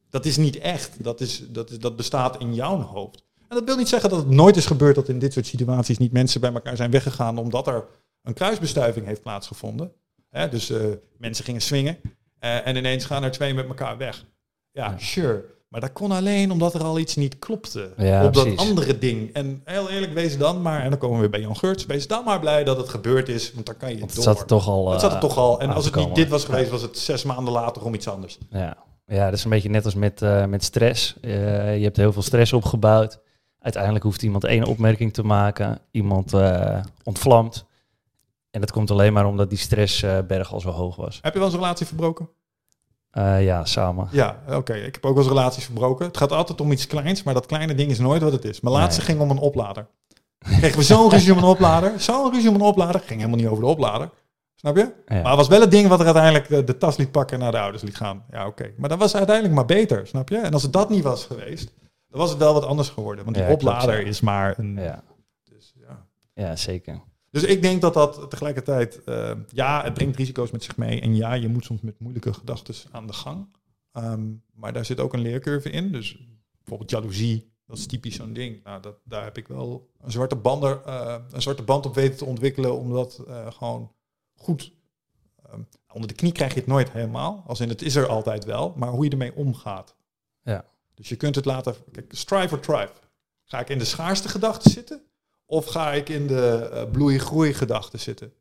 Dat 0.09 0.25
is 0.25 0.37
niet 0.37 0.59
echt. 0.59 1.05
Dat, 1.05 1.21
is, 1.21 1.51
dat, 1.51 1.71
is, 1.71 1.79
dat 1.79 1.97
bestaat 1.97 2.41
in 2.41 2.55
jouw 2.55 2.81
hoofd. 2.81 3.25
En 3.49 3.57
dat 3.57 3.65
wil 3.65 3.77
niet 3.77 3.89
zeggen 3.89 4.11
dat 4.11 4.19
het 4.19 4.31
nooit 4.31 4.57
is 4.57 4.67
gebeurd 4.67 4.95
dat 4.95 5.09
in 5.09 5.19
dit 5.19 5.33
soort 5.33 5.47
situaties 5.47 5.99
niet 5.99 6.13
mensen 6.13 6.41
bij 6.41 6.53
elkaar 6.53 6.77
zijn 6.77 6.91
weggegaan 6.91 7.39
omdat 7.39 7.67
er 7.67 7.87
een 8.23 8.35
kruisbestuiving 8.35 9.07
heeft 9.07 9.23
plaatsgevonden. 9.23 9.93
Hè, 10.35 10.49
dus 10.49 10.71
eh, 10.71 10.81
mensen 11.19 11.45
gingen 11.45 11.61
swingen 11.61 11.97
eh, 12.39 12.67
en 12.67 12.77
ineens 12.77 13.05
gaan 13.05 13.23
er 13.23 13.31
twee 13.31 13.55
met 13.55 13.69
elkaar 13.69 13.97
weg. 13.97 14.25
Ja, 14.71 14.85
Ja. 14.91 14.99
sure. 14.99 15.45
Maar 15.69 15.81
dat 15.81 15.93
kon 15.93 16.13
alleen 16.13 16.51
omdat 16.51 16.75
er 16.75 16.83
al 16.85 16.99
iets 16.99 17.17
niet 17.17 17.39
klopte 17.39 17.93
Ja, 17.97 18.25
op 18.25 18.35
dat 18.35 18.57
andere 18.57 18.99
ding. 18.99 19.33
En 19.33 19.61
heel 19.65 19.91
eerlijk, 19.91 20.13
wees 20.13 20.39
dan 20.39 20.63
maar, 20.63 20.81
en 20.83 20.91
dan 20.91 20.99
komen 20.99 21.15
we 21.17 21.21
weer 21.21 21.31
bij 21.31 21.41
Jan 21.41 21.57
Geurts, 21.57 21.87
wees 21.87 22.07
dan 22.07 22.25
maar 22.25 22.41
blij 22.41 22.65
dat 22.65 22.77
het 22.77 22.89
gebeurd 22.89 23.29
is, 23.29 23.53
want 23.53 23.67
dan 23.67 23.77
kan 23.77 23.95
je 23.95 24.01
het 24.01 24.15
door. 24.15 24.25
zat 24.25 24.41
er 24.41 24.47
toch 24.47 24.69
al. 24.69 24.91
het 24.91 25.01
zat 25.01 25.11
er 25.11 25.17
eh, 25.17 25.23
toch 25.23 25.37
al. 25.37 25.61
En 25.61 25.71
als 25.71 25.85
het 25.85 25.95
niet 25.95 26.15
dit 26.15 26.29
was 26.29 26.45
geweest, 26.45 26.71
was 26.71 26.83
het 26.83 26.99
zes 26.99 27.25
maanden 27.25 27.53
later 27.53 27.85
om 27.85 27.95
iets 27.95 28.09
anders. 28.09 28.39
Ja. 28.51 28.77
ja, 29.07 29.25
dat 29.25 29.35
is 29.39 29.45
een 29.45 29.51
beetje 29.51 29.71
net 29.71 29.85
als 29.85 29.95
met, 29.95 30.21
met 30.49 30.65
stress. 30.65 31.17
Je 31.21 31.29
hebt 31.83 31.97
heel 31.97 32.13
veel 32.13 32.23
stress 32.23 32.53
opgebouwd. 32.53 33.19
Uiteindelijk 33.59 34.05
hoeft 34.05 34.23
iemand 34.23 34.45
één 34.45 34.65
opmerking 34.65 35.13
te 35.13 35.23
maken. 35.23 35.79
Iemand 35.91 36.33
ontvlamt. 37.03 37.65
En 38.55 38.61
dat 38.61 38.73
komt 38.73 38.91
alleen 38.91 39.13
maar 39.13 39.27
omdat 39.27 39.49
die 39.49 39.59
stressberg 39.59 40.53
al 40.53 40.61
zo 40.61 40.71
hoog 40.71 40.97
was. 40.97 41.19
Heb 41.23 41.33
je 41.33 41.39
wel 41.39 41.49
eens 41.49 41.57
een 41.57 41.63
relatie 41.63 41.87
verbroken? 41.87 42.29
Eh, 43.11 43.45
ja, 43.45 43.65
samen. 43.65 44.09
Ja, 44.11 44.43
oké. 44.49 44.75
Ik 44.75 44.95
heb 44.95 45.05
ook 45.05 45.15
wel 45.15 45.23
eens 45.25 45.33
relaties 45.33 45.65
verbroken. 45.65 46.07
Het 46.07 46.17
gaat 46.17 46.33
altijd 46.33 46.61
om 46.61 46.73
iets 46.73 46.87
kleins, 46.87 47.23
maar 47.23 47.35
dat 47.35 47.47
kleine 47.47 47.75
ding 47.75 47.91
is 47.91 47.99
nooit 47.99 48.23
wat 48.23 48.33
het 48.33 48.45
is. 48.45 48.61
Mijn 48.61 48.75
laatste 48.75 49.01
Nee. 49.01 49.09
ging 49.11 49.21
om 49.21 49.31
een 49.31 49.43
oplader. 49.43 49.87
Kregen 50.39 50.79
we 50.79 50.85
zo'n 50.85 51.11
ruzie 51.11 51.33
om 51.33 51.39
een 51.39 51.45
oplader. 51.45 52.01
Zo'n 52.01 52.33
ruzie 52.33 52.49
om 52.49 52.55
een 52.55 52.61
oplader. 52.61 53.01
Ging 53.01 53.19
helemaal 53.21 53.39
niet 53.41 53.47
over 53.49 53.63
de 53.65 53.69
oplader. 53.71 54.11
Snap 54.55 54.77
je? 54.77 54.93
Ja. 55.07 55.15
Maar 55.15 55.27
het 55.27 55.37
was 55.37 55.49
wel 55.49 55.61
het 55.61 55.71
ding 55.71 55.89
wat 55.89 55.99
er 56.01 56.05
uiteindelijk 56.05 56.49
de, 56.49 56.65
de 56.65 56.77
tas 56.79 56.97
liet 56.97 57.11
pakken 57.11 57.37
en 57.37 57.43
naar 57.43 57.53
de 57.53 57.59
ouders 57.61 57.83
liet 57.83 57.97
gaan. 57.97 58.25
Ja, 58.31 58.47
oké. 58.47 58.71
Maar 58.77 58.89
dat 58.89 58.99
was 58.99 59.15
uiteindelijk 59.17 59.55
maar 59.55 59.65
beter, 59.67 60.07
snap 60.07 60.29
je? 60.29 60.37
En 60.39 60.53
als 60.53 60.63
het 60.63 60.73
dat 60.73 60.89
niet 60.91 61.03
was 61.05 61.25
geweest, 61.25 61.73
dan 62.09 62.21
was 62.21 62.31
het 62.31 62.39
wel 62.39 62.53
wat 62.55 62.65
anders 62.65 62.89
geworden. 62.89 63.25
Want 63.25 63.37
die 63.37 63.45
Ja, 63.47 63.51
klopt, 63.55 63.65
oplader 63.65 64.01
ja. 64.01 64.07
is 64.07 64.21
maar 64.21 64.55
een... 64.59 64.77
Ja, 64.77 65.03
Dus, 65.45 65.75
ja. 65.81 66.07
ja 66.35 66.57
zeker. 66.57 67.01
Dus 67.35 67.43
ik 67.43 67.63
denk 67.63 67.81
dat 67.81 67.95
dat 67.95 68.31
tegelijkertijd... 68.31 69.05
eh, 69.05 69.33
ja, 69.49 69.83
het 69.85 69.95
brengt 69.95 70.17
risico's 70.17 70.51
met 70.51 70.63
zich 70.63 70.77
mee. 70.77 71.01
En 71.01 71.17
ja, 71.17 71.33
je 71.33 71.49
moet 71.49 71.65
soms 71.65 71.81
met 71.81 71.99
moeilijke 71.99 72.33
gedachten 72.33 72.75
aan 72.91 73.07
de 73.07 73.13
gang. 73.13 73.47
Ehm, 73.93 74.33
maar 74.53 74.73
daar 74.73 74.85
zit 74.85 75.01
ook 75.01 75.13
een 75.13 75.21
leercurve 75.21 75.71
in. 75.71 75.93
Dus 75.93 76.19
bijvoorbeeld 76.59 76.91
jaloezie, 76.91 77.53
dat 77.67 77.79
is 77.79 77.87
typisch 77.87 78.15
zo'n 78.15 78.33
ding. 78.33 78.65
Nou, 78.65 78.83
dat, 78.83 78.97
daar 79.05 79.25
heb 79.25 79.39
ik 79.39 79.49
wel 79.49 79.91
een 80.01 80.11
zwarte, 80.11 80.37
bander, 80.37 80.83
eh, 80.83 81.17
een 81.31 81.43
zwarte 81.43 81.63
band 81.63 81.87
op 81.87 81.95
weten 81.95 82.17
te 82.17 82.25
ontwikkelen... 82.25 82.79
om 82.79 82.93
dat 82.93 83.25
eh, 83.29 83.53
gewoon 83.53 83.93
goed... 84.35 84.73
ehm, 85.43 85.61
onder 85.93 86.09
de 86.09 86.15
knie 86.15 86.33
krijg 86.33 86.55
je 86.55 86.61
het 86.61 86.69
nooit 86.69 86.91
helemaal. 86.91 87.45
Als 87.47 87.61
in 87.61 87.69
het 87.69 87.83
is 87.83 87.97
er 87.97 88.07
altijd 88.07 88.45
wel, 88.45 88.75
maar 88.77 88.91
hoe 88.91 89.05
je 89.05 89.11
ermee 89.11 89.35
omgaat. 89.35 89.97
Ja. 90.43 90.65
Dus 90.95 91.09
je 91.09 91.17
kunt 91.17 91.35
het 91.35 91.45
laten... 91.45 91.75
Kijk, 91.93 92.13
strive 92.15 92.55
or 92.55 92.61
thrive. 92.61 92.93
Ga 93.45 93.61
ik 93.61 93.69
in 93.69 93.79
de 93.79 93.85
schaarste 93.85 94.29
gedachten 94.29 94.71
zitten? 94.71 95.03
Of 95.47 95.67
ga 95.67 95.93
ik 95.93 96.09
in 96.09 96.27
de 96.27 96.69
eh, 96.73 96.91
bloei-groei 96.91 97.55
gedachten 97.55 98.01
zitten? 98.01 98.33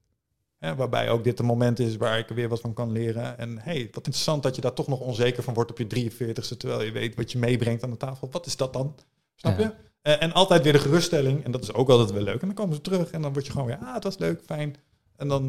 Hè, 0.60 0.76
waarbij 0.76 1.10
ook 1.10 1.24
dit 1.24 1.40
een 1.40 1.46
moment 1.46 1.80
is 1.80 1.98
waar 1.98 2.18
ik 2.20 2.30
er 2.30 2.36
weer 2.36 2.50
wat 2.50 2.60
van 2.62 2.74
kan 2.74 2.92
leren. 2.92 3.38
En 3.38 3.58
hey, 3.60 3.78
wat 3.92 4.06
interessant 4.06 4.44
dat 4.44 4.56
je 4.56 4.62
daar 4.62 4.74
toch 4.74 4.88
nog 4.88 5.00
onzeker 5.00 5.44
van 5.44 5.54
wordt 5.54 5.72
op 5.72 5.78
je 5.78 6.12
43ste, 6.12 6.58
terwijl 6.58 6.82
je 6.82 6.92
weet 6.92 7.16
wat 7.16 7.32
je 7.32 7.38
meebrengt 7.38 7.84
aan 7.84 7.90
de 7.90 7.98
tafel. 7.98 8.30
Wat 8.32 8.46
is 8.46 8.58
dat 8.58 8.74
dan? 8.74 8.96
Snap 9.36 9.60
Ja. 9.60 9.64
je? 9.66 9.72
Eh, 10.02 10.22
en 10.24 10.34
altijd 10.34 10.64
weer 10.64 10.74
de 10.74 10.80
geruststelling. 10.80 11.44
En 11.44 11.52
dat 11.52 11.62
is 11.64 11.74
ook 11.74 11.90
altijd 11.90 12.12
wel 12.12 12.22
leuk. 12.24 12.42
En 12.42 12.48
dan 12.48 12.56
komen 12.56 12.76
ze 12.76 12.82
terug 12.82 13.12
en 13.12 13.22
dan 13.22 13.34
word 13.34 13.46
je 13.46 13.52
gewoon 13.52 13.68
weer, 13.68 13.78
ah, 13.78 13.94
het 13.94 14.04
was 14.04 14.18
leuk, 14.18 14.42
fijn. 14.46 14.76
En 15.16 15.28
dan 15.28 15.42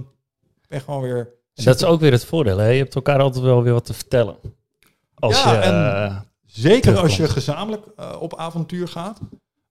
ben 0.68 0.78
je 0.78 0.84
gewoon 0.84 1.00
weer... 1.02 1.28
Dat 1.54 1.76
is 1.76 1.84
ook 1.84 2.00
weer 2.00 2.12
het 2.12 2.24
voordeel. 2.24 2.58
Hè? 2.58 2.68
Je 2.68 2.78
hebt 2.82 2.94
elkaar 2.94 3.18
altijd 3.20 3.44
wel 3.44 3.62
weer 3.62 3.72
wat 3.72 3.84
te 3.84 3.94
vertellen. 3.94 4.36
Als 5.14 5.42
Ja, 5.42 5.52
je, 5.52 5.58
en- 5.58 5.72
eh, 6.06 6.20
Zeker 6.46 6.96
als 6.98 7.16
je 7.16 7.28
gezamenlijk 7.28 7.86
eh, 7.96 8.16
op 8.20 8.36
avontuur 8.36 8.88
gaat, 8.88 9.18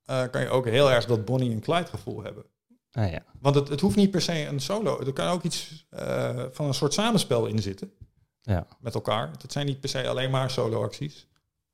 eh, 0.06 0.24
kan 0.32 0.42
je 0.42 0.50
ook 0.50 0.66
heel 0.66 0.92
erg 0.92 1.06
dat 1.06 1.26
Bonnie 1.26 1.52
en 1.52 1.60
Clyde 1.60 1.86
gevoel 1.86 2.24
hebben. 2.24 2.46
ah, 2.92 3.12
ja. 3.12 3.24
Want 3.40 3.56
het, 3.56 3.68
het 3.68 3.82
hoeft 3.82 3.96
niet 3.96 4.12
per 4.12 4.22
se 4.22 4.46
een 4.46 4.60
solo. 4.60 5.00
Er 5.00 5.14
kan 5.14 5.28
ook 5.28 5.44
iets 5.44 5.86
eh, 5.90 6.44
van 6.52 6.66
een 6.66 6.74
soort 6.74 6.94
samenspel 6.94 7.46
in 7.46 7.60
zitten. 7.60 7.92
Ja. 8.42 8.68
Met 8.80 8.94
elkaar. 8.94 9.32
Het 9.42 9.52
zijn 9.52 9.66
niet 9.66 9.80
per 9.80 9.90
se 9.90 10.08
alleen 10.08 10.32
maar 10.32 10.50
solo-acties. 10.50 11.28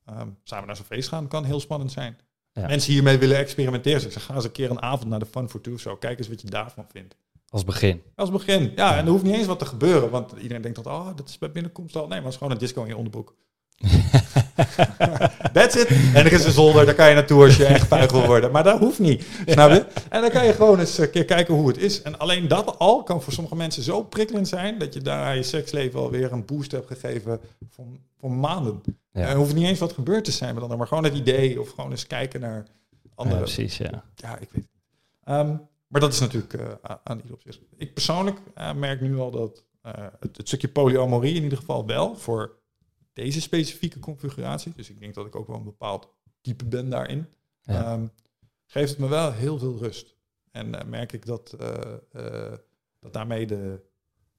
Ehm, 0.05 0.29
samen 0.43 0.67
naar 0.67 0.75
zo'n 0.75 0.85
feest 0.85 1.09
gaan 1.09 1.27
kan 1.27 1.43
heel 1.43 1.59
spannend 1.59 1.91
zijn. 1.91 2.17
Ja. 2.53 2.67
Mensen 2.67 2.93
hiermee 2.93 3.17
willen 3.17 3.37
experimenteren. 3.37 3.97
Dus 3.97 4.07
ik 4.07 4.11
zeg, 4.11 4.23
ga 4.23 4.35
eens 4.35 4.43
een 4.43 4.51
keer 4.51 4.69
een 4.69 4.81
avond 4.81 5.09
naar 5.09 5.19
de 5.19 5.25
Fun 5.25 5.49
for 5.49 5.61
Two 5.61 5.77
zo. 5.77 5.95
Kijk 5.95 6.17
eens 6.17 6.27
wat 6.27 6.41
je 6.41 6.49
daarvan 6.49 6.85
vindt. 6.91 7.15
Als 7.49 7.63
begin. 7.63 8.01
Als 8.15 8.31
begin. 8.31 8.71
Ja, 8.75 8.97
en 8.97 9.05
er 9.05 9.11
hoeft 9.11 9.23
niet 9.23 9.35
eens 9.35 9.45
wat 9.45 9.59
te 9.59 9.65
gebeuren. 9.65 10.09
Want 10.09 10.31
iedereen 10.31 10.61
denkt 10.61 10.83
dat, 10.83 10.85
oh, 10.85 11.07
dat 11.15 11.29
is 11.29 11.37
bij 11.37 11.51
binnenkomst 11.51 11.95
al. 11.95 12.01
Nee, 12.01 12.09
maar 12.09 12.23
het 12.23 12.31
is 12.31 12.37
gewoon 12.37 12.51
een 12.51 12.57
disco 12.57 12.81
in 12.81 12.87
je 12.87 12.97
onderbroek. 12.97 13.35
That's 15.53 15.75
it. 15.75 15.87
En 15.89 16.25
er 16.25 16.31
is 16.31 16.45
een 16.45 16.51
zolder, 16.51 16.85
daar 16.85 16.95
kan 16.95 17.09
je 17.09 17.15
naartoe 17.15 17.43
als 17.43 17.57
je 17.57 17.65
echt 17.65 17.87
vuig 17.87 18.11
wil 18.11 18.25
worden. 18.25 18.51
Maar 18.51 18.63
dat 18.63 18.79
hoeft 18.79 18.99
niet, 18.99 19.25
snap 19.45 19.69
je? 19.69 19.85
En 20.09 20.21
dan 20.21 20.29
kan 20.29 20.45
je 20.45 20.53
gewoon 20.53 20.79
eens 20.79 20.97
een 20.97 21.09
keer 21.09 21.25
kijken 21.25 21.53
hoe 21.53 21.67
het 21.67 21.77
is. 21.77 22.01
En 22.01 22.19
alleen 22.19 22.47
dat 22.47 22.79
al 22.79 23.03
kan 23.03 23.21
voor 23.21 23.33
sommige 23.33 23.55
mensen 23.55 23.83
zo 23.83 24.03
prikkelend 24.03 24.47
zijn... 24.47 24.79
dat 24.79 24.93
je 24.93 25.01
daar 25.01 25.35
je 25.35 25.43
seksleven 25.43 25.99
alweer 25.99 26.31
een 26.31 26.45
boost 26.45 26.71
hebt 26.71 26.87
gegeven 26.87 27.39
voor, 27.69 27.85
voor 28.19 28.31
maanden. 28.31 28.81
Ja. 29.11 29.27
Er 29.27 29.35
hoeft 29.35 29.55
niet 29.55 29.65
eens 29.65 29.79
wat 29.79 29.93
gebeurd 29.93 30.23
te 30.23 30.31
zijn, 30.31 30.55
maar 30.55 30.67
dan 30.67 30.77
maar 30.77 30.87
gewoon 30.87 31.03
het 31.03 31.15
idee... 31.15 31.61
of 31.61 31.69
gewoon 31.69 31.91
eens 31.91 32.07
kijken 32.07 32.39
naar 32.39 32.65
Ja, 33.03 33.09
andere... 33.15 33.39
precies, 33.39 33.77
ja. 33.77 34.03
Ja, 34.15 34.37
ik 34.37 34.49
weet 34.51 34.63
het. 34.71 34.81
Ehm, 35.23 35.55
maar 35.87 36.01
dat 36.01 36.13
is 36.13 36.19
natuurlijk 36.19 36.53
eh, 36.53 36.95
aan 37.03 37.17
ieder 37.17 37.33
op 37.33 37.41
zich. 37.41 37.59
Ik 37.77 37.93
persoonlijk 37.93 38.37
eh, 38.53 38.73
merk 38.73 39.01
nu 39.01 39.17
al 39.17 39.31
dat 39.31 39.63
eh, 39.81 39.93
het, 40.19 40.37
het 40.37 40.47
stukje 40.47 40.67
polyamorie 40.67 41.35
in 41.35 41.43
ieder 41.43 41.57
geval 41.57 41.85
wel 41.85 42.15
voor 42.15 42.57
deze 43.19 43.41
specifieke 43.41 43.99
configuratie. 43.99 44.73
Dus 44.75 44.89
ik 44.89 44.99
denk 44.99 45.13
dat 45.13 45.25
ik 45.25 45.35
ook 45.35 45.47
wel 45.47 45.55
een 45.55 45.63
bepaald 45.63 46.09
type 46.41 46.65
ben 46.65 46.89
daarin. 46.89 47.27
Ja. 47.61 47.83
ehm, 47.83 48.07
geeft 48.65 48.89
het 48.89 48.99
me 48.99 49.07
wel 49.07 49.31
heel 49.31 49.59
veel 49.59 49.77
rust. 49.77 50.15
En 50.51 50.79
eh, 50.79 50.85
merk 50.85 51.13
ik 51.13 51.25
dat, 51.25 51.53
eh, 51.53 51.93
eh, 52.11 52.53
dat 52.99 53.13
daarmee 53.13 53.47
de, 53.47 53.81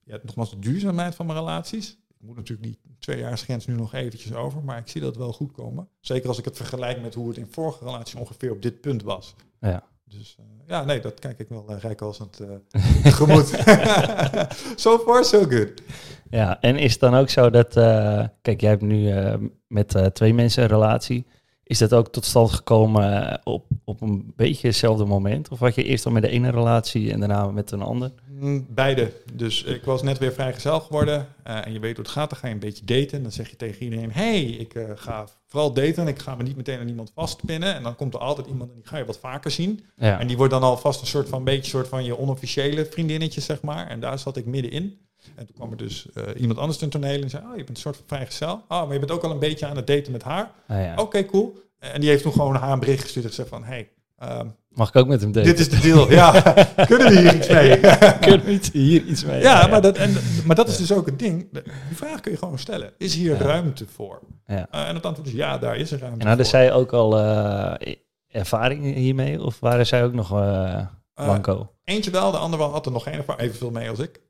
ja, 0.04 0.18
nogmaals 0.22 0.50
de 0.50 0.58
duurzaamheid 0.58 1.14
van 1.14 1.26
mijn 1.26 1.38
relaties. 1.38 1.90
Ik 1.90 2.26
moet 2.26 2.36
natuurlijk 2.36 2.68
die 2.68 2.96
tweejaarsgrens 2.98 3.66
nu 3.66 3.74
nog 3.74 3.94
eventjes 3.94 4.34
over, 4.34 4.64
maar 4.64 4.78
ik 4.78 4.88
zie 4.88 5.00
dat 5.00 5.16
wel 5.16 5.32
goed 5.32 5.52
komen. 5.52 5.88
Zeker 6.00 6.28
als 6.28 6.38
ik 6.38 6.44
het 6.44 6.56
vergelijk 6.56 7.00
met 7.00 7.14
hoe 7.14 7.28
het 7.28 7.36
in 7.36 7.46
vorige 7.50 7.84
relaties 7.84 8.14
ongeveer 8.14 8.50
op 8.50 8.62
dit 8.62 8.80
punt 8.80 9.02
was. 9.02 9.34
Ja. 9.60 9.88
Dus 10.18 10.36
eh, 10.38 10.44
ja, 10.66 10.84
nee, 10.84 11.00
dat 11.00 11.18
kijk 11.18 11.38
ik 11.38 11.48
wel 11.48 11.66
uh, 11.70 11.76
rijkhalsend 11.78 12.40
uh, 12.40 12.48
tegemoet. 13.02 13.46
so 14.76 14.98
far, 14.98 15.24
so 15.24 15.44
good. 15.44 15.82
Ja, 16.30 16.60
en 16.60 16.76
is 16.76 16.90
het 16.92 17.00
dan 17.00 17.14
ook 17.14 17.28
zo 17.28 17.50
dat, 17.50 17.76
uh, 17.76 18.24
kijk, 18.42 18.60
jij 18.60 18.70
hebt 18.70 18.82
nu 18.82 19.14
uh, 19.14 19.34
met 19.66 19.94
uh, 19.94 20.06
twee 20.06 20.34
mensen 20.34 20.62
een 20.62 20.68
relatie. 20.68 21.26
Is 21.64 21.78
dat 21.78 21.94
ook 21.94 22.08
tot 22.12 22.24
stand 22.24 22.50
gekomen 22.50 23.40
op, 23.44 23.64
op 23.84 24.00
een 24.00 24.32
beetje 24.36 24.66
hetzelfde 24.68 25.04
moment? 25.04 25.48
Of 25.48 25.58
had 25.58 25.74
je 25.74 25.84
eerst 25.84 26.06
al 26.06 26.12
met 26.12 26.22
de 26.22 26.28
ene 26.28 26.50
relatie 26.50 27.12
en 27.12 27.18
daarna 27.20 27.46
met 27.50 27.70
een 27.70 27.82
ander? 27.82 28.10
Mm, 28.28 28.66
Beide. 28.70 29.12
Dus 29.32 29.62
ik 29.64 29.84
was 29.84 30.02
net 30.02 30.18
weer 30.18 30.32
vrijgezel 30.32 30.80
geworden. 30.80 31.26
eh, 31.42 31.66
en 31.66 31.72
je 31.72 31.80
weet 31.80 31.96
hoe 31.96 32.04
het 32.04 32.12
gaat. 32.14 32.30
Dan 32.30 32.38
ga 32.38 32.46
je 32.46 32.52
een 32.54 32.60
beetje 32.60 32.84
daten. 32.84 33.22
Dan 33.22 33.32
zeg 33.32 33.50
je 33.50 33.56
tegen 33.56 33.82
iedereen: 33.82 34.12
hey, 34.12 34.40
ik 34.42 34.74
eh, 34.74 34.84
ga 34.94 35.26
vooral 35.50 35.72
daten. 35.72 36.08
Ik 36.08 36.18
ga 36.18 36.34
me 36.34 36.42
niet 36.42 36.56
meteen 36.56 36.78
aan 36.78 36.88
iemand 36.88 37.12
vastpinnen. 37.14 37.74
En 37.74 37.82
dan 37.82 37.96
komt 37.96 38.14
er 38.14 38.20
altijd 38.20 38.46
iemand 38.46 38.70
en 38.70 38.76
die 38.76 38.86
ga 38.86 38.98
je 38.98 39.04
wat 39.04 39.18
vaker 39.18 39.50
zien. 39.50 39.84
Ja. 39.96 40.20
En 40.20 40.26
die 40.26 40.36
wordt 40.36 40.52
dan 40.52 40.62
alvast 40.62 41.00
een 41.00 41.06
soort 41.06 41.28
van 41.28 41.44
beetje 41.44 41.70
soort 41.70 41.88
van 41.88 42.04
je 42.04 42.18
onofficiële 42.18 42.86
vriendinnetje, 42.86 43.40
zeg 43.40 43.62
maar. 43.62 43.86
En 43.86 44.00
daar 44.00 44.18
zat 44.18 44.36
ik 44.36 44.46
middenin. 44.46 44.98
En 45.34 45.46
toen 45.46 45.54
kwam 45.54 45.70
er 45.70 45.76
dus 45.76 46.06
eh, 46.14 46.24
iemand 46.40 46.58
anders 46.58 46.78
ten 46.78 46.88
toneel 46.88 47.22
en 47.22 47.30
zei: 47.30 47.44
Oh, 47.44 47.50
je 47.50 47.56
bent 47.56 47.68
een 47.68 47.76
soort 47.76 47.96
van 47.96 48.04
vrijgezel. 48.06 48.54
Oh, 48.54 48.68
maar 48.68 48.92
je 48.92 48.98
bent 48.98 49.10
ook 49.10 49.22
al 49.24 49.30
een 49.30 49.38
beetje 49.38 49.66
aan 49.66 49.76
het 49.76 49.86
daten 49.86 50.12
met 50.12 50.22
haar. 50.22 50.50
Ah, 50.66 50.82
ja. 50.82 50.94
Oké, 50.96 51.24
cool. 51.24 51.58
En 51.78 52.00
die 52.00 52.10
heeft 52.10 52.22
toen 52.22 52.32
gewoon 52.32 52.54
haar 52.54 52.72
een 52.72 52.80
bericht 52.80 53.02
gestuurd 53.02 53.24
en 53.24 53.30
gezegd 53.30 53.48
van... 53.48 53.64
Hey, 53.64 53.88
ehm, 54.20 54.48
Mag 54.68 54.88
ik 54.88 54.96
ook 54.96 55.06
met 55.06 55.20
hem 55.20 55.33
daten? 55.33 55.50
dit 55.50 55.59
is 55.61 55.68
de 55.70 55.80
deal. 55.80 56.11
Ja, 56.11 56.30
kunnen 56.88 57.09
we 57.09 57.18
hier 57.20 57.35
iets 57.35 57.48
mee? 57.48 57.80
Kunnen 58.20 58.46
we 58.46 58.61
hier 58.72 59.02
iets 59.04 59.24
mee? 59.24 59.40
ja, 59.42 59.66
maar 59.66 59.80
dat, 59.83 59.96
en, 59.96 60.16
maar 60.46 60.56
dat 60.56 60.68
is 60.68 60.76
dus 60.76 60.92
ook 60.92 61.06
het 61.06 61.18
ding. 61.18 61.52
Die 61.88 61.96
vraag 61.96 62.20
kun 62.20 62.33
je 62.33 62.38
gewoon 62.38 62.59
stellen. 62.59 62.92
Is 62.98 63.14
hier 63.14 63.33
Ja. 63.33 63.38
ruimte 63.42 63.87
voor? 63.87 64.20
Ja. 64.46 64.66
Eh, 64.70 64.88
en 64.88 64.94
het 64.94 65.06
antwoord 65.06 65.28
is 65.28 65.35
ja, 65.35 65.59
daar 65.59 65.76
is 65.76 65.90
er 65.92 65.98
ruimte 65.98 66.20
En 66.20 66.26
hadden 66.26 66.46
voor. 66.46 66.54
zij 66.54 66.72
ook 66.72 66.92
al 66.92 67.18
eh, 67.18 67.94
ervaring 68.28 68.94
hiermee? 68.94 69.42
Of 69.42 69.61
waren 69.61 69.87
zij 69.87 70.04
ook 70.04 70.12
nog 70.12 70.33
Eh, 70.33 70.87
blanco? 71.14 71.72
Eentje 71.85 72.11
wel, 72.11 72.30
de 72.30 72.37
ander 72.37 72.59
wel 72.59 72.70
had 72.70 72.87
er 72.87 72.92
nog 72.92 73.02
geen 73.02 73.14
ervaring. 73.14 73.42
Evenveel 73.44 73.70
mee 73.70 73.88
als 73.90 73.98
ik. 73.98 74.20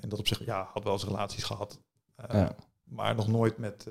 In 0.00 0.08
dat 0.08 0.18
opzicht, 0.18 0.40
ja, 0.44 0.68
had 0.72 0.84
wel 0.84 0.92
eens 0.92 1.04
relaties 1.04 1.44
gehad. 1.44 1.80
Eh. 2.28 2.46
Maar 2.84 3.14
nog 3.14 3.28
nooit 3.28 3.58
met, 3.58 3.86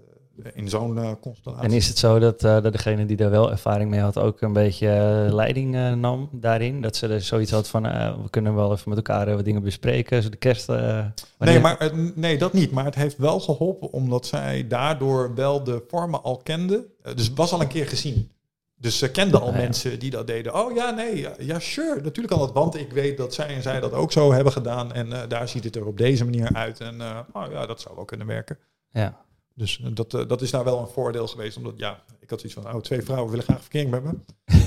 in 0.54 0.70
zo'n 0.70 0.98
eh, 0.98 1.12
constellatie. 1.22 1.66
En 1.70 1.76
is 1.76 1.88
het 1.88 1.98
zo 1.98 2.20
dat, 2.20 2.44
eh, 2.44 2.62
dat 2.62 2.72
degene 2.72 3.06
die 3.06 3.18
daar 3.18 3.30
wel 3.30 3.52
ervaring 3.52 3.90
mee 3.90 4.00
had 4.00 4.18
ook 4.18 4.42
een 4.42 4.54
beetje 4.54 4.88
eh, 4.88 5.34
leiding 5.34 5.76
eh, 5.76 5.94
nam 5.94 6.30
daarin? 6.32 6.82
Dat 6.82 6.96
ze 6.96 7.08
er 7.08 7.22
zoiets 7.22 7.52
had 7.52 7.68
van, 7.68 7.86
eh, 7.86 8.16
we 8.24 8.30
kunnen 8.30 8.56
wel 8.56 8.72
even 8.72 8.90
met 8.90 8.98
elkaar 8.98 9.28
eh, 9.28 9.36
wat 9.36 9.46
dingen 9.46 9.64
bespreken. 9.64 10.24
Zo 10.24 10.30
de 10.30 10.38
kerst... 10.38 10.70
eh, 10.70 11.06
Nee, 11.40 11.60
maar, 11.60 11.92
nee, 12.16 12.38
dat 12.38 12.54
niet. 12.54 12.72
Maar 12.72 12.86
het 12.86 12.96
heeft 12.96 13.18
wel 13.18 13.40
geholpen 13.40 13.92
omdat 13.92 14.26
zij 14.26 14.68
daardoor 14.68 15.36
wel 15.36 15.64
de 15.64 15.84
vormen 15.88 16.24
al 16.24 16.38
kende. 16.38 16.86
Eh, 17.04 17.16
dus 17.16 17.28
het 17.28 17.38
was 17.38 17.54
al 17.54 17.62
een 17.62 17.68
keer 17.68 17.88
gezien. 17.88 18.32
Dus 18.76 18.98
ze 18.98 19.12
kende 19.12 19.40
al 19.40 19.48
Ah, 19.48 19.54
ja. 19.56 19.62
mensen 19.62 20.00
die 20.00 20.10
dat 20.10 20.28
deden. 20.28 20.56
Oh 20.56 20.76
ja, 20.76 20.90
nee, 20.92 21.20
ja, 21.20 21.32
ja, 21.40 21.60
sure. 21.60 22.02
Natuurlijk 22.02 22.34
al 22.34 22.40
dat, 22.40 22.52
want 22.54 22.76
ik 22.76 22.92
weet 22.92 23.18
dat 23.18 23.34
zij 23.34 23.48
en 23.48 23.62
zij 23.62 23.80
dat 23.80 23.94
ook 23.94 24.12
zo 24.12 24.32
hebben 24.34 24.54
gedaan. 24.54 24.94
En 24.94 25.14
eh, 25.14 25.20
daar 25.28 25.48
ziet 25.48 25.64
het 25.64 25.76
er 25.76 25.86
op 25.86 25.98
deze 25.98 26.24
manier 26.24 26.50
uit. 26.54 26.80
En 26.80 27.02
eh, 27.02 27.20
oh 27.34 27.44
ja, 27.52 27.66
dat 27.66 27.82
zou 27.82 27.96
wel 27.96 28.06
kunnen 28.06 28.28
werken. 28.28 28.58
Ja. 28.92 29.18
Dus 29.62 29.80
eh, 29.84 29.88
dat, 29.94 30.14
eh, 30.14 30.28
dat 30.28 30.42
is 30.42 30.52
daar 30.52 30.64
wel 30.64 30.80
een 30.80 30.88
voordeel 30.88 31.28
geweest. 31.28 31.58
Omdat 31.58 31.74
ja, 31.78 32.04
ik 32.20 32.30
had 32.30 32.40
zoiets 32.42 32.60
van, 32.62 32.74
oh, 32.76 32.82
twee 32.82 33.02
vrouwen 33.02 33.30
willen 33.30 33.46
graag 33.46 33.62
verkering 33.62 33.92
met 33.92 34.04
me. 34.04 34.12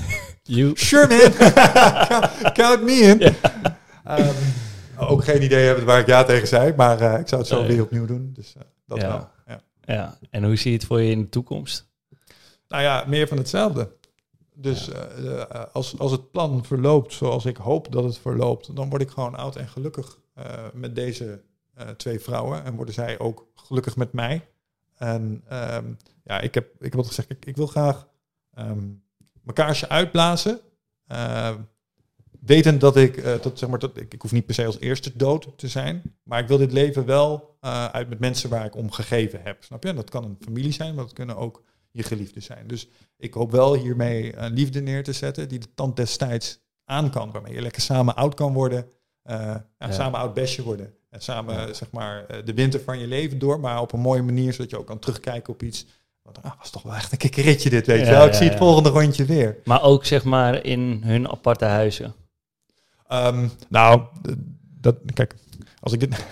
You. 0.42 0.72
Sure 0.74 1.07
man, 1.09 1.52
Count- 2.52 2.83
me 2.83 2.92
in. 2.92 3.35
Ehm, 4.04 4.35
ook 4.98 5.24
geen 5.24 5.42
idee 5.42 5.66
hebben 5.66 5.85
waar 5.85 6.00
ik 6.00 6.07
ja 6.07 6.24
tegen 6.24 6.48
zei, 6.48 6.72
maar 6.76 7.00
eh, 7.00 7.20
ik 7.20 7.28
zou 7.28 7.40
het 7.40 7.50
zo 7.50 7.66
weer 7.66 7.83
opnieuw 7.83 8.07
doen. 8.07 8.30
Dus 8.35 8.54
dat 8.87 9.00
Ja. 9.00 9.09
wel. 9.09 9.28
Ja. 9.46 9.61
Ja. 9.94 10.18
En 10.30 10.44
hoe 10.44 10.57
zie 10.57 10.70
je 10.70 10.76
het 10.76 10.87
voor 10.87 11.00
je 11.00 11.11
in 11.11 11.20
de 11.20 11.28
toekomst? 11.28 11.87
Nou 12.68 12.83
ja, 12.83 13.04
meer 13.07 13.28
van 13.28 13.37
hetzelfde. 13.38 13.92
Dus 14.54 14.90
als, 15.72 15.98
als 15.98 16.11
het 16.12 16.30
plan 16.30 16.64
verloopt 16.64 17.12
zoals 17.12 17.44
ik 17.44 17.57
hoop 17.57 17.92
dat 17.92 18.04
het 18.04 18.18
verloopt, 18.18 18.76
dan 18.76 18.88
word 18.90 19.02
ik 19.02 19.11
gewoon 19.11 19.35
oud 19.35 19.57
en 19.57 19.68
gelukkig 19.68 20.18
met 20.72 20.94
deze 20.94 21.40
twee 21.96 22.20
vrouwen. 22.20 22.64
En 22.64 22.74
worden 22.76 22.94
zij 22.94 23.18
ook 23.18 23.46
gelukkig 23.54 23.96
met 23.96 24.12
mij. 24.12 24.42
En 24.94 25.42
ehm, 25.48 25.92
ja, 26.24 26.40
ik 26.40 26.54
heb, 26.54 26.64
ik 26.74 26.80
heb 26.83 26.94
altijd 26.96 27.14
gezegd, 27.14 27.30
ik, 27.30 27.44
ik 27.46 27.57
wil 27.57 27.66
graag 27.66 28.09
ehm 28.52 28.83
mijn 29.42 29.57
kaarsje 29.57 29.88
uitblazen. 29.88 30.61
Ehm, 31.07 31.59
wetend 32.40 32.80
dat 32.80 32.96
ik, 32.96 33.16
eh, 33.16 33.42
dat, 33.42 33.59
zeg 33.59 33.68
maar, 33.68 33.78
dat, 33.78 33.96
ik, 33.96 34.14
ik 34.14 34.22
hoef 34.22 34.33
niet 34.33 34.46
per 34.46 34.54
se 34.54 34.66
als 34.66 34.80
eerste 34.80 35.16
dood 35.16 35.48
te 35.57 35.68
zijn. 35.68 36.02
Maar 36.22 36.40
ik 36.40 36.48
wil 36.48 36.59
dit 36.59 36.72
leven 36.72 37.04
wel 37.07 37.57
eh, 37.61 37.85
uit 37.85 38.09
met 38.09 38.18
mensen 38.18 38.50
waar 38.50 38.64
ik 38.64 38.76
om 38.76 38.90
gegeven 38.90 39.42
heb. 39.42 39.64
Snap 39.64 39.83
je? 39.83 39.88
En 39.88 39.96
dat 39.96 40.11
kan 40.11 40.24
een 40.24 40.38
familie 40.40 40.72
zijn, 40.72 40.94
maar 40.94 41.04
dat 41.04 41.12
kunnen 41.12 41.37
ook 41.37 41.62
je 41.90 42.02
geliefden 42.02 42.42
zijn. 42.42 42.66
Dus 42.66 42.88
ik 43.16 43.35
hoop 43.35 43.50
wel 43.50 43.74
hiermee 43.74 44.37
een 44.37 44.52
liefde 44.52 44.80
neer 44.80 45.04
te 45.04 45.12
zetten 45.12 45.48
die 45.48 45.59
de 45.59 45.74
tand 45.74 45.96
destijds 45.96 46.61
aan 46.85 47.11
kan. 47.11 47.30
Waarmee 47.33 47.54
je 47.54 47.62
lekker 47.62 47.83
samen 47.83 48.16
oud 48.16 48.35
kan 48.35 48.52
worden. 48.52 48.88
eh, 49.22 49.37
ja, 49.37 49.66
Ja. 49.78 49.92
Samen 49.92 50.20
oud 50.20 50.35
bestje 50.35 50.62
worden. 50.62 50.94
En 51.14 51.20
samen 51.20 51.55
Ja. 51.55 51.72
zeg 51.72 51.90
maar 51.90 52.24
eh, 52.27 52.37
de 52.44 52.55
winter 52.55 52.81
van 52.81 52.98
je 52.98 53.07
leven 53.07 53.38
door. 53.38 53.61
Maar 53.61 53.81
op 53.81 53.92
een 53.92 54.00
mooie 54.00 54.22
manier, 54.22 54.53
zodat 54.53 54.70
je 54.70 54.79
ook 54.79 54.87
kan 54.87 54.98
terugkijken 54.98 55.53
op 55.53 55.62
iets. 55.62 55.87
Wat, 56.22 56.38
ah, 56.42 56.53
was 56.59 56.70
toch 56.70 56.83
wel 56.83 56.94
echt 56.94 57.12
een 57.12 57.18
kikkerritje 57.18 57.70
dit, 57.70 57.87
weet 57.87 57.98
je 57.98 58.05
Ja, 58.05 58.11
wel. 58.11 58.27
Ik 58.27 58.33
ja, 58.33 58.38
zie 58.38 58.48
het 58.48 58.59
volgende 58.59 58.88
rondje 58.88 59.24
weer. 59.24 59.57
Maar 59.64 59.83
ook 59.83 60.05
zeg 60.05 60.24
maar 60.24 60.64
in 60.64 61.00
hun 61.05 61.31
aparte 61.31 61.64
huizen. 61.64 62.14
Ehm, 63.09 63.48
nou, 63.68 64.03
dat, 64.81 64.96
kijk, 65.12 65.35
als 65.81 65.92
ik 65.92 66.00
dit... 66.00 66.11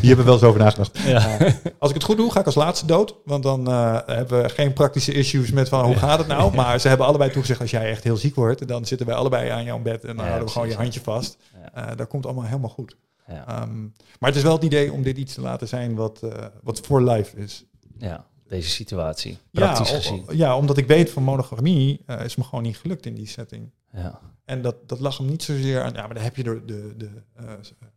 Hier 0.00 0.16
hebben 0.16 0.16
we 0.16 0.24
wel 0.24 0.34
eens 0.34 0.42
over 0.42 0.60
nagedacht. 0.60 0.98
Ja. 0.98 1.38
Als 1.78 1.90
ik 1.90 1.96
het 1.96 2.04
goed 2.04 2.16
doe, 2.16 2.30
ga 2.30 2.40
ik 2.40 2.46
als 2.46 2.54
laatste 2.54 2.86
dood. 2.86 3.14
Want 3.24 3.42
dan 3.42 3.68
eh, 3.68 3.98
hebben 4.06 4.42
we 4.42 4.48
geen 4.48 4.72
praktische 4.72 5.12
issues 5.12 5.50
met 5.50 5.68
van 5.68 5.84
hoe 5.84 5.96
gaat 5.96 6.18
het 6.18 6.26
nou. 6.26 6.54
Maar 6.56 6.80
ze 6.80 6.88
hebben 6.88 7.06
allebei 7.06 7.30
toegezegd, 7.30 7.60
als 7.60 7.70
jij 7.70 7.90
echt 7.90 8.04
heel 8.04 8.16
ziek 8.16 8.34
wordt, 8.34 8.68
dan 8.68 8.84
zitten 8.84 9.06
wij 9.06 9.16
allebei 9.16 9.48
aan 9.48 9.64
jouw 9.64 9.78
bed 9.78 10.04
en 10.04 10.16
dan 10.16 10.16
Ja, 10.16 10.22
houden 10.22 10.46
we 10.46 10.52
gewoon 10.52 10.68
je 10.68 10.74
handje 10.76 11.00
vast. 11.00 11.36
Eh 11.74 11.86
dat 11.96 12.08
komt 12.08 12.26
allemaal 12.26 12.44
helemaal 12.44 12.70
goed. 12.70 12.96
Ja. 13.26 13.46
Ehm, 13.48 13.80
maar 14.18 14.28
het 14.28 14.36
is 14.36 14.42
wel 14.42 14.52
het 14.52 14.64
idee 14.64 14.92
om 14.92 15.02
dit 15.02 15.16
iets 15.18 15.34
te 15.34 15.40
laten 15.40 15.68
zijn 15.68 15.94
wat, 15.94 16.22
eh, 16.22 16.46
wat 16.62 16.80
voor 16.80 17.02
life 17.02 17.36
is. 17.36 17.64
ja, 17.98 18.26
deze 18.46 18.70
situatie. 18.70 19.38
Praktisch 19.50 19.90
ja, 19.90 19.96
gezien. 19.96 20.24
o- 20.28 20.32
ja, 20.32 20.56
omdat 20.56 20.76
ik 20.76 20.86
weet 20.86 21.10
van 21.10 21.22
monogamie 21.22 22.02
eh, 22.06 22.24
is 22.24 22.36
me 22.36 22.44
gewoon 22.44 22.62
niet 22.62 22.76
gelukt 22.78 23.06
in 23.06 23.14
die 23.14 23.26
setting. 23.26 23.70
Ja. 23.92 24.20
En 24.44 24.62
dat, 24.62 24.88
dat 24.88 25.00
lag 25.00 25.18
hem 25.18 25.26
niet 25.26 25.42
zozeer 25.42 25.82
aan, 25.82 25.92
ja, 25.92 26.04
maar 26.06 26.14
dan 26.14 26.22
heb 26.22 26.36
je 26.36 26.42
de, 26.42 26.62
de, 26.64 26.94
de, 26.96 27.10
eh, 27.34 27.44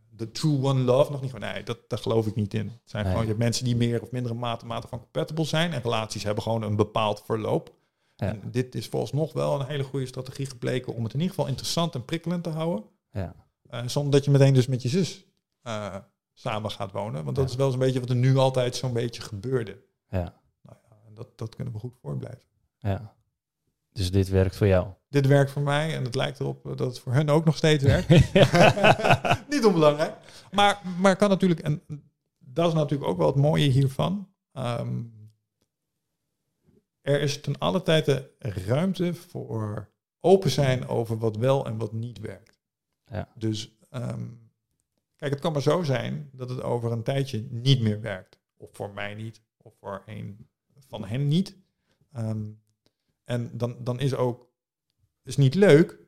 de 0.09 0.31
true 0.31 0.63
one 0.63 0.79
love 0.81 1.11
nog 1.11 1.21
niet 1.21 1.31
van. 1.31 1.39
Nee, 1.39 1.63
dat, 1.63 1.77
daar 1.88 1.99
geloof 1.99 2.27
ik 2.27 2.35
niet 2.35 2.53
in. 2.53 2.65
Het 2.67 2.79
zijn 2.83 3.01
Nee. 3.03 3.11
gewoon, 3.11 3.27
je 3.27 3.31
hebt 3.33 3.43
mensen 3.43 3.65
die 3.65 3.75
meer 3.75 4.01
of 4.01 4.11
mindere 4.11 4.33
mate, 4.35 4.65
mate 4.65 4.88
van 4.88 4.99
compatible 4.99 5.43
zijn. 5.45 5.73
En 5.73 5.81
relaties 5.81 6.23
hebben 6.23 6.43
gewoon 6.43 6.61
een 6.61 6.75
bepaald 6.75 7.21
verloop. 7.25 7.73
Ja. 8.15 8.27
En 8.27 8.41
dit 8.51 8.75
is 8.75 8.88
volgens 8.88 9.11
nog 9.11 9.33
wel 9.33 9.59
een 9.59 9.65
hele 9.67 9.83
goede 9.83 10.05
strategie 10.05 10.45
gebleken 10.45 10.93
om 10.93 11.03
het 11.03 11.13
in 11.13 11.19
ieder 11.19 11.35
geval 11.35 11.49
interessant 11.49 11.95
en 11.95 12.05
prikkelend 12.05 12.43
te 12.43 12.49
houden. 12.49 12.83
Ja. 13.11 13.35
Eh, 13.81 13.88
zonder 13.88 14.11
dat 14.11 14.25
je 14.25 14.31
meteen 14.31 14.53
dus 14.53 14.67
met 14.67 14.81
je 14.81 14.89
zus 14.89 15.25
eh, 15.61 15.95
samen 16.33 16.71
gaat 16.71 16.91
wonen. 16.91 17.23
Want 17.23 17.35
dat 17.35 17.45
Ja. 17.45 17.51
is 17.51 17.57
wel 17.57 17.69
zo'n 17.71 17.79
beetje 17.79 17.99
wat 17.99 18.09
er 18.09 18.15
nu 18.15 18.38
altijd 18.38 18.75
zo'n 18.75 18.93
beetje 18.93 19.21
gebeurde. 19.21 19.83
Ja. 20.09 20.41
Nou 20.61 20.77
ja, 20.89 20.97
en 21.07 21.13
dat, 21.13 21.38
dat 21.38 21.55
kunnen 21.55 21.73
we 21.73 21.79
goed 21.79 21.95
voorblijven. 22.01 22.43
ja. 22.79 23.13
Dus 23.91 24.11
dit 24.11 24.29
werkt 24.29 24.55
voor 24.55 24.67
jou. 24.67 24.88
Dit 25.09 25.27
werkt 25.27 25.51
voor 25.51 25.61
mij 25.61 25.95
en 25.95 26.03
het 26.03 26.15
lijkt 26.15 26.39
erop 26.39 26.63
dat 26.63 26.79
het 26.79 26.99
voor 26.99 27.13
hun 27.13 27.29
ook 27.29 27.45
nog 27.45 27.55
steeds 27.57 27.83
werkt. 27.83 28.09
Niet 29.53 29.65
onbelangrijk. 29.65 30.15
Maar, 30.51 30.81
maar 30.99 31.15
kan 31.15 31.29
natuurlijk, 31.29 31.59
en 31.59 31.81
dat 32.39 32.67
is 32.67 32.73
natuurlijk 32.73 33.09
ook 33.09 33.17
wel 33.17 33.27
het 33.27 33.35
mooie 33.35 33.69
hiervan. 33.69 34.29
ehm, 34.51 35.03
er 37.01 37.21
is 37.21 37.41
ten 37.41 37.57
alle 37.57 37.83
tijde 37.83 38.31
ruimte 38.39 39.13
voor 39.13 39.89
open 40.19 40.49
zijn 40.51 40.88
over 40.88 41.17
wat 41.17 41.38
wel 41.38 41.65
en 41.65 41.77
wat 41.77 41.91
niet 41.93 42.19
werkt. 42.19 42.54
Ja. 43.11 43.29
Dus 43.35 43.77
ehm, 43.89 44.27
kijk, 45.15 45.31
het 45.31 45.41
kan 45.41 45.51
maar 45.51 45.61
zo 45.61 45.83
zijn 45.83 46.29
dat 46.33 46.49
het 46.49 46.61
over 46.61 46.91
een 46.91 47.03
tijdje 47.03 47.47
niet 47.49 47.81
meer 47.81 48.01
werkt. 48.01 48.39
Of 48.57 48.69
voor 48.71 48.93
mij 48.93 49.13
niet, 49.13 49.41
of 49.57 49.73
voor 49.79 50.03
een 50.05 50.47
van 50.87 51.05
hen 51.05 51.27
niet. 51.27 51.57
Ehm, 52.11 52.45
en 53.23 53.57
dan, 53.57 53.83
dan 53.83 53.99
is 53.99 54.13
ook, 54.13 54.49
is 55.23 55.37
niet 55.37 55.55
leuk, 55.55 55.99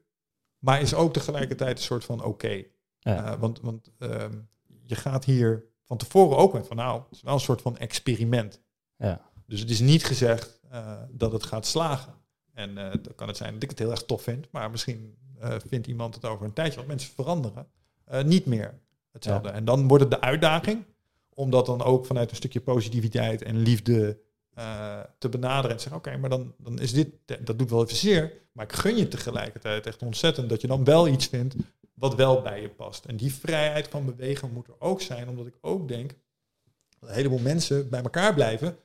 maar 0.60 0.82
is 0.82 0.94
ook 0.94 1.14
tegelijkertijd 1.14 1.78
een 1.78 1.84
soort 1.84 2.06
van 2.06 2.24
oké. 2.24 2.64
Ja. 3.00 3.34
Uh, 3.34 3.40
want 3.40 3.60
want 3.62 3.92
ehm, 3.98 4.40
je 4.86 4.96
gaat 4.96 5.26
hier 5.26 5.66
van 5.84 5.98
tevoren 5.98 6.38
ook 6.38 6.54
met 6.54 6.68
van 6.68 6.76
nou, 6.78 7.02
het 7.02 7.12
is 7.12 7.22
wel 7.22 7.34
een 7.34 7.40
soort 7.40 7.62
van 7.62 7.78
experiment. 7.78 8.62
Ja. 8.96 9.32
Dus 9.46 9.60
het 9.60 9.70
is 9.70 9.80
niet 9.80 10.06
gezegd 10.06 10.60
eh, 10.70 11.02
dat 11.10 11.32
het 11.32 11.44
gaat 11.44 11.66
slagen. 11.66 12.14
En 12.54 12.78
eh, 12.78 12.92
dan 13.02 13.16
kan 13.16 13.28
het 13.28 13.38
zijn 13.38 13.54
dat 13.54 13.64
ik 13.64 13.70
het 13.70 13.80
heel 13.80 13.92
erg 13.92 14.04
tof 14.04 14.22
vind, 14.22 14.52
maar 14.52 14.72
misschien 14.72 15.18
eh, 15.40 15.56
vindt 15.68 15.88
iemand 15.88 16.16
het 16.16 16.26
over 16.26 16.46
een 16.46 16.54
tijdje, 16.54 16.76
want 16.76 16.88
mensen 16.88 17.14
veranderen, 17.14 17.68
eh, 18.06 18.24
niet 18.24 18.46
meer 18.46 18.80
hetzelfde. 19.12 19.50
En 19.50 19.66
dan 19.66 19.88
wordt 19.88 20.04
het 20.04 20.12
de 20.12 20.22
uitdaging 20.22 20.86
om 21.34 21.50
dat 21.50 21.66
dan 21.66 21.84
ook 21.84 22.06
vanuit 22.06 22.30
een 22.30 22.36
stukje 22.36 22.62
positiviteit 22.62 23.42
en 23.42 23.58
liefde 23.58 24.20
eh, 24.54 25.00
te 25.18 25.30
benaderen 25.30 25.72
en 25.72 25.76
te 25.76 25.82
zeggen, 25.82 26.02
oké, 26.02 26.18
maar 26.18 26.30
dan, 26.30 26.54
dan 26.58 26.80
is 26.80 26.94
dit, 26.94 27.10
dat 27.26 27.60
doet 27.60 27.70
wel 27.70 27.84
even 27.84 27.98
zeer, 27.98 28.34
maar 28.52 28.66
ik 28.66 28.74
gun 28.74 28.98
je 28.98 29.08
tegelijkertijd 29.08 29.86
echt 29.86 30.02
ontzettend 30.02 30.50
dat 30.50 30.62
je 30.62 30.68
dan 30.68 30.84
wel 30.84 31.08
iets 31.08 31.26
vindt 31.28 31.56
wat 31.94 32.16
wel 32.16 32.42
bij 32.42 32.62
je 32.62 32.70
past. 32.70 33.06
En 33.06 33.18
die 33.18 33.34
vrijheid 33.34 33.88
van 33.88 34.06
bewegen 34.06 34.54
moet 34.54 34.68
er 34.68 34.76
ook 34.80 35.02
zijn, 35.02 35.30
omdat 35.30 35.48
ik 35.48 35.58
ook 35.62 35.88
denk 35.88 36.14
dat 37.00 37.10
een 37.10 37.16
heleboel 37.16 37.40
mensen 37.40 37.90
bij 37.90 38.02
elkaar 38.02 38.34
blijven, 38.34 38.78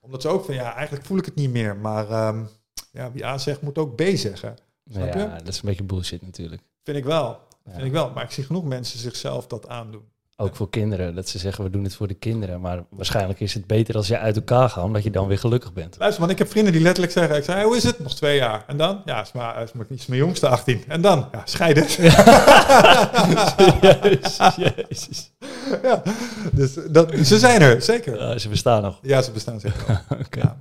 omdat 0.00 0.22
ze 0.22 0.28
ook 0.28 0.44
van, 0.44 0.54
ja, 0.54 0.74
eigenlijk 0.74 1.06
voel 1.06 1.18
ik 1.18 1.24
het 1.24 1.34
niet 1.34 1.50
meer, 1.50 1.76
maar 1.76 2.10
ehm, 2.10 2.44
ja, 2.92 3.12
wie 3.12 3.26
A 3.26 3.38
zegt, 3.38 3.62
moet 3.62 3.78
ook 3.78 3.96
B 3.96 4.02
zeggen. 4.14 4.56
Snap 4.90 5.14
ja, 5.14 5.20
je? 5.20 5.28
dat 5.28 5.48
is 5.48 5.56
een 5.56 5.68
beetje 5.68 5.84
bullshit 5.84 6.22
natuurlijk. 6.22 6.62
Vind 6.84 6.96
ik 6.96 7.04
wel. 7.04 7.38
Ja. 7.64 7.72
Vind 7.72 7.84
ik 7.84 7.92
wel. 7.92 8.10
Maar 8.10 8.24
ik 8.24 8.30
zie 8.30 8.44
genoeg 8.44 8.64
mensen 8.64 8.98
zichzelf 8.98 9.46
dat 9.46 9.68
aandoen. 9.68 10.02
Ook 10.36 10.56
voor 10.56 10.70
kinderen, 10.70 11.14
dat 11.14 11.28
ze 11.28 11.38
zeggen 11.38 11.64
we 11.64 11.70
doen 11.70 11.84
het 11.84 11.94
voor 11.94 12.08
de 12.08 12.14
kinderen. 12.14 12.60
Maar 12.60 12.84
waarschijnlijk 12.90 13.40
is 13.40 13.54
het 13.54 13.66
beter 13.66 13.96
als 13.96 14.06
je 14.06 14.18
uit 14.18 14.36
elkaar 14.36 14.68
gaat, 14.68 14.84
omdat 14.84 15.02
je 15.02 15.10
dan 15.10 15.26
weer 15.26 15.38
gelukkig 15.38 15.72
bent. 15.72 15.96
Luister, 15.98 16.20
man, 16.20 16.30
ik 16.30 16.38
heb 16.38 16.50
vrienden 16.50 16.72
die 16.72 16.82
letterlijk 16.82 17.12
zeggen... 17.12 17.36
Ik 17.36 17.44
zei, 17.44 17.64
hoe 17.64 17.76
is 17.76 17.82
het? 17.82 17.98
Nog 17.98 18.14
twee 18.14 18.36
jaar. 18.36 18.64
En 18.66 18.76
dan? 18.76 19.02
Ja, 19.04 19.20
is 19.20 19.32
maar, 19.32 19.62
is 19.62 19.72
maar, 19.72 19.86
is 19.88 20.06
mijn 20.06 20.20
jongste 20.20 20.48
18. 20.48 20.84
En 20.88 21.00
dan? 21.00 21.28
Ja, 21.32 21.42
scheiden. 21.44 21.82
Jezus, 23.80 24.38
jezus. 24.56 25.32
ja, 25.82 26.02
dus 26.52 26.74
dat, 26.90 27.12
ze 27.24 27.38
zijn 27.38 27.60
er, 27.60 27.82
zeker. 27.82 28.20
Ja, 28.20 28.38
ze 28.38 28.48
bestaan 28.48 28.82
nog. 28.82 28.98
Ja, 29.02 29.22
ze 29.22 29.30
bestaan 29.30 29.60
zeker. 29.60 30.04
Ja. 30.40 30.58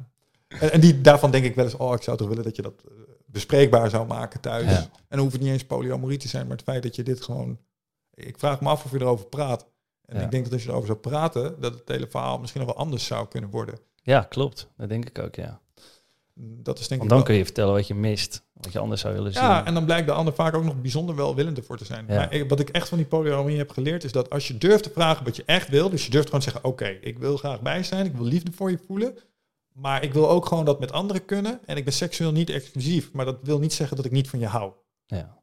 En, 0.47 0.71
en 0.71 0.79
die, 0.79 1.01
daarvan 1.01 1.31
denk 1.31 1.45
ik 1.45 1.55
wel 1.55 1.65
eens... 1.65 1.75
Oh, 1.75 1.93
ik 1.93 2.01
zou 2.01 2.17
toch 2.17 2.27
willen 2.27 2.43
dat 2.43 2.55
je 2.55 2.61
dat 2.61 2.73
eh, 2.85 2.91
bespreekbaar 3.31 3.89
zou 3.89 4.07
maken 4.07 4.39
thuis. 4.39 4.71
Ja. 4.71 4.77
En 4.77 4.89
dan 5.07 5.19
hoeft 5.19 5.33
het 5.33 5.41
niet 5.41 5.51
eens 5.51 5.65
polyamorie 5.65 6.17
te 6.17 6.27
zijn... 6.27 6.47
maar 6.47 6.55
het 6.55 6.65
feit 6.65 6.83
dat 6.83 6.95
je 6.95 7.03
dit 7.03 7.21
gewoon... 7.21 7.57
Ik 8.13 8.39
vraag 8.39 8.61
me 8.61 8.69
af 8.69 8.85
of 8.85 8.91
je 8.91 8.99
erover 8.99 9.25
praat. 9.25 9.67
En 10.05 10.17
Ja. 10.17 10.23
ik 10.23 10.31
denk 10.31 10.43
dat 10.43 10.53
als 10.53 10.63
je 10.63 10.69
erover 10.69 10.87
zou 10.87 10.99
praten... 10.99 11.61
dat 11.61 11.73
het 11.73 11.87
hele 11.87 12.07
verhaal 12.07 12.39
misschien 12.39 12.61
nog 12.61 12.69
wel 12.69 12.79
anders 12.79 13.05
zou 13.05 13.27
kunnen 13.27 13.49
worden. 13.49 13.79
Ja, 14.03 14.21
klopt. 14.21 14.67
Dat 14.77 14.89
denk 14.89 15.09
ik 15.09 15.19
ook, 15.19 15.35
ja. 15.35 15.59
Dat 16.41 16.79
is 16.79 16.87
denk 16.87 16.99
Want 17.01 17.11
ik 17.11 17.17
dan 17.17 17.25
kun 17.27 17.35
je 17.35 17.45
vertellen 17.45 17.73
wat 17.73 17.87
je 17.87 17.95
mist. 17.95 18.43
Wat 18.53 18.71
je 18.71 18.79
anders 18.79 19.01
zou 19.01 19.13
willen 19.13 19.33
zien. 19.33 19.43
Ja, 19.43 19.65
en 19.65 19.73
dan 19.73 19.85
blijkt 19.85 20.07
de 20.07 20.13
ander 20.13 20.33
vaak 20.33 20.53
ook 20.53 20.63
nog 20.63 20.81
bijzonder 20.81 21.15
welwillend 21.15 21.57
ervoor 21.57 21.77
te 21.77 21.85
zijn. 21.85 22.05
Ja. 22.07 22.15
Maar 22.15 22.47
wat 22.47 22.59
ik 22.59 22.69
echt 22.69 22.89
van 22.89 22.97
die 22.97 23.07
polyamorie 23.07 23.57
heb 23.57 23.71
geleerd, 23.71 24.03
is 24.03 24.11
dat 24.11 24.29
als 24.29 24.47
je 24.47 24.57
durft 24.57 24.83
te 24.83 24.89
vragen 24.89 25.25
wat 25.25 25.35
je 25.35 25.43
echt 25.45 25.69
wil, 25.69 25.89
dus 25.89 26.05
je 26.05 26.11
durft 26.11 26.25
gewoon 26.25 26.43
te 26.43 26.49
zeggen, 26.51 26.69
oké, 26.69 26.87
ik 26.87 27.19
wil 27.19 27.37
graag 27.37 27.61
bij 27.61 27.83
zijn, 27.83 28.05
ik 28.05 28.15
wil 28.15 28.25
liefde 28.25 28.51
voor 28.51 28.71
je 28.71 28.79
voelen, 28.87 29.17
maar 29.79 30.03
ik 30.03 30.13
wil 30.13 30.29
ook 30.29 30.45
gewoon 30.45 30.65
dat 30.65 30.79
met 30.79 30.91
anderen 30.91 31.25
kunnen 31.25 31.59
en 31.65 31.77
ik 31.77 31.83
ben 31.83 31.93
seksueel 31.93 32.31
niet 32.31 32.49
exclusief, 32.49 33.11
maar 33.11 33.25
dat 33.25 33.37
wil 33.43 33.59
niet 33.59 33.73
zeggen 33.73 33.97
dat 33.97 34.05
ik 34.05 34.11
niet 34.11 34.29
van 34.29 34.39
je 34.39 34.45
hou. 34.47 34.71
Ja. 35.05 35.37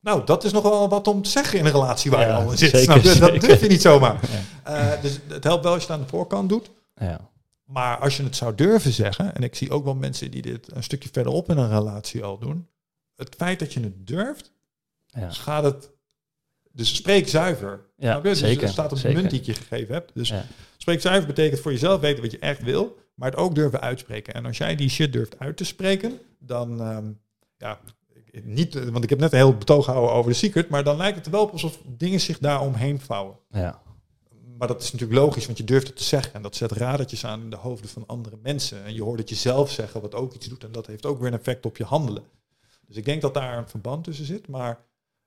Nou, 0.00 0.24
dat 0.24 0.44
is 0.44 0.52
nogal 0.52 0.88
wat 0.88 1.08
om 1.08 1.22
te 1.22 1.30
zeggen 1.30 1.58
in 1.58 1.64
een 1.66 1.72
relatie 1.72 2.10
waar 2.10 2.26
je 2.26 2.32
al 2.32 2.50
in 2.50 2.58
zit. 2.58 2.70
zeker, 2.70 2.96
je? 2.96 3.02
Dat 3.02 3.14
zeker. 3.14 3.40
durf 3.40 3.60
je 3.60 3.68
niet 3.68 3.82
zomaar. 3.82 4.20
Ja. 4.64 4.94
Eh, 4.94 5.02
dus 5.02 5.18
het 5.28 5.44
helpt 5.44 5.64
wel 5.64 5.72
als 5.72 5.82
je 5.82 5.88
het 5.88 5.98
aan 5.98 6.04
de 6.04 6.10
voorkant 6.10 6.48
doet. 6.48 6.70
Ja. 6.94 7.30
Maar 7.64 7.98
als 7.98 8.16
je 8.16 8.22
het 8.22 8.36
zou 8.36 8.54
durven 8.54 8.92
zeggen, 8.92 9.34
en 9.34 9.42
ik 9.42 9.54
zie 9.54 9.70
ook 9.70 9.84
wel 9.84 9.94
mensen 9.94 10.30
die 10.30 10.42
dit 10.42 10.72
een 10.76 10.82
stukje 10.82 11.08
verderop 11.12 11.50
in 11.50 11.56
een 11.58 11.68
relatie 11.68 12.24
al 12.24 12.38
doen, 12.38 12.68
het 13.16 13.34
feit 13.36 13.58
dat 13.58 13.72
je 13.72 13.80
het 13.80 14.06
durft, 14.06 14.52
Ja. 15.06 15.30
gaat 15.30 15.64
het. 15.64 15.90
Dus 16.72 16.94
spreek 16.94 17.28
zuiver. 17.28 17.86
Ja, 17.96 18.16
je? 18.16 18.22
Dus 18.22 18.38
zeker, 18.38 18.62
het 18.62 18.72
staat 18.72 18.92
op 18.92 19.00
de 19.00 19.12
munt 19.12 19.30
die 19.30 19.38
ik 19.40 19.46
je 19.46 19.54
gegeven 19.54 19.94
heb. 19.94 20.10
Dus 20.14 20.32
spreek 20.76 21.00
zuiver 21.00 21.26
betekent 21.26 21.60
voor 21.60 21.72
jezelf 21.72 22.00
weten 22.00 22.22
wat 22.22 22.30
je 22.30 22.38
echt 22.38 22.62
wil, 22.62 22.96
maar 23.18 23.30
het 23.30 23.38
ook 23.38 23.54
durven 23.54 23.80
uitspreken. 23.80 24.34
En 24.34 24.46
als 24.46 24.58
jij 24.58 24.76
die 24.76 24.88
shit 24.88 25.12
durft 25.12 25.38
uit 25.38 25.56
te 25.56 25.64
spreken, 25.64 26.18
dan 26.38 26.80
ehm, 26.80 27.10
ja. 27.56 27.80
Niet, 28.42 28.76
eh, 28.76 28.84
want 28.84 29.04
ik 29.04 29.10
heb 29.10 29.18
net 29.18 29.32
een 29.32 29.38
heel 29.38 29.56
betoog 29.56 29.84
gehouden 29.84 30.14
over 30.14 30.30
de 30.30 30.36
secret, 30.36 30.68
maar 30.68 30.84
dan 30.84 30.96
lijkt 30.96 31.16
het 31.16 31.28
wel 31.28 31.50
alsof 31.50 31.78
dingen 31.86 32.20
zich 32.20 32.38
daar 32.38 32.60
omheen 32.60 33.00
vouwen. 33.00 33.36
Ja. 33.50 33.82
Maar 34.58 34.68
dat 34.68 34.82
is 34.82 34.92
natuurlijk 34.92 35.20
logisch, 35.20 35.46
want 35.46 35.58
je 35.58 35.64
durft 35.64 35.86
het 35.86 35.96
te 35.96 36.04
zeggen. 36.04 36.32
En 36.32 36.42
dat 36.42 36.56
zet 36.56 36.72
radertjes 36.72 37.24
aan 37.24 37.40
in 37.40 37.50
de 37.50 37.56
hoofden 37.56 37.90
van 37.90 38.06
andere 38.06 38.36
mensen. 38.42 38.84
En 38.84 38.94
je 38.94 39.02
hoort 39.02 39.18
het 39.18 39.28
jezelf 39.28 39.70
zeggen, 39.70 40.00
wat 40.00 40.14
ook 40.14 40.34
iets 40.34 40.48
doet. 40.48 40.64
En 40.64 40.72
dat 40.72 40.86
heeft 40.86 41.06
ook 41.06 41.18
weer 41.18 41.32
een 41.32 41.38
effect 41.38 41.66
op 41.66 41.76
je 41.76 41.84
handelen. 41.84 42.22
Dus 42.86 42.96
ik 42.96 43.04
denk 43.04 43.22
dat 43.22 43.34
daar 43.34 43.58
een 43.58 43.68
verband 43.68 44.04
tussen 44.04 44.24
zit. 44.24 44.48
Maar 44.48 44.84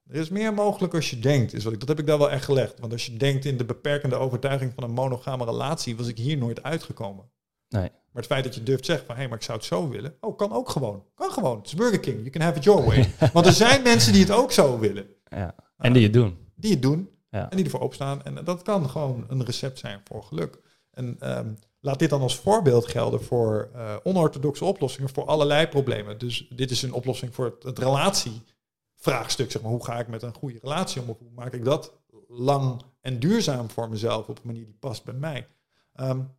er 0.07 0.15
is 0.15 0.29
meer 0.29 0.53
mogelijk 0.53 0.93
als 0.93 1.09
je 1.09 1.19
denkt. 1.19 1.53
Is 1.53 1.63
wat 1.63 1.73
ik, 1.73 1.79
dat 1.79 1.87
heb 1.87 1.99
ik 1.99 2.05
daar 2.07 2.17
wel 2.17 2.31
echt 2.31 2.45
gelegd. 2.45 2.79
Want 2.79 2.91
als 2.91 3.05
je 3.05 3.17
denkt 3.17 3.45
in 3.45 3.57
de 3.57 3.65
beperkende 3.65 4.15
overtuiging 4.15 4.73
van 4.73 4.83
een 4.83 4.93
monogame 4.93 5.45
relatie, 5.45 5.97
was 5.97 6.07
ik 6.07 6.17
hier 6.17 6.37
nooit 6.37 6.63
uitgekomen. 6.63 7.29
Nee. 7.71 7.89
Maar 7.89 8.21
het 8.21 8.31
feit 8.31 8.43
dat 8.43 8.55
je 8.55 8.63
durft 8.63 8.85
zeggen 8.85 9.05
van, 9.05 9.15
hé, 9.15 9.27
maar 9.27 9.37
ik 9.37 9.43
zou 9.43 9.57
het 9.57 9.67
zo 9.67 9.89
willen. 9.89 10.17
Oh, 10.19 10.37
kan 10.37 10.51
ook 10.51 10.69
gewoon. 10.69 11.03
Kan 11.15 11.31
gewoon. 11.31 11.57
Het 11.57 11.65
is 11.65 11.75
Burger 11.75 11.99
King. 11.99 12.17
You 12.17 12.29
can 12.29 12.41
have 12.41 12.57
it 12.57 12.63
your 12.63 12.85
way. 12.85 13.13
Want 13.33 13.45
er 13.45 13.53
zijn 13.53 13.83
mensen 13.83 14.13
die 14.13 14.21
het 14.21 14.31
ook 14.31 14.51
zo 14.51 14.79
willen. 14.79 15.05
ja. 15.29 15.55
En 15.77 15.93
die 15.93 16.03
het 16.03 16.13
doen. 16.13 16.37
Die 16.55 16.71
het 16.71 16.81
doen. 16.81 17.09
Ja. 17.29 17.49
En 17.49 17.55
die 17.55 17.65
ervoor 17.65 17.79
opstaan. 17.79 18.23
En 18.23 18.43
dat 18.43 18.61
kan 18.61 18.89
gewoon 18.89 19.25
een 19.27 19.45
recept 19.45 19.79
zijn 19.79 20.01
voor 20.03 20.23
geluk. 20.23 20.59
En 20.91 21.15
ehm, 21.19 21.53
laat 21.79 21.99
dit 21.99 22.09
dan 22.09 22.21
als 22.21 22.35
voorbeeld 22.37 22.87
gelden 22.87 23.23
voor 23.23 23.69
eh, 23.73 23.95
onorthodoxe 24.03 24.65
oplossingen 24.65 25.09
voor 25.09 25.25
allerlei 25.25 25.67
problemen. 25.67 26.17
Dus 26.17 26.47
dit 26.49 26.71
is 26.71 26.81
een 26.81 26.93
oplossing 26.93 27.33
voor 27.33 27.45
het, 27.45 27.63
het 27.63 27.79
relatievraagstuk. 27.79 29.51
Zeg 29.51 29.61
maar. 29.61 29.71
Hoe 29.71 29.85
ga 29.85 29.99
ik 29.99 30.07
met 30.07 30.21
een 30.21 30.33
goede 30.33 30.59
relatie 30.61 31.01
om? 31.01 31.07
Hoe 31.07 31.31
maak 31.35 31.53
ik 31.53 31.65
dat 31.65 31.93
lang 32.27 32.81
en 33.01 33.19
duurzaam 33.19 33.69
voor 33.69 33.89
mezelf 33.89 34.27
op 34.27 34.37
een 34.37 34.45
manier 34.45 34.65
die 34.65 34.77
past 34.79 35.03
bij 35.03 35.13
mij? 35.13 35.47
En 35.93 36.35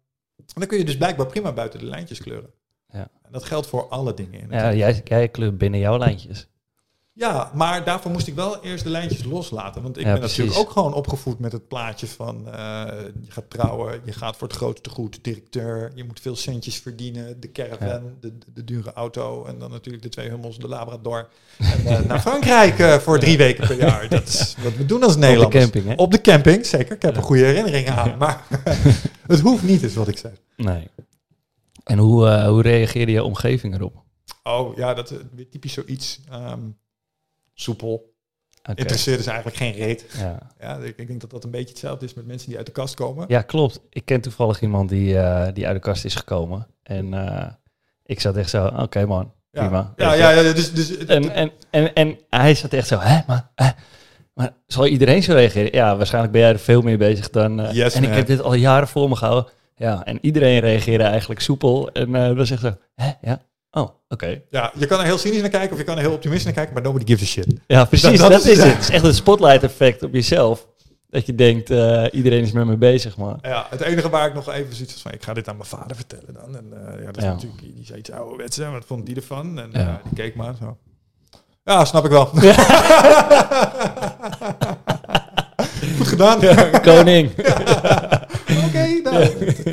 dan 0.46 0.66
kun 0.66 0.78
je 0.78 0.85
dus 0.85 0.96
blijkbaar 0.96 1.26
prima 1.26 1.52
buiten 1.52 1.78
de 1.78 1.87
lijntjes 1.87 2.20
kleuren. 2.20 2.50
Ja. 2.88 3.09
En 3.22 3.33
dat 3.33 3.44
geldt 3.44 3.66
voor 3.66 3.88
alle 3.88 4.14
dingen 4.14 4.40
in 4.40 4.50
het 4.50 4.61
Ja, 4.61 4.74
jij, 4.74 5.00
jij 5.05 5.28
kleurt 5.28 5.59
binnen 5.59 5.81
jouw 5.81 5.98
lijntjes. 5.98 6.48
Ja, 7.14 7.51
maar 7.55 7.85
daarvoor 7.85 8.11
moest 8.11 8.27
ik 8.27 8.35
wel 8.35 8.62
eerst 8.64 8.85
de 8.85 8.90
lijntjes 8.90 9.25
loslaten. 9.25 9.83
Want 9.83 9.96
ik 9.96 10.05
Ja, 10.05 10.11
ben 10.11 10.18
precies. 10.20 10.38
natuurlijk 10.38 10.66
ook 10.66 10.72
gewoon 10.72 10.94
opgevoed 10.94 11.38
met 11.38 11.53
het 11.53 11.68
plaatje 11.68 12.07
van... 12.07 12.46
eh, 12.46 12.53
je 13.25 13.31
gaat 13.31 13.51
trouwen, 13.51 14.01
je 14.05 14.12
gaat 14.12 14.37
voor 14.37 14.48
het 14.48 14.57
grootste 14.57 14.90
goed, 14.90 15.18
directeur... 15.25 15.92
je 15.94 16.05
moet 16.05 16.20
veel 16.20 16.37
centjes 16.37 16.77
verdienen, 16.77 17.40
de 17.40 17.53
caravan, 17.53 18.03
de, 18.20 18.38
de, 18.38 18.44
de 18.55 18.64
dure 18.64 18.92
auto... 18.92 19.44
en 19.44 19.59
dan 19.59 19.70
natuurlijk 19.70 20.03
de 20.03 20.09
twee 20.09 20.29
hummels, 20.29 20.59
de 20.59 20.68
labrador... 20.68 21.29
en 21.59 21.87
eh, 21.87 22.01
naar 22.01 22.20
Frankrijk 22.20 22.79
eh, 22.79 22.98
voor 22.98 23.18
drie 23.18 23.37
weken 23.37 23.66
per 23.66 23.77
jaar. 23.79 24.09
Dat 24.09 24.29
is 24.29 24.55
wat 24.62 24.77
we 24.77 24.87
doen 24.87 25.03
als 25.03 25.14
Op 25.14 25.20
de 25.20 25.27
Nederlanders. 25.27 25.62
camping, 25.62 25.87
hè? 25.87 25.94
Op 25.94 26.11
de 26.11 26.20
camping, 26.20 26.66
zeker. 26.66 26.94
Ik 26.94 27.03
heb 27.03 27.11
er 27.11 27.20
Ja. 27.20 27.27
goede 27.27 27.44
herinneringen 27.44 27.92
aan. 27.96 28.18
Maar 28.18 28.46
het 29.27 29.40
hoeft 29.40 29.62
niet, 29.62 29.83
is 29.83 29.94
wat 29.94 30.09
ik 30.09 30.18
zeg. 30.18 30.33
Nee. 30.57 30.88
En 31.85 31.98
hoe, 31.98 32.44
hoe 32.44 32.62
reageerde 32.62 33.12
je 33.12 33.22
omgeving 33.25 33.75
erop? 33.75 34.03
Oh 34.42 34.77
ja, 34.77 34.94
dat 34.94 35.11
is 35.11 35.18
typisch 35.51 35.72
zoiets. 35.72 36.20
ehm, 36.31 36.61
soepel. 37.54 38.10
Oké. 38.68 38.80
Interesseerde 38.80 39.22
ze 39.22 39.28
eigenlijk 39.28 39.58
geen 39.58 39.72
reet. 39.72 40.04
Ja. 40.18 40.38
Ja, 40.60 40.76
ik, 40.76 40.96
ik 40.98 41.06
denk 41.06 41.20
dat 41.20 41.30
dat 41.30 41.44
een 41.44 41.50
beetje 41.50 41.68
hetzelfde 41.68 42.04
is 42.04 42.14
met 42.14 42.26
mensen 42.26 42.48
die 42.48 42.56
uit 42.56 42.66
de 42.66 42.72
kast 42.72 42.94
komen. 42.94 43.24
ja, 43.28 43.42
klopt. 43.42 43.80
Ik 43.90 44.04
ken 44.04 44.20
toevallig 44.20 44.60
iemand 44.60 44.88
die, 44.88 45.18
eh, 45.18 45.52
die 45.54 45.66
uit 45.66 45.74
de 45.74 45.80
kast 45.82 46.04
is 46.04 46.14
gekomen. 46.14 46.66
En 46.82 47.14
eh, 47.14 47.46
ik 48.04 48.20
zat 48.20 48.36
echt 48.36 48.50
zo, 48.50 48.66
oké 48.66 49.06
man, 49.06 49.32
prima. 49.50 49.92
Ja, 49.96 50.12
ja, 50.14 50.30
ja, 50.30 50.52
dus, 50.52 50.72
dus 50.72 50.96
En, 50.96 51.30
en, 51.30 51.50
en, 51.70 51.94
en 51.94 52.18
hij 52.30 52.54
zat 52.54 52.72
echt 52.72 52.86
zo, 52.88 52.98
hè, 52.98 53.20
maar, 53.26 53.50
hè, 53.54 53.68
maar 54.34 54.54
zal 54.66 54.86
iedereen 54.86 55.22
zo 55.22 55.32
reageren? 55.32 55.72
Ja, 55.74 55.96
waarschijnlijk 55.96 56.32
ben 56.32 56.42
jij 56.42 56.50
er 56.52 56.58
veel 56.58 56.82
meer 56.82 56.98
bezig 56.98 57.30
dan... 57.30 57.60
eh, 57.60 57.72
Yes, 57.72 57.94
en 57.94 58.02
ik 58.04 58.14
heb 58.14 58.26
dit 58.26 58.42
al 58.42 58.54
jaren 58.54 58.88
voor 58.88 59.08
me 59.08 59.16
gehouden. 59.16 59.52
Ja, 59.76 60.04
en 60.04 60.18
iedereen 60.20 60.60
reageerde 60.60 61.04
eigenlijk 61.04 61.40
soepel. 61.40 61.90
En 61.92 62.14
eh 62.14 62.36
dan 62.36 62.46
zegt 62.46 62.60
ze, 62.60 62.76
hè, 62.94 63.10
ja, 63.20 63.42
oh, 63.72 63.88
oké. 64.08 64.40
ja, 64.50 64.72
je 64.78 64.87
kan 64.87 64.98
er 64.98 65.04
heel 65.04 65.18
cynisch 65.18 65.40
naar 65.40 65.50
kijken 65.50 65.72
of 65.72 65.78
je 65.78 65.85
kan 65.85 65.96
er 65.96 66.02
heel 66.02 66.12
optimistisch 66.12 66.44
naar 66.44 66.54
kijken, 66.54 66.74
maar 66.74 66.82
nobody 66.82 67.06
gives 67.06 67.22
a 67.22 67.26
shit. 67.30 67.46
Ja, 67.66 67.85
precies, 67.85 68.18
Dat- 68.20 68.30
dat, 68.30 68.42
dat 68.42 68.44
is 68.50 68.58
het. 68.62 68.72
Het 68.72 68.80
is 68.82 68.90
echt 68.90 69.04
een 69.04 69.14
spotlight 69.14 69.62
effect 69.62 70.02
op 70.02 70.12
jezelf. 70.12 70.66
Dat 71.11 71.26
je 71.26 71.35
denkt, 71.35 71.70
eh, 71.70 72.04
iedereen 72.12 72.42
is 72.42 72.52
met 72.52 72.66
me 72.66 72.76
bezig, 72.76 73.16
maar... 73.16 73.37
Ja, 73.42 73.66
het 73.70 73.80
enige 73.80 74.08
waar 74.11 74.28
ik 74.28 74.35
nog 74.35 74.52
even 74.52 74.74
zoiets 74.74 75.02
van, 75.02 75.12
ik 75.12 75.22
ga 75.22 75.32
dit 75.32 75.48
aan 75.48 75.56
mijn 75.56 75.68
vader 75.68 75.96
vertellen 75.96 76.35
dan. 76.35 76.56
En 76.56 76.66
eh, 76.72 76.98
ja, 77.00 77.06
dat 77.06 77.16
is 77.16 77.22
Ja. 77.24 77.30
natuurlijk, 77.32 77.61
die 77.61 77.85
zei 77.85 77.98
iets 77.98 78.11
ouderwets, 78.11 78.56
hè, 78.56 78.70
wat 78.70 78.85
vond 78.87 79.06
die 79.06 79.16
ervan? 79.16 79.58
En 79.61 79.68
Ja. 79.72 79.78
eh, 79.80 79.94
die 80.04 80.12
keek 80.14 80.35
maar 80.35 80.54
zo. 80.61 80.76
Ja, 81.64 81.85
snap 81.85 82.04
ik 82.04 82.11
wel. 82.11 82.26
Goed 85.96 86.08
gedaan. 86.08 86.40
Koning. 86.82 87.30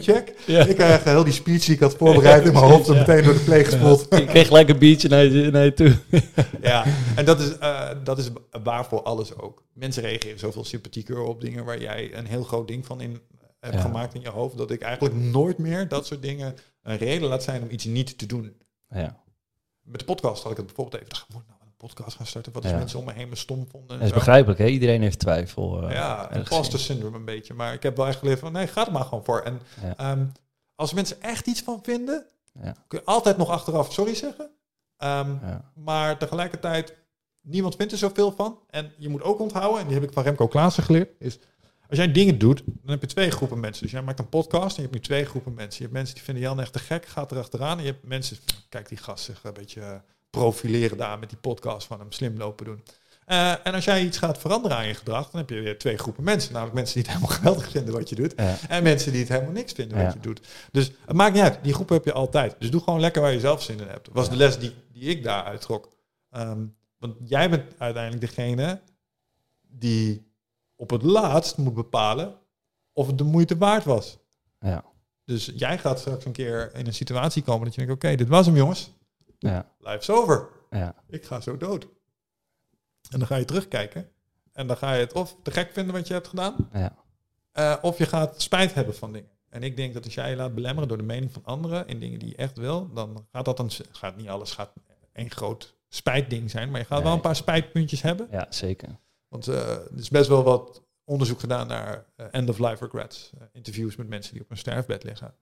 Check. 0.02 0.30
Ik 0.46 0.76
krijg 0.76 1.04
heel 1.04 1.24
die 1.24 1.34
speech 1.34 1.66
die 1.66 1.74
ik 1.74 1.80
had 1.80 1.96
voorbereid 1.96 2.46
in 2.46 2.54
mijn 2.54 2.66
hoofd 2.66 2.90
en 2.90 2.96
meteen 2.96 3.24
door 3.24 3.34
de 3.34 3.40
pleeg 3.40 3.66
gespoeld. 3.66 4.14
Ik 4.14 4.28
kreeg 4.28 4.48
gelijk 4.48 4.70
een 4.70 4.78
biertje 4.78 5.10
naar 5.10 5.26
je, 5.26 5.52
naar 5.52 5.64
je 5.64 5.74
toe. 5.74 5.96
Ja, 6.62 6.86
en 7.16 7.26
dat 7.26 7.40
is, 7.40 7.58
eh, 7.58 7.90
dat 8.04 8.18
is 8.18 8.30
waar 8.64 8.86
voor 8.86 9.04
alles 9.04 9.36
ook. 9.36 9.64
Mensen 9.74 10.04
reageren 10.04 10.40
zoveel 10.40 10.66
sympathieker 10.66 11.20
op 11.22 11.42
dingen 11.42 11.66
waar 11.66 11.82
jij 11.82 12.14
een 12.14 12.26
heel 12.26 12.44
groot 12.44 12.68
ding 12.68 12.86
van 12.86 13.02
in 13.02 13.20
hebt 13.60 13.82
gemaakt 13.82 14.14
in 14.14 14.22
je 14.22 14.30
hoofd, 14.30 14.58
dat 14.58 14.72
ik 14.72 14.82
eigenlijk 14.82 15.16
nooit 15.16 15.58
meer 15.58 15.88
dat 15.88 16.06
soort 16.06 16.22
dingen 16.22 16.56
een 16.84 16.98
reden 16.98 17.28
laat 17.30 17.44
zijn 17.44 17.62
om 17.62 17.70
iets 17.70 17.86
niet 17.86 18.18
te 18.18 18.26
doen. 18.26 18.58
Ja, 18.90 19.24
Met 19.82 20.00
de 20.00 20.06
podcast 20.06 20.44
had 20.44 20.52
ik 20.52 20.58
het 20.58 20.66
bijvoorbeeld 20.66 21.02
even, 21.02 21.10
dacht, 21.14 21.28
podcast 21.88 22.16
gaan 22.18 22.26
starten? 22.26 22.54
Wat 22.54 22.64
als 22.64 22.72
Ja. 22.72 22.78
mensen 22.78 23.00
om 23.00 23.06
me 23.06 23.14
heen 23.14 23.30
me 23.30 23.36
stom 23.36 23.68
vonden? 23.72 23.90
en 23.90 23.96
dat 23.96 24.02
is 24.08 24.10
zo. 24.10 24.14
begrijpelijk, 24.16 24.60
hè? 24.60 24.66
Iedereen 24.68 25.02
heeft 25.02 25.20
twijfel. 25.20 25.84
eh, 25.84 25.92
Ja, 25.94 26.32
imposter 26.32 26.80
in. 26.80 26.86
syndrome 26.86 27.18
een 27.18 27.26
beetje. 27.26 27.54
Maar 27.54 27.74
ik 27.74 27.84
heb 27.84 27.98
wel 27.98 28.08
echt 28.08 28.20
geleerd 28.20 28.40
van, 28.40 28.52
nee, 28.52 28.68
ga 28.68 28.86
er 28.86 28.92
maar 28.92 29.04
gewoon 29.06 29.24
voor. 29.26 29.40
En 29.42 29.60
ehm, 29.98 30.26
als 30.76 30.94
mensen 30.94 31.22
echt 31.22 31.48
iets 31.48 31.62
van 31.62 31.80
vinden, 31.84 32.26
kun 32.88 33.00
je 33.00 33.06
altijd 33.06 33.38
nog 33.38 33.50
achteraf 33.50 33.94
sorry 33.94 34.16
zeggen. 34.16 34.50
Ehm. 34.98 35.36
Maar 35.74 36.18
tegelijkertijd, 36.18 36.96
niemand 37.42 37.76
vindt 37.76 37.92
er 37.92 37.98
zoveel 37.98 38.32
van. 38.32 38.60
En 38.70 38.92
je 38.98 39.10
moet 39.10 39.22
ook 39.24 39.40
onthouden, 39.40 39.80
en 39.82 39.86
die 39.88 39.96
heb 39.96 40.04
ik 40.08 40.14
van 40.14 40.24
Remco 40.24 40.48
Klaassen 40.48 40.84
geleerd, 40.84 41.10
is 41.20 41.40
als 41.90 41.98
jij 41.98 42.12
dingen 42.12 42.38
doet, 42.38 42.64
dan 42.66 42.90
heb 42.92 43.02
je 43.02 43.08
twee 43.08 43.32
groepen 43.32 43.60
mensen. 43.60 43.84
Dus 43.84 43.92
jij 43.92 44.02
maakt 44.02 44.20
een 44.20 44.30
podcast 44.30 44.78
en 44.78 44.84
je 44.84 44.90
hebt 44.90 44.94
nu 44.94 45.00
twee 45.00 45.26
groepen 45.26 45.54
mensen. 45.54 45.76
Je 45.78 45.82
hebt 45.82 45.94
mensen 45.94 46.16
die 46.16 46.24
vinden 46.24 46.44
Jan 46.44 46.60
echt 46.60 46.74
te 46.74 46.80
gek, 46.80 47.06
gaat 47.06 47.32
er 47.32 47.38
achteraan. 47.38 47.78
En 47.78 47.84
je 47.84 47.92
hebt 47.92 48.08
mensen, 48.08 48.38
kijk 48.70 48.90
die 48.90 48.98
gast 48.98 49.24
zich 49.24 49.44
een 49.44 49.54
beetje 49.54 50.02
profileren 50.30 50.98
daar 50.98 51.20
met 51.20 51.30
die 51.30 51.38
podcast 51.38 51.88
van 51.88 52.00
hem 52.00 52.12
slim 52.12 52.38
lopen 52.38 52.66
doen. 52.66 52.84
Eh, 53.26 53.52
en 53.68 53.74
als 53.74 53.86
jij 53.86 54.04
iets 54.04 54.18
gaat 54.18 54.38
veranderen 54.38 54.78
aan 54.78 54.88
je 54.88 54.94
gedrag, 54.94 55.30
dan 55.30 55.40
heb 55.40 55.50
je 55.50 55.60
weer 55.60 55.78
twee 55.78 55.98
groepen 55.98 56.24
mensen. 56.24 56.52
Namelijk 56.54 56.76
mensen 56.76 56.94
die 56.96 57.04
het 57.04 57.12
helemaal 57.12 57.36
geweldig 57.40 57.70
vinden 57.72 57.94
wat 57.94 58.10
je 58.10 58.16
doet. 58.16 58.34
Ja. 58.36 58.56
En 58.70 58.84
mensen 58.84 59.12
die 59.12 59.20
het 59.22 59.30
helemaal 59.30 59.52
niks 59.52 59.72
vinden 59.74 59.98
Ja. 59.98 60.04
wat 60.04 60.14
je 60.14 60.20
doet. 60.20 60.48
Dus 60.72 60.92
het 61.06 61.16
maakt 61.16 61.34
niet 61.34 61.44
uit. 61.44 61.60
Die 61.64 61.74
groep 61.74 61.90
heb 61.90 62.06
je 62.06 62.14
altijd. 62.14 62.56
Dus 62.60 62.72
doe 62.72 62.82
gewoon 62.82 63.00
lekker 63.00 63.22
waar 63.22 63.32
je 63.34 63.40
zelf 63.40 63.64
zin 63.64 63.80
in 63.80 63.88
hebt. 63.88 64.06
Dat 64.06 64.14
was 64.14 64.26
Ja. 64.26 64.32
de 64.32 64.38
les 64.38 64.60
die, 64.60 64.74
die 64.92 65.04
ik 65.04 65.24
daar 65.24 65.44
uittrok. 65.44 65.90
Ehm, 66.30 66.66
want 66.98 67.16
jij 67.26 67.50
bent 67.50 67.64
uiteindelijk 67.78 68.26
degene 68.26 68.82
die 69.62 70.32
op 70.76 70.90
het 70.90 71.02
laatst 71.02 71.58
moet 71.58 71.74
bepalen 71.74 72.36
of 72.94 73.08
het 73.08 73.18
de 73.18 73.24
moeite 73.24 73.58
waard 73.58 73.84
was. 73.84 74.18
Ja. 74.60 74.84
Dus 75.26 75.52
jij 75.56 75.78
gaat 75.78 76.00
straks 76.00 76.26
een 76.26 76.32
keer 76.32 76.72
in 76.76 76.88
een 76.88 76.94
situatie 76.94 77.44
komen 77.44 77.66
dat 77.66 77.76
je 77.76 77.86
denkt, 77.86 77.96
oké, 78.04 78.16
dit 78.16 78.28
was 78.28 78.46
hem 78.46 78.56
jongens. 78.56 78.92
Ja. 79.40 79.72
Life's 79.80 80.10
over. 80.10 80.48
Ja. 80.70 80.96
Ik 81.08 81.26
ga 81.26 81.42
zo 81.42 81.58
dood. 81.58 81.88
En 83.10 83.20
dan 83.20 83.28
ga 83.28 83.36
je 83.36 83.46
terugkijken. 83.46 84.10
En 84.54 84.68
dan 84.68 84.78
ga 84.78 84.94
je 84.94 85.00
het 85.00 85.14
of 85.14 85.36
te 85.44 85.52
gek 85.52 85.72
vinden 85.74 85.94
wat 85.96 86.08
je 86.08 86.14
hebt 86.14 86.28
gedaan. 86.28 86.70
Ja. 86.74 86.96
eh, 87.52 87.76
of 87.82 87.98
je 87.98 88.06
gaat 88.06 88.42
spijt 88.42 88.74
hebben 88.74 88.96
van 88.96 89.14
dingen. 89.14 89.30
En 89.50 89.64
ik 89.64 89.76
denk 89.76 89.94
dat 89.94 90.06
als 90.06 90.14
jij 90.14 90.30
je 90.30 90.36
laat 90.36 90.56
belemmeren 90.56 90.88
door 90.88 90.98
de 90.98 91.04
mening 91.04 91.32
van 91.32 91.46
anderen 91.46 91.88
in 91.88 92.00
dingen 92.00 92.20
die 92.20 92.30
je 92.30 92.36
echt 92.36 92.58
wil, 92.58 92.94
dan 92.94 93.28
gaat 93.32 93.46
dat 93.46 93.58
dan 93.58 93.70
gaat 93.92 94.16
niet 94.16 94.28
alles 94.30 94.52
gaat 94.52 94.74
één 95.14 95.32
groot 95.32 95.76
spijtding 95.88 96.50
zijn, 96.52 96.70
maar 96.72 96.80
je 96.80 96.86
gaat 96.86 97.04
wel 97.04 97.14
een 97.14 97.22
paar 97.22 97.36
spijtpuntjes 97.36 98.02
hebben. 98.02 98.28
ja, 98.32 98.48
zeker. 98.50 99.00
Want 99.28 99.48
eh, 99.48 99.70
er 99.72 99.98
is 99.98 100.10
best 100.10 100.28
wel 100.30 100.44
wat 100.44 100.84
onderzoek 101.04 101.40
gedaan 101.40 101.68
naar 101.68 102.06
eh, 102.16 102.26
end-of-life 102.32 102.84
regrets. 102.84 103.30
Interviews 103.52 103.96
met 103.96 104.08
mensen 104.08 104.34
die 104.34 104.42
op 104.42 104.52
een 104.52 104.58
sterfbed 104.58 105.04
liggen. 105.04 105.34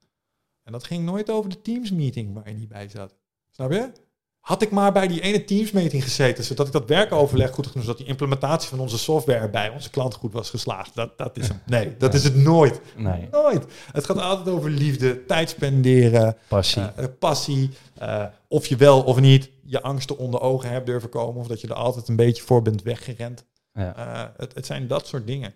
En 0.64 0.72
dat 0.72 0.84
ging 0.84 1.06
nooit 1.06 1.30
over 1.30 1.50
de 1.50 1.62
Teams-meeting 1.62 2.34
waar 2.34 2.48
je 2.50 2.56
niet 2.56 2.68
bij 2.70 2.90
zat. 2.90 3.16
Snap 3.58 3.72
je? 3.72 3.92
Had 4.40 4.62
ik 4.62 4.72
maar 4.72 4.92
bij 4.92 5.08
die 5.08 5.22
ene 5.22 5.44
Teams-meeting 5.44 6.04
gezeten, 6.04 6.44
zodat 6.44 6.68
ik 6.68 6.74
dat 6.74 6.88
werkoverleg 6.90 7.52
goed 7.52 7.68
genoeg, 7.68 7.84
zodat 7.84 7.98
die 7.98 8.08
implementatie 8.08 8.70
van 8.70 8.80
onze 8.80 8.98
software 8.98 9.50
bij 9.50 9.70
onze 9.70 9.90
klant 9.90 10.14
goed 10.14 10.34
was 10.34 10.50
geslaagd. 10.50 10.96
Dat, 10.96 11.18
dat 11.18 11.38
is 11.38 11.48
hem. 11.48 11.62
Nee, 11.66 11.98
dat 11.98 12.14
is 12.14 12.24
het 12.24 12.36
nooit. 12.36 12.80
Nee, 12.96 13.28
Nooit. 13.32 13.66
Het 13.92 14.06
gaat 14.06 14.18
altijd 14.20 14.56
over 14.56 14.70
liefde, 14.70 15.26
tijd 15.26 15.50
spenderen, 15.50 16.38
passie. 16.48 16.82
eh, 16.82 17.04
eh, 17.04 17.10
passie. 17.20 17.70
eh, 17.98 18.26
of 18.48 18.66
je 18.68 18.76
wel 18.76 19.04
of 19.04 19.20
niet 19.20 19.50
je 19.64 19.82
angsten 19.82 20.18
onder 20.18 20.42
ogen 20.42 20.70
hebt 20.70 20.86
durven 20.86 21.10
komen. 21.10 21.42
Of 21.42 21.48
dat 21.48 21.62
je 21.62 21.68
er 21.68 21.74
altijd 21.74 22.08
een 22.08 22.16
beetje 22.16 22.44
voor 22.44 22.62
bent 22.62 22.82
weggerend. 22.84 23.46
ja. 23.74 24.34
Het, 24.38 24.54
het 24.56 24.66
zijn 24.66 24.88
dat 24.88 25.08
soort 25.08 25.28
dingen. 25.28 25.54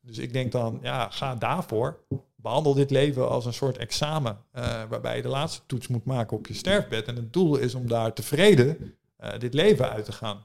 Dus 0.00 0.18
ik 0.18 0.32
denk 0.32 0.52
dan, 0.52 0.78
ja, 0.82 1.08
ga 1.10 1.34
daarvoor. 1.34 1.98
Behandel 2.42 2.74
dit 2.74 2.90
leven 2.90 3.28
als 3.28 3.46
een 3.46 3.52
soort 3.52 3.78
examen. 3.78 4.38
eh, 4.50 4.82
waarbij 4.88 5.16
je 5.16 5.22
de 5.22 5.28
laatste 5.28 5.62
toets 5.66 5.88
moet 5.88 6.04
maken 6.04 6.36
op 6.36 6.46
je 6.46 6.54
sterfbed. 6.54 7.06
En 7.06 7.16
het 7.16 7.32
doel 7.32 7.56
is 7.56 7.74
om 7.74 7.88
daar 7.88 8.12
tevreden 8.12 8.96
eh, 9.16 9.38
dit 9.38 9.54
leven 9.54 9.90
uit 9.90 10.04
te 10.04 10.12
gaan. 10.12 10.44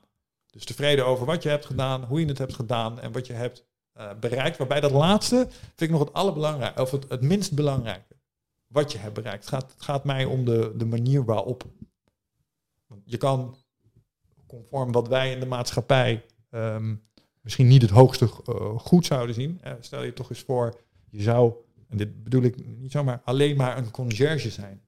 Dus 0.49 0.65
tevreden 0.65 1.05
over 1.05 1.25
wat 1.25 1.43
je 1.43 1.49
hebt 1.49 1.65
gedaan, 1.65 2.03
hoe 2.03 2.19
je 2.19 2.25
het 2.25 2.37
hebt 2.37 2.53
gedaan 2.53 2.99
en 2.99 3.11
wat 3.11 3.27
je 3.27 3.33
hebt 3.33 3.65
eh, 3.93 4.09
bereikt. 4.19 4.57
Waarbij 4.57 4.79
dat 4.79 4.91
laatste 4.91 5.47
vind 5.49 5.81
ik 5.81 5.89
nog 5.89 5.99
het 5.99 6.13
allerbelangrijkste, 6.13 6.81
of 6.81 6.91
het, 6.91 7.09
het 7.09 7.21
minst 7.21 7.53
belangrijke. 7.53 8.15
Wat 8.67 8.91
je 8.91 8.97
hebt 8.97 9.13
bereikt. 9.13 9.45
Het 9.45 9.53
gaat, 9.53 9.71
het 9.71 9.83
gaat 9.83 10.03
mij 10.03 10.25
om 10.25 10.45
de, 10.45 10.73
de 10.75 10.85
manier 10.85 11.25
waarop. 11.25 11.65
Je 13.03 13.17
kan, 13.17 13.57
conform 14.47 14.91
wat 14.91 15.07
wij 15.07 15.31
in 15.31 15.39
de 15.39 15.45
maatschappij 15.45 16.25
ehm, 16.49 16.95
misschien 17.41 17.67
niet 17.67 17.81
het 17.81 17.91
hoogste 17.91 18.27
goed 18.77 19.05
zouden 19.05 19.35
zien. 19.35 19.61
Stel 19.79 20.03
je 20.03 20.13
toch 20.13 20.29
eens 20.29 20.39
voor, 20.39 20.79
je 21.09 21.21
zou, 21.21 21.53
en 21.87 21.97
dit 21.97 22.23
bedoel 22.23 22.41
ik 22.41 22.77
niet 22.77 22.91
zomaar, 22.91 23.21
alleen 23.23 23.57
maar 23.57 23.77
een 23.77 23.91
conciërge 23.91 24.49
zijn. 24.49 24.81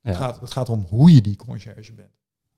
Ja. 0.00 0.10
Het, 0.10 0.16
gaat, 0.16 0.40
het 0.40 0.50
gaat 0.50 0.68
om 0.68 0.86
hoe 0.88 1.14
je 1.14 1.20
die 1.20 1.36
conciërge 1.36 1.92
bent. 1.92 2.12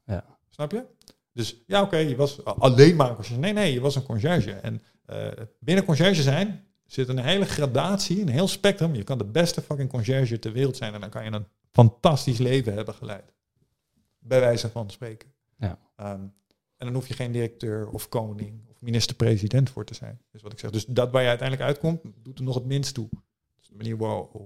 Ja. 0.04 0.38
Snap 0.48 0.72
je? 0.72 0.85
Dus 1.33 1.62
ja, 1.66 1.83
oké, 1.83 1.96
je 1.96 2.16
was 2.16 2.44
alleen 2.44 2.96
maar 2.96 3.09
een 3.09 3.14
conciërge. 3.14 3.40
Nee, 3.40 3.52
nee, 3.52 3.72
je 3.72 3.80
was 3.80 3.96
een 3.96 4.02
conciërge. 4.02 4.52
En 4.52 4.83
eh, 5.04 5.28
binnen 5.59 5.85
conciërge 5.85 6.22
zijn 6.22 6.64
zit 6.87 7.09
een 7.09 7.18
hele 7.18 7.44
gradatie, 7.44 8.20
een 8.20 8.28
heel 8.28 8.48
spectrum. 8.48 8.94
Je 8.94 9.04
kan 9.04 9.18
de 9.18 9.24
beste 9.24 9.62
fucking 9.62 9.88
conciërge 9.88 10.38
ter 10.38 10.52
wereld 10.52 10.76
zijn 10.76 10.94
en 10.94 11.00
dan 11.00 11.11
kan 11.11 11.24
je 11.24 11.30
een 11.33 11.46
fantastisch 11.70 12.38
leven 12.38 12.74
hebben 12.74 12.94
geleid. 12.94 13.33
Bij 14.18 14.40
wijze 14.40 14.70
van 14.70 14.90
spreken. 14.90 15.33
Ja. 15.59 15.78
Ehm, 15.96 16.20
en 16.76 16.87
dan 16.87 16.94
hoef 16.94 17.09
je 17.09 17.14
geen 17.14 17.33
directeur 17.33 17.88
of 17.88 18.09
koning 18.09 18.61
of 18.68 18.80
minister-president 18.80 19.70
voor 19.70 19.85
te 19.85 19.94
zijn. 19.94 20.20
Dus 20.30 20.42
wat 20.42 20.52
ik 20.52 20.59
zeg. 20.59 20.70
Dus 20.70 20.85
dat 20.85 21.11
waar 21.11 21.22
je 21.22 21.28
uiteindelijk 21.28 21.68
uitkomt, 21.68 22.00
doet 22.22 22.38
er 22.38 22.44
nog 22.44 22.54
het 22.54 22.64
minst 22.64 22.94
toe. 22.94 23.09
De 23.70 23.76
manier 23.76 23.96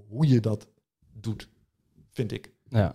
hoe 0.08 0.28
je 0.28 0.40
dat 0.40 0.68
doet, 1.12 1.48
vind 2.10 2.32
ik. 2.32 2.52
Ja, 2.68 2.94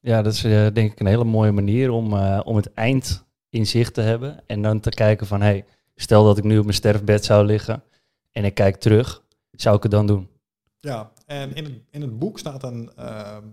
ja 0.00 0.22
dat 0.22 0.32
is 0.32 0.44
eh, 0.44 0.66
denk 0.72 0.92
ik 0.92 1.00
een 1.00 1.06
hele 1.06 1.24
mooie 1.24 1.52
manier 1.52 1.90
om, 1.90 2.12
eh, 2.12 2.40
om 2.44 2.56
het 2.56 2.72
eind 2.72 3.24
in 3.48 3.66
zicht 3.66 3.94
te 3.94 4.00
hebben. 4.00 4.46
En 4.46 4.62
dan 4.62 4.80
te 4.80 4.90
kijken 4.90 5.26
van, 5.26 5.40
hey, 5.40 5.64
stel 5.94 6.24
dat 6.24 6.38
ik 6.38 6.44
nu 6.44 6.58
op 6.58 6.64
mijn 6.64 6.76
sterfbed 6.76 7.24
zou 7.24 7.46
liggen 7.46 7.82
en 8.30 8.44
ik 8.44 8.54
kijk 8.54 8.76
terug, 8.76 9.24
zou 9.50 9.76
ik 9.76 9.82
het 9.82 9.92
dan 9.92 10.06
doen? 10.06 10.30
Ja, 10.78 11.12
en 11.26 11.54
in 11.54 11.64
het, 11.64 11.74
in 11.90 12.00
het 12.00 12.18
boek 12.18 12.38
staat 12.38 12.62
een 12.62 12.92
ehm, 12.96 13.48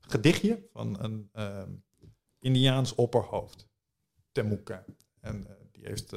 gedichtje 0.00 0.68
van 0.72 1.02
een 1.02 1.28
ehm, 1.32 1.70
Indiaans 2.38 2.94
opperhoofd, 2.94 3.68
Temuka. 4.32 4.84
En 5.20 5.46
eh, 5.46 5.54
die 5.72 5.86
heeft 5.86 6.12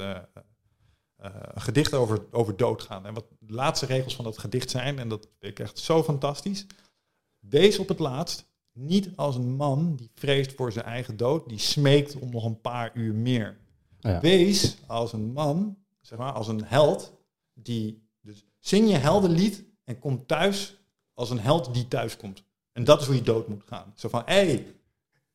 een 1.22 1.62
gedicht 1.62 1.94
over, 1.94 2.26
over 2.32 2.58
doodgaan. 2.58 3.06
En 3.06 3.14
wat 3.14 3.26
de 3.40 3.54
laatste 3.54 3.86
regels 3.86 4.16
van 4.16 4.26
dat 4.26 4.38
gedicht 4.38 4.70
zijn, 4.70 5.00
en 5.00 5.10
dat 5.10 5.28
vind 5.40 5.52
ik 5.52 5.60
echt 5.60 5.80
zo 5.80 6.04
fantastisch. 6.04 6.66
Wees 7.40 7.80
op 7.80 7.88
het 7.88 8.00
laatst 8.00 8.50
niet 8.74 9.10
als 9.16 9.36
een 9.36 9.56
man 9.56 9.96
die 9.96 10.12
vreest 10.16 10.54
voor 10.54 10.72
zijn 10.72 10.86
eigen 10.86 11.18
dood, 11.18 11.50
die 11.50 11.60
smeekt 11.60 12.16
om 12.16 12.30
nog 12.30 12.46
een 12.46 12.62
paar 12.62 12.92
uur 12.94 13.14
meer. 13.14 13.58
Ja. 14.00 14.20
Wees 14.20 14.78
als 14.88 15.14
een 15.14 15.32
man, 15.34 15.78
zeg 16.02 16.18
maar, 16.18 16.32
als 16.32 16.48
een 16.48 16.64
held, 16.64 17.14
die 17.54 18.10
dus 18.22 18.46
zing 18.60 18.90
je 18.90 18.98
heldenlied 18.98 19.64
en 19.84 20.00
kom 20.00 20.26
thuis 20.26 20.78
als 21.14 21.30
een 21.30 21.40
held 21.40 21.74
die 21.74 21.88
thuis 21.88 22.18
komt. 22.18 22.44
En 22.72 22.84
dat 22.84 23.02
is 23.02 23.08
hoe 23.08 23.16
je 23.16 23.22
dood 23.22 23.48
moet 23.48 23.64
gaan. 23.66 23.94
Zo 23.96 24.10
van, 24.10 24.22
hé, 24.26 24.34
hey, 24.34 24.76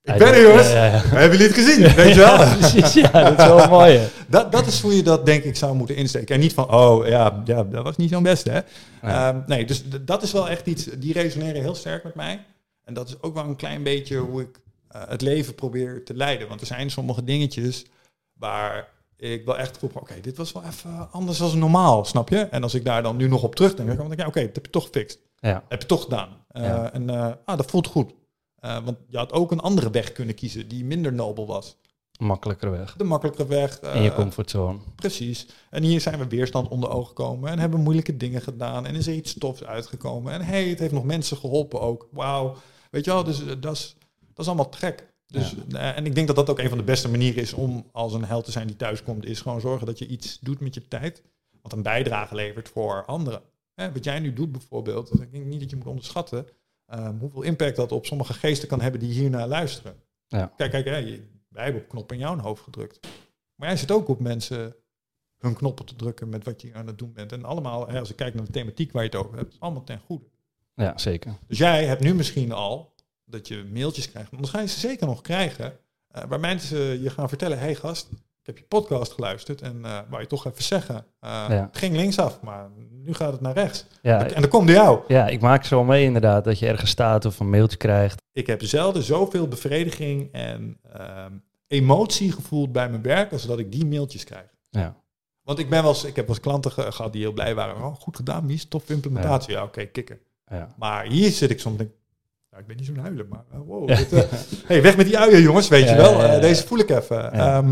ik 0.07 0.19
ben 0.19 0.35
er 0.35 0.43
jongens. 0.43 0.73
ja, 0.73 0.85
ja. 0.85 0.91
Hebben 0.91 1.39
jullie 1.39 1.47
het 1.47 1.65
gezien? 1.65 1.95
Weet 1.95 2.15
je 2.15 2.21
wel? 2.21 2.37
Precies, 2.59 2.93
ja, 2.93 3.11
dat 3.11 3.39
is 3.39 3.47
wel 3.47 3.69
mooi. 3.69 4.01
Dat, 4.29 4.53
dat 4.53 4.67
is 4.67 4.81
hoe 4.81 4.97
je 4.97 5.03
dat 5.03 5.27
denk 5.27 5.45
ik 5.45 5.57
zou 5.57 5.75
moeten 5.75 5.97
insteken. 5.97 6.35
En 6.35 6.41
niet 6.41 6.55
van, 6.55 6.73
oh 6.73 7.07
ja, 7.07 7.43
ja 7.45 7.65
dat 7.65 7.85
was 7.85 7.97
niet 7.97 8.11
zo'n 8.11 8.23
beste 8.23 8.51
hè. 8.51 8.61
Ja. 9.03 9.29
Ehm, 9.29 9.41
nee, 9.47 9.65
dus 9.65 9.83
dat 10.01 10.23
is 10.23 10.33
wel 10.33 10.49
echt 10.49 10.67
iets, 10.67 10.85
die 10.85 11.13
resoneren 11.13 11.63
heel 11.63 11.75
sterk 11.75 12.05
met 12.05 12.15
mij. 12.15 12.45
En 12.85 12.95
dat 12.95 13.09
is 13.09 13.23
ook 13.23 13.35
wel 13.35 13.45
een 13.45 13.57
klein 13.57 13.83
beetje 13.83 14.17
hoe 14.17 14.41
ik 14.41 14.61
eh, 14.89 15.03
het 15.09 15.21
leven 15.21 15.55
probeer 15.55 16.05
te 16.05 16.15
leiden. 16.15 16.49
Want 16.49 16.61
er 16.61 16.67
zijn 16.67 16.91
sommige 16.91 17.25
dingetjes 17.25 17.85
waar 18.33 18.89
ik 19.17 19.45
wel 19.45 19.59
echt 19.59 19.79
van, 19.79 19.91
oké, 19.95 20.21
dit 20.21 20.37
was 20.37 20.53
wel 20.53 20.63
even 20.65 21.09
anders 21.11 21.39
dan 21.39 21.59
normaal, 21.59 22.05
snap 22.05 22.29
je? 22.29 22.39
En 22.39 22.63
als 22.63 22.75
ik 22.75 22.85
daar 22.85 23.03
dan 23.03 23.17
nu 23.17 23.29
nog 23.29 23.43
op 23.43 23.55
terugdenk, 23.55 23.89
dan 23.89 23.97
denk 23.97 24.13
ik, 24.13 24.19
ja, 24.19 24.27
oké, 24.27 24.41
dat 24.41 24.55
heb 24.55 24.65
je 24.65 24.71
toch 24.71 24.85
gefixt. 24.85 25.19
Ja, 25.39 25.63
Heb 25.69 25.81
je 25.81 25.89
toch 25.89 26.03
gedaan. 26.03 26.29
Eh. 26.49 26.95
En 26.95 27.11
eh, 27.11 27.33
ah, 27.45 27.57
dat 27.57 27.71
voelt 27.71 27.87
goed. 27.87 28.13
Eh, 28.67 28.85
want 28.85 28.97
je 29.09 29.17
had 29.17 29.33
ook 29.33 29.51
een 29.51 29.61
andere 29.61 29.91
weg 29.91 30.13
kunnen 30.13 30.35
kiezen 30.35 30.69
die 30.69 30.85
minder 30.85 31.13
nobel 31.13 31.47
was. 31.47 31.77
makkelijker 32.19 32.71
weg. 32.71 32.97
De 32.97 33.05
makkelijke 33.05 33.47
weg. 33.47 33.81
In 33.81 34.03
je 34.03 34.11
eh, 34.11 34.15
comfortzone. 34.15 34.79
Precies. 34.95 35.47
En 35.71 35.83
hier 35.83 36.01
zijn 36.01 36.19
we 36.19 36.27
weerstand 36.27 36.69
onder 36.69 36.91
ogen 36.91 37.07
gekomen 37.07 37.51
en 37.51 37.59
hebben 37.59 37.81
moeilijke 37.81 38.17
dingen 38.17 38.43
gedaan 38.43 38.87
en 38.87 38.95
is 38.95 39.07
er 39.07 39.15
iets 39.15 39.31
stofs 39.31 39.65
uitgekomen. 39.65 40.33
En 40.33 40.43
hey, 40.43 40.69
het 40.69 40.79
heeft 40.79 40.93
nog 40.93 41.05
mensen 41.05 41.37
geholpen 41.37 41.81
ook. 41.81 42.09
Wauw. 42.11 42.57
Weet 42.91 43.05
je 43.05 43.11
wel, 43.11 43.25
dus 43.25 43.47
eh, 43.47 43.55
dat 43.61 43.75
is, 43.75 43.97
dat 44.19 44.39
is 44.39 44.47
allemaal 44.47 44.69
te 44.69 44.79
gek. 44.79 45.15
Dus, 45.27 45.55
en 45.69 46.07
ik 46.07 46.15
denk 46.15 46.27
dat 46.27 46.37
dat 46.37 46.51
ook 46.51 46.59
een 46.59 46.69
van 46.69 46.79
de 46.79 46.85
beste 46.85 47.09
manieren 47.09 47.43
is 47.43 47.53
om 47.53 47.87
als 47.93 48.13
een 48.13 48.25
held 48.25 48.45
te 48.45 48.51
zijn 48.51 48.67
die 48.67 48.77
thuiskomt, 48.77 49.25
is 49.25 49.41
gewoon 49.41 49.61
zorgen 49.61 49.87
dat 49.87 49.99
je 49.99 50.07
iets 50.07 50.39
doet 50.41 50.61
met 50.61 50.75
je 50.75 50.89
tijd, 50.89 51.23
wat 51.63 51.73
een 51.73 51.83
bijdrage 51.83 52.35
levert 52.35 52.69
voor 52.69 53.05
anderen. 53.05 53.43
Hè, 53.75 53.93
wat 53.93 54.05
jij 54.05 54.19
nu 54.19 54.33
doet 54.33 54.53
bijvoorbeeld, 54.53 55.09
dat 55.09 55.19
denk 55.19 55.33
ik 55.33 55.45
niet 55.45 55.61
dat 55.61 55.71
je 55.71 55.77
moet 55.77 55.87
onderschatten, 55.87 56.47
ehm, 56.87 57.19
hoeveel 57.19 57.43
impact 57.43 57.77
dat 57.77 57.93
op 57.93 58.07
sommige 58.07 58.33
geesten 58.33 58.69
kan 58.69 58.81
hebben 58.81 59.01
die 59.01 59.13
hiernaar 59.13 59.49
luisteren. 59.49 59.97
Ja. 60.27 60.53
Kijk, 60.57 60.71
kijk, 60.71 60.85
hè, 60.85 61.21
wij 61.49 61.65
hebben 61.65 61.83
op 61.83 61.89
knop 61.89 62.13
in 62.13 62.19
jouw 62.19 62.39
hoofd 62.39 62.63
gedrukt. 62.63 63.07
Maar 63.55 63.69
jij 63.69 63.77
zit 63.77 63.91
ook 63.91 64.09
op 64.09 64.21
mensen 64.21 64.77
hun 65.39 65.55
knoppen 65.55 65.85
te 65.87 65.97
drukken 65.97 66.29
met 66.29 66.45
wat 66.45 66.63
je 66.63 66.75
aan 66.75 66.87
het 66.87 66.99
doen 66.99 67.13
bent. 67.13 67.33
En 67.33 67.45
allemaal, 67.45 67.89
hè, 67.89 67.99
als 67.99 68.11
ik 68.11 68.17
kijk 68.17 68.35
naar 68.35 68.45
de 68.45 68.51
thematiek 68.53 68.93
waar 68.93 69.03
je 69.03 69.09
het 69.09 69.19
over 69.19 69.37
hebt, 69.37 69.57
allemaal 69.59 69.85
ten 69.85 69.99
goede. 70.07 70.25
Ja, 70.75 70.99
zeker. 70.99 71.39
Dus 71.47 71.59
jij 71.59 71.87
hebt 71.87 72.01
nu 72.01 72.15
misschien 72.15 72.53
al 72.53 72.95
dat 73.25 73.49
je 73.49 73.69
mailtjes 73.73 74.11
krijgt. 74.11 74.31
Dan 74.31 74.49
ga 74.49 74.61
je 74.61 74.67
ze 74.67 74.79
zeker 74.79 75.07
nog 75.07 75.21
krijgen. 75.21 75.79
eh, 76.09 76.25
waar 76.29 76.41
mensen 76.41 77.03
je 77.03 77.11
gaan 77.11 77.29
vertellen, 77.29 77.59
hey 77.59 77.75
gast, 77.75 78.09
ik 78.47 78.55
heb 78.55 78.59
je 78.59 78.65
podcast 78.81 79.13
geluisterd. 79.13 79.61
En 79.63 79.85
eh 79.85 79.99
wou 80.09 80.23
je 80.23 80.29
toch 80.29 80.47
even 80.47 80.63
zeggen, 80.63 80.95
eh, 81.21 81.31
Ja. 81.31 81.49
het 81.49 81.77
ging 81.79 81.97
linksaf, 81.97 82.41
maar 82.43 82.69
nu 83.05 83.15
gaat 83.15 83.33
het 83.33 83.41
naar 83.41 83.53
rechts. 83.55 83.87
Ja, 84.03 84.29
En 84.31 84.41
dan 84.41 84.51
komt 84.51 84.69
jou. 84.69 85.01
ja, 85.09 85.27
ik 85.27 85.41
maak 85.41 85.65
zo 85.65 85.85
mee 85.85 86.05
inderdaad 86.05 86.45
dat 86.45 86.59
je 86.59 86.67
ergens 86.67 86.91
staat 86.91 87.25
of 87.25 87.41
een 87.41 87.51
mailtje 87.51 87.77
krijgt. 87.77 88.23
Ik 88.33 88.47
heb 88.47 88.63
zelden 88.63 89.03
zoveel 89.03 89.49
bevrediging 89.49 90.29
en 90.33 90.79
ehm, 90.93 91.33
emotie 91.67 92.33
gevoeld 92.33 92.73
bij 92.73 92.89
mijn 92.91 93.03
werk 93.03 93.33
als 93.33 93.47
dat 93.47 93.59
ik 93.59 93.73
die 93.73 93.87
mailtjes 93.87 94.25
krijg. 94.25 94.47
Ja, 94.71 94.97
Want 95.43 95.59
ik 95.59 95.71
ben 95.71 95.83
wel 95.83 95.91
eens, 95.93 96.05
ik 96.05 96.17
heb 96.17 96.27
wel 96.27 96.35
eens 96.37 96.45
klanten 96.45 96.71
ge- 96.73 96.93
gehad 96.93 97.13
die 97.13 97.23
heel 97.23 97.33
blij 97.33 97.55
waren. 97.55 97.77
Oh, 97.77 97.95
goed 97.95 98.17
gedaan, 98.17 98.47
Mies, 98.47 98.65
tof 98.69 98.91
implementatie. 98.91 99.53
Ja, 99.53 99.63
oké, 99.63 99.85
kikken. 99.85 100.19
ja. 100.51 100.69
Maar 100.79 101.05
hier 101.05 101.31
zit 101.31 101.51
ik 101.51 101.61
soms 101.61 101.77
denk, 101.79 101.91
nou, 102.51 102.63
ik 102.63 102.69
ben 102.69 102.77
niet 102.77 102.87
zo'n 102.87 102.97
huilen, 102.99 103.27
maar 103.29 103.45
eh, 103.53 103.59
wow. 103.67 103.89
dit, 103.89 104.11
hey, 104.67 104.83
weg 104.83 104.97
met 104.97 105.07
die 105.07 105.19
uien, 105.19 105.43
jongens, 105.43 105.69
weet 105.69 105.89
je 105.89 105.95
wel. 105.95 106.41
deze 106.41 106.67
voel 106.67 106.79
ik 106.79 106.91
even. 106.91 107.17
Ja. 107.37 107.65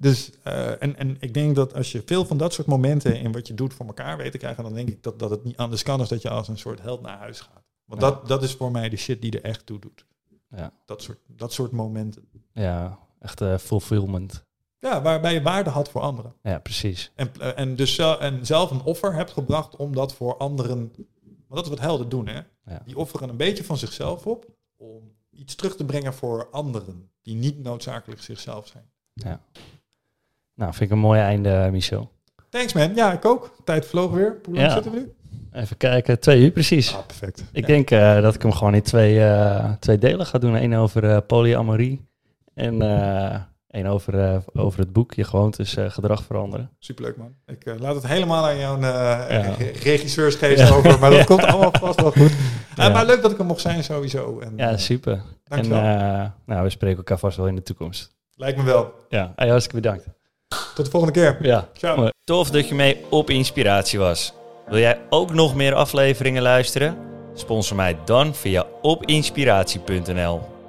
Dus, 0.00 0.30
eh, 0.42 0.82
en, 0.82 0.96
en 0.96 1.16
ik 1.20 1.34
denk 1.34 1.54
dat 1.54 1.74
als 1.74 1.92
je 1.92 2.02
veel 2.06 2.24
van 2.24 2.36
dat 2.36 2.52
soort 2.52 2.66
momenten 2.66 3.20
in 3.20 3.32
wat 3.32 3.46
je 3.46 3.54
doet 3.54 3.74
voor 3.74 3.86
elkaar 3.86 4.16
weet 4.16 4.32
te 4.32 4.38
krijgen, 4.38 4.62
dan 4.62 4.74
denk 4.74 4.88
ik 4.88 5.02
dat, 5.02 5.18
dat 5.18 5.30
het 5.30 5.44
niet 5.44 5.56
anders 5.56 5.82
kan 5.82 6.00
als 6.00 6.08
dat 6.08 6.22
je 6.22 6.30
als 6.30 6.48
een 6.48 6.58
soort 6.58 6.80
held 6.80 7.02
naar 7.02 7.18
huis 7.18 7.40
gaat. 7.40 7.64
Want 7.84 8.00
Ja. 8.00 8.10
dat, 8.10 8.28
dat 8.28 8.42
is 8.42 8.54
voor 8.54 8.70
mij 8.70 8.88
de 8.88 8.96
shit 8.96 9.22
die 9.22 9.32
er 9.32 9.44
echt 9.44 9.66
toe 9.66 9.78
doet. 9.78 10.06
Ja. 10.50 10.72
Dat 10.86 11.02
soort, 11.02 11.18
dat 11.26 11.52
soort 11.52 11.72
momenten. 11.72 12.28
ja 12.52 12.98
echt 13.18 13.40
eh, 13.40 13.58
fulfillment. 13.58 14.44
Ja, 14.78 15.02
waarbij 15.02 15.32
je 15.32 15.42
waarde 15.42 15.70
had 15.70 15.88
voor 15.88 16.00
anderen. 16.00 16.34
Ja, 16.42 16.58
precies. 16.58 17.12
En, 17.14 17.30
eh, 17.40 17.58
en 17.58 17.76
dus 17.76 17.98
en 17.98 18.46
zelf 18.46 18.70
een 18.70 18.82
offer 18.82 19.14
hebt 19.14 19.30
gebracht 19.30 19.76
om 19.76 19.94
dat 19.94 20.14
voor 20.14 20.36
anderen... 20.36 20.78
Want 21.24 21.48
dat 21.48 21.64
is 21.64 21.68
wat 21.68 21.80
helden 21.80 22.08
doen, 22.08 22.26
hè? 22.28 22.40
Ja. 22.64 22.82
Die 22.84 22.96
offeren 22.96 23.28
een 23.28 23.36
beetje 23.36 23.64
van 23.64 23.76
zichzelf 23.76 24.26
op 24.26 24.46
om 24.76 25.14
iets 25.30 25.54
terug 25.54 25.76
te 25.76 25.84
brengen 25.84 26.14
voor 26.14 26.50
anderen 26.50 27.10
die 27.22 27.34
niet 27.34 27.58
noodzakelijk 27.58 28.22
zichzelf 28.22 28.66
zijn. 28.66 28.90
Nou, 30.60 30.72
vind 30.72 30.90
ik 30.90 30.96
een 30.96 31.02
mooi 31.02 31.20
einde, 31.20 31.68
Michel. 31.72 32.10
Thanks 32.48 32.72
man. 32.72 32.94
Ja, 32.94 33.12
ik 33.12 33.24
ook. 33.24 33.54
Tijd 33.64 33.86
vloog 33.86 34.10
weer. 34.12 34.38
Hoe 34.44 34.54
lang 34.54 34.66
Ja. 34.66 34.72
zitten 34.72 34.92
we 34.92 34.98
nu? 34.98 35.12
Even 35.52 35.76
kijken, 35.76 36.20
twee 36.20 36.42
uur 36.42 36.50
precies. 36.50 36.94
Ah, 36.94 37.06
perfect. 37.06 37.44
Ik 37.52 37.60
Ja. 37.60 37.66
denk 37.66 37.90
eh, 37.90 38.20
dat 38.22 38.34
ik 38.34 38.42
hem 38.42 38.52
gewoon 38.52 38.74
in 38.74 38.82
twee, 38.82 39.20
eh, 39.24 39.72
twee 39.78 39.98
delen 39.98 40.26
ga 40.26 40.38
doen. 40.38 40.54
Eén 40.54 40.74
over 40.76 41.04
eh, 41.10 41.16
polyamorie 41.26 42.08
en 42.54 42.82
eh 42.82 43.40
één 43.70 43.86
over, 43.86 44.18
eh, 44.20 44.36
over 44.54 44.78
het 44.78 44.92
boek 44.92 45.14
Je 45.14 45.24
gewoontes 45.24 45.76
eh, 45.76 45.90
gedrag 45.90 46.22
veranderen. 46.24 46.70
Superleuk 46.78 47.16
man. 47.16 47.34
Ik 47.46 47.64
eh, 47.64 47.74
laat 47.78 47.94
het 47.94 48.06
helemaal 48.06 48.44
aan 48.46 48.58
jouw 48.58 48.74
eh, 48.76 48.80
Ja. 48.82 49.26
re- 49.58 49.72
regisseursgeest 49.82 50.68
Ja. 50.68 50.74
over, 50.74 50.98
maar 50.98 51.10
dat 51.10 51.24
komt 51.30 51.44
allemaal 51.44 51.72
vast 51.80 52.00
wel 52.00 52.10
goed. 52.12 52.32
Eh, 52.76 52.92
maar 52.92 53.06
leuk 53.06 53.22
dat 53.22 53.30
ik 53.30 53.38
er 53.38 53.44
mocht 53.44 53.60
zijn 53.60 53.84
sowieso. 53.84 54.38
En, 54.40 54.52
Ja, 54.56 54.70
eh, 54.70 54.76
super. 54.76 55.12
En 55.12 55.22
dankjewel. 55.44 55.80
eh, 55.82 56.26
nou, 56.46 56.62
we 56.62 56.70
spreken 56.70 56.96
elkaar 56.96 57.18
vast 57.18 57.36
wel 57.36 57.46
in 57.46 57.54
de 57.54 57.62
toekomst. 57.62 58.14
Lijkt 58.34 58.58
me 58.58 58.64
wel. 58.64 58.94
Ja, 59.08 59.32
hey, 59.36 59.48
hartstikke 59.48 59.80
bedankt. 59.80 60.06
Tot 60.74 60.84
de 60.84 60.90
volgende 60.90 61.14
keer. 61.14 61.38
Ja, 61.40 61.68
Ciao. 61.72 62.08
Tof 62.24 62.50
dat 62.50 62.68
je 62.68 62.74
mee 62.74 63.04
op 63.08 63.30
inspiratie 63.30 63.98
was. 63.98 64.32
Wil 64.68 64.78
jij 64.78 65.00
ook 65.10 65.32
nog 65.32 65.54
meer 65.54 65.74
afleveringen 65.74 66.42
luisteren? 66.42 66.96
Sponsor 67.34 67.76
mij 67.76 67.96
dan 68.04 68.34
via 68.34 68.66
opinspiratie.nl. 68.82 70.59